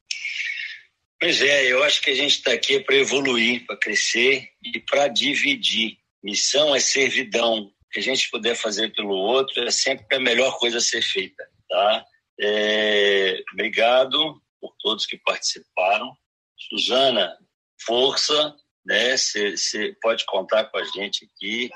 Pois 1.19 1.41
é, 1.41 1.71
eu 1.71 1.83
acho 1.83 2.01
que 2.01 2.09
a 2.09 2.15
gente 2.15 2.37
está 2.37 2.53
aqui 2.53 2.79
para 2.79 2.95
evoluir, 2.95 3.65
para 3.65 3.75
crescer 3.75 4.49
e 4.63 4.79
para 4.79 5.09
dividir. 5.09 5.97
Missão 6.23 6.73
é 6.73 6.79
servidão. 6.79 7.63
O 7.65 7.89
que 7.91 7.99
a 7.99 8.03
gente 8.03 8.29
puder 8.29 8.55
fazer 8.55 8.93
pelo 8.93 9.13
outro 9.13 9.61
é 9.63 9.71
sempre 9.71 10.15
a 10.15 10.19
melhor 10.19 10.57
coisa 10.57 10.77
a 10.77 10.81
ser 10.81 11.01
feita. 11.01 11.45
Tá? 11.69 12.05
É, 12.39 13.43
obrigado 13.51 14.41
por 14.61 14.73
todos 14.79 15.05
que 15.05 15.17
participaram. 15.17 16.15
Suzana, 16.57 17.37
força, 17.81 18.55
né? 18.85 19.17
Você 19.17 19.95
pode 20.01 20.25
contar 20.25 20.65
com 20.65 20.77
a 20.77 20.83
gente 20.83 21.25
aqui. 21.25 21.69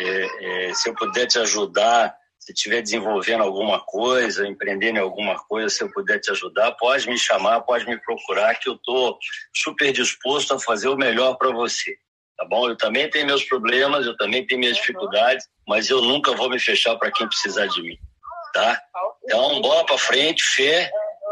É, 0.00 0.68
é, 0.68 0.74
se 0.74 0.88
eu 0.88 0.94
puder 0.94 1.26
te 1.26 1.38
ajudar, 1.38 2.16
se 2.38 2.52
estiver 2.52 2.80
desenvolvendo 2.80 3.42
alguma 3.42 3.80
coisa, 3.80 4.46
empreendendo 4.46 4.98
em 4.98 5.02
alguma 5.02 5.36
coisa, 5.36 5.68
se 5.68 5.82
eu 5.82 5.90
puder 5.90 6.20
te 6.20 6.30
ajudar, 6.30 6.72
pode 6.72 7.08
me 7.08 7.18
chamar, 7.18 7.60
pode 7.62 7.86
me 7.86 7.98
procurar, 7.98 8.54
que 8.54 8.68
eu 8.68 8.74
estou 8.74 9.18
super 9.54 9.92
disposto 9.92 10.54
a 10.54 10.58
fazer 10.58 10.88
o 10.88 10.96
melhor 10.96 11.36
para 11.36 11.50
você. 11.50 11.96
Tá 12.36 12.44
bom? 12.44 12.68
Eu 12.68 12.76
também 12.76 13.08
tenho 13.10 13.26
meus 13.26 13.42
problemas, 13.44 14.06
eu 14.06 14.16
também 14.16 14.46
tenho 14.46 14.60
minhas 14.60 14.76
dificuldades, 14.76 15.48
mas 15.66 15.88
eu 15.88 16.02
nunca 16.02 16.32
vou 16.32 16.50
me 16.50 16.60
fechar 16.60 16.94
para 16.96 17.10
quem 17.10 17.26
precisar 17.26 17.66
de 17.66 17.82
mim. 17.82 17.98
Tá? 18.52 18.80
Então, 19.24 19.60
bola 19.60 19.84
para 19.84 19.98
frente, 19.98 20.42
fé, 20.42 20.90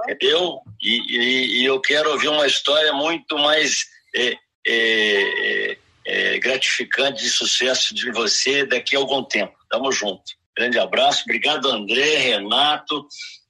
entendeu? 0.08 0.60
E, 0.82 0.98
e, 1.16 1.60
e, 1.60 1.64
eu 1.64 1.80
quero 1.80 2.10
ouvir 2.10 2.28
uma 2.28 2.46
história 2.46 2.92
muito 2.92 3.38
mais 3.38 3.86
é, 4.16 4.36
é, 4.66 5.72
é, 5.72 5.78
é, 6.06 6.38
gratificante 6.38 7.22
de 7.22 7.30
sucesso 7.30 7.94
de 7.94 8.10
você 8.12 8.64
daqui 8.64 8.96
a 8.96 8.98
algum 8.98 9.22
tempo. 9.22 9.54
Tamo 9.70 9.90
junto. 9.92 10.22
Grande 10.56 10.78
abraço. 10.78 11.22
Obrigado, 11.24 11.68
André, 11.68 12.16
Renato, 12.18 13.06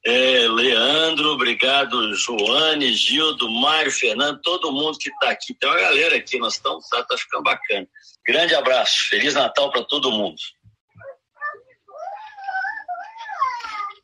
é, 0.07 0.47
Leandro, 0.49 1.31
obrigado, 1.31 2.15
Joane, 2.15 2.93
Gildo, 2.93 3.51
Mário, 3.51 3.91
Fernando, 3.91 4.39
todo 4.43 4.71
mundo 4.71 4.99
que 4.99 5.09
está 5.09 5.31
aqui. 5.31 5.55
Tem 5.55 5.69
uma 5.69 5.81
galera 5.81 6.17
aqui, 6.17 6.39
nós 6.39 6.55
estamos, 6.55 6.87
tá, 6.89 7.03
tá 7.03 7.17
ficando 7.17 7.43
bacana. 7.43 7.87
Grande 8.27 8.55
abraço. 8.55 9.09
Feliz 9.09 9.35
Natal 9.35 9.71
para 9.71 9.83
todo 9.85 10.11
mundo. 10.11 10.37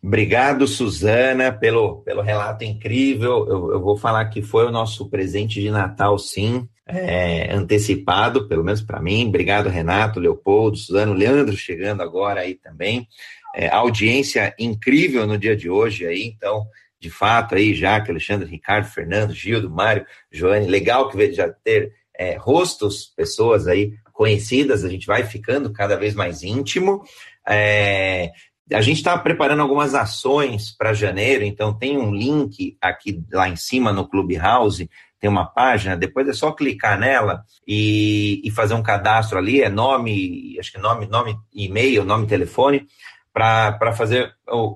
Obrigado, 0.02 0.66
Suzana, 0.66 1.52
pelo, 1.52 2.02
pelo 2.02 2.22
relato 2.22 2.64
incrível. 2.64 3.46
Eu, 3.46 3.72
eu 3.72 3.80
vou 3.82 3.98
falar 3.98 4.24
que 4.30 4.40
foi 4.40 4.66
o 4.66 4.70
nosso 4.70 5.10
presente 5.10 5.60
de 5.60 5.70
Natal, 5.70 6.18
sim 6.18 6.66
é, 6.92 7.52
antecipado, 7.52 8.48
pelo 8.48 8.64
menos 8.64 8.82
para 8.82 9.00
mim. 9.00 9.28
Obrigado, 9.28 9.68
Renato, 9.68 10.20
Leopoldo, 10.20 10.76
Suzano, 10.76 11.12
Leandro 11.12 11.56
chegando 11.56 12.02
agora 12.02 12.40
aí 12.40 12.54
também. 12.54 13.06
É, 13.54 13.68
audiência 13.68 14.54
incrível 14.58 15.26
no 15.26 15.38
dia 15.38 15.56
de 15.56 15.68
hoje 15.68 16.06
aí, 16.06 16.24
então, 16.24 16.66
de 17.00 17.10
fato, 17.10 17.54
aí, 17.54 17.74
Jaque, 17.74 18.10
Alexandre, 18.10 18.48
Ricardo, 18.48 18.86
Fernando, 18.86 19.34
Gildo, 19.34 19.70
Mário, 19.70 20.06
Joane, 20.30 20.66
legal 20.66 21.08
que 21.08 21.32
já 21.32 21.48
ter 21.48 21.92
é, 22.16 22.36
rostos, 22.36 23.12
pessoas 23.16 23.66
aí 23.66 23.94
conhecidas, 24.12 24.84
a 24.84 24.88
gente 24.88 25.06
vai 25.06 25.24
ficando 25.24 25.72
cada 25.72 25.96
vez 25.96 26.14
mais 26.14 26.42
íntimo. 26.42 27.02
É, 27.48 28.30
a 28.72 28.80
gente 28.80 28.98
está 28.98 29.18
preparando 29.18 29.62
algumas 29.62 29.94
ações 29.94 30.70
para 30.76 30.92
janeiro, 30.92 31.42
então 31.42 31.76
tem 31.76 31.98
um 31.98 32.14
link 32.14 32.76
aqui 32.80 33.24
lá 33.32 33.48
em 33.48 33.56
cima 33.56 33.92
no 33.92 34.06
Clubhouse 34.06 34.88
tem 35.20 35.28
uma 35.28 35.44
página, 35.44 35.96
depois 35.96 36.26
é 36.26 36.32
só 36.32 36.50
clicar 36.52 36.98
nela 36.98 37.44
e, 37.66 38.40
e 38.42 38.50
fazer 38.50 38.74
um 38.74 38.82
cadastro 38.82 39.38
ali, 39.38 39.62
é 39.62 39.68
nome, 39.68 40.56
acho 40.58 40.72
que 40.72 40.78
nome, 40.78 41.06
nome 41.06 41.36
e-mail, 41.52 42.04
nome 42.04 42.26
telefone, 42.26 42.86
para 43.32 43.92
fazer 43.92 44.32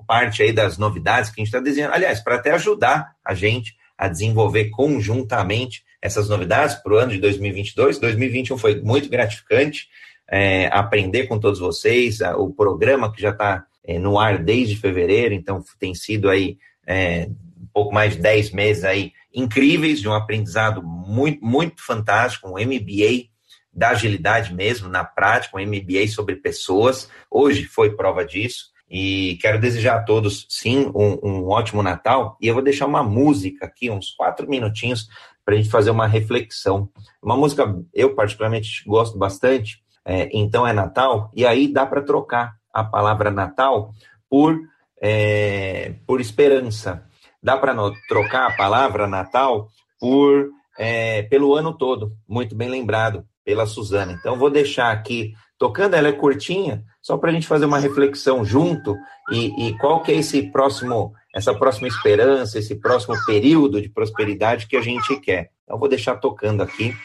parte 0.07 0.43
aí 0.43 0.53
das 0.53 0.77
novidades 0.77 1.29
que 1.29 1.41
a 1.41 1.43
gente 1.43 1.53
está 1.53 1.59
desenhando. 1.59 1.93
Aliás, 1.93 2.21
para 2.21 2.35
até 2.35 2.51
ajudar 2.51 3.13
a 3.25 3.33
gente 3.33 3.75
a 3.97 4.07
desenvolver 4.07 4.69
conjuntamente 4.69 5.83
essas 6.01 6.29
novidades 6.29 6.75
para 6.75 6.93
o 6.93 6.97
ano 6.97 7.11
de 7.11 7.19
2022. 7.19 7.97
2021 7.97 8.57
foi 8.57 8.81
muito 8.81 9.09
gratificante 9.09 9.87
é, 10.29 10.67
aprender 10.67 11.27
com 11.27 11.39
todos 11.39 11.59
vocês, 11.59 12.19
o 12.37 12.51
programa 12.51 13.11
que 13.11 13.21
já 13.21 13.31
está 13.31 13.65
é, 13.83 13.99
no 13.99 14.19
ar 14.19 14.37
desde 14.37 14.75
fevereiro, 14.75 15.33
então 15.33 15.63
tem 15.79 15.93
sido 15.93 16.29
aí 16.29 16.57
é, 16.85 17.29
pouco 17.75 17.93
mais 17.93 18.15
de 18.15 18.21
10 18.21 18.51
meses 18.51 18.85
aí 18.85 19.11
incríveis, 19.33 19.99
de 19.99 20.07
um 20.07 20.13
aprendizado 20.13 20.81
muito, 20.81 21.45
muito 21.45 21.85
fantástico, 21.85 22.47
um 22.47 22.53
MBA 22.53 23.27
da 23.73 23.89
agilidade 23.89 24.53
mesmo, 24.53 24.87
na 24.87 25.03
prática, 25.03 25.57
um 25.57 25.61
MBA 25.61 26.07
sobre 26.07 26.37
pessoas. 26.37 27.09
Hoje 27.29 27.65
foi 27.65 27.93
prova 27.93 28.23
disso. 28.25 28.73
E 28.89 29.37
quero 29.41 29.59
desejar 29.59 29.97
a 29.97 30.03
todos, 30.03 30.45
sim, 30.47 30.89
um, 30.95 31.19
um 31.21 31.47
ótimo 31.49 31.83
Natal. 31.83 32.37
E 32.39 32.47
eu 32.47 32.53
vou 32.53 32.63
deixar 32.63 32.85
uma 32.85 33.03
música 33.03 33.65
aqui, 33.65 33.89
uns 33.91 34.11
quatro 34.11 34.47
minutinhos, 34.47 35.09
para 35.43 35.55
a 35.55 35.57
gente 35.57 35.69
fazer 35.69 35.89
uma 35.89 36.07
reflexão. 36.07 36.89
Uma 37.21 37.35
música 37.35 37.75
eu 37.93 38.15
particularmente 38.15 38.83
gosto 38.87 39.17
bastante, 39.17 39.83
é, 40.05 40.29
então 40.31 40.65
é 40.65 40.71
Natal, 40.71 41.29
e 41.35 41.45
aí 41.45 41.67
dá 41.67 41.85
para 41.85 42.01
trocar 42.01 42.55
a 42.71 42.83
palavra 42.83 43.29
Natal 43.31 43.91
por, 44.29 44.57
é, 45.01 45.95
por 46.07 46.21
esperança 46.21 47.05
dá 47.45 47.55
para 47.55 47.75
trocar 48.07 48.47
a 48.47 48.55
palavra 48.57 49.07
Natal 49.07 49.67
por 49.99 50.49
é, 50.77 51.21
pelo 51.21 51.53
ano 51.53 51.77
todo, 51.77 52.11
muito 52.27 52.55
bem 52.55 52.67
lembrado 52.67 53.23
pela 53.45 53.67
Suzana. 53.67 54.13
Então, 54.13 54.35
vou 54.35 54.49
deixar 54.49 54.91
aqui 54.91 55.33
tocando, 55.57 55.93
ela 55.93 56.07
é 56.07 56.11
curtinha, 56.11 56.83
só 57.01 57.17
para 57.17 57.29
a 57.29 57.33
gente 57.33 57.45
fazer 57.45 57.65
uma 57.65 57.77
reflexão 57.77 58.43
junto 58.43 58.97
e, 59.31 59.67
e, 59.67 59.77
qual 59.77 60.01
que 60.01 60.11
é 60.11 60.15
esse 60.15 60.41
próximo, 60.51 61.13
essa 61.33 61.53
próxima 61.53 61.87
esperança, 61.87 62.57
esse 62.57 62.75
próximo 62.75 63.15
período 63.27 63.79
de 63.79 63.89
prosperidade 63.89 64.65
que 64.67 64.75
a 64.75 64.81
gente 64.81 65.15
quer. 65.21 65.51
Então, 65.63 65.77
vou 65.77 65.87
deixar 65.87 66.15
tocando 66.15 66.63
aqui 66.63 66.95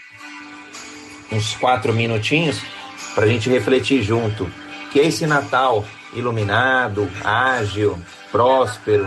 uns 1.30 1.54
quatro 1.56 1.92
minutinhos 1.92 2.60
para 3.14 3.24
a 3.24 3.28
gente 3.28 3.50
refletir 3.50 4.02
junto. 4.02 4.50
Que 4.90 5.00
é 5.00 5.06
esse 5.06 5.26
Natal 5.26 5.84
iluminado, 6.14 7.08
ágil, 7.22 7.96
próspero, 8.32 9.06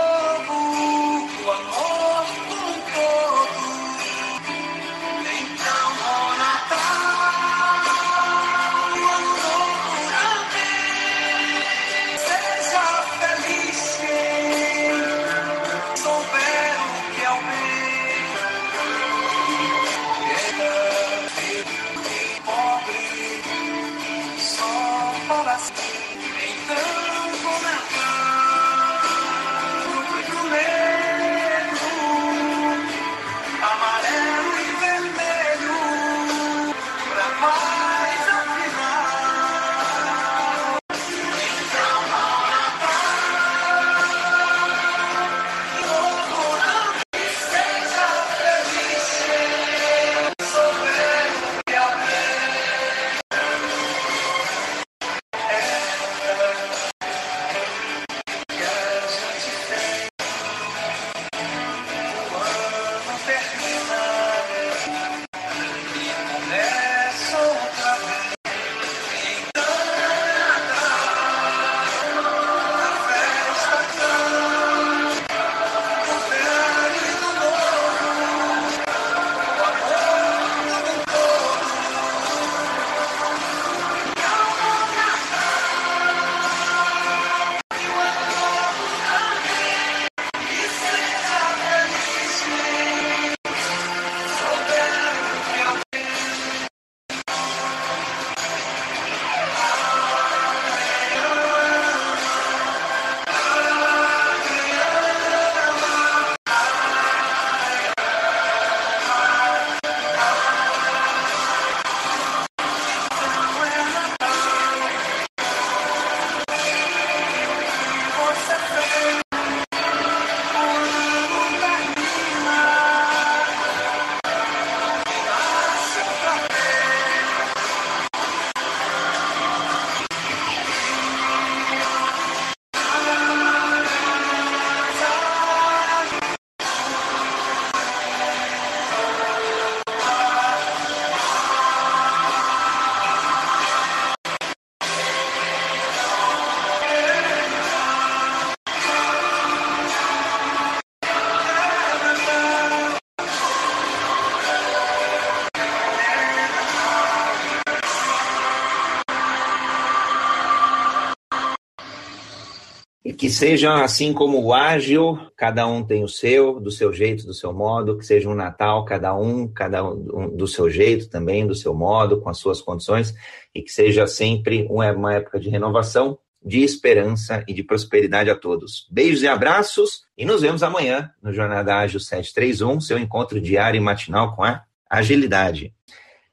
que 163.31 163.37
seja 163.37 163.81
assim 163.81 164.11
como 164.11 164.43
o 164.43 164.53
ágil, 164.53 165.17
cada 165.37 165.65
um 165.65 165.81
tem 165.81 166.03
o 166.03 166.07
seu, 166.07 166.59
do 166.59 166.69
seu 166.69 166.91
jeito, 166.91 167.25
do 167.25 167.33
seu 167.33 167.53
modo, 167.53 167.97
que 167.97 168.05
seja 168.05 168.27
um 168.27 168.35
Natal, 168.35 168.83
cada 168.83 169.15
um, 169.15 169.47
cada 169.47 169.81
um 169.85 170.35
do 170.35 170.45
seu 170.45 170.69
jeito 170.69 171.09
também, 171.09 171.47
do 171.47 171.55
seu 171.55 171.73
modo, 171.73 172.19
com 172.19 172.29
as 172.29 172.37
suas 172.37 172.59
condições, 172.59 173.15
e 173.55 173.61
que 173.61 173.71
seja 173.71 174.05
sempre 174.05 174.67
uma 174.69 175.13
época 175.13 175.39
de 175.39 175.49
renovação, 175.49 176.19
de 176.43 176.61
esperança 176.61 177.41
e 177.47 177.53
de 177.53 177.63
prosperidade 177.63 178.29
a 178.29 178.35
todos. 178.35 178.85
Beijos 178.91 179.23
e 179.23 179.29
abraços 179.29 180.01
e 180.17 180.25
nos 180.25 180.41
vemos 180.41 180.61
amanhã 180.61 181.09
no 181.23 181.31
Jornada 181.31 181.77
Ágil 181.77 182.01
731, 182.01 182.81
seu 182.81 182.99
encontro 182.99 183.39
diário 183.39 183.77
e 183.77 183.81
matinal 183.81 184.35
com 184.35 184.43
a 184.43 184.61
agilidade. 184.89 185.73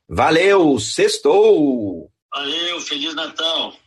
Valeu, 0.08 0.80
sextou! 0.80 2.10
Valeu, 2.34 2.80
Feliz 2.80 3.14
Natal! 3.14 3.72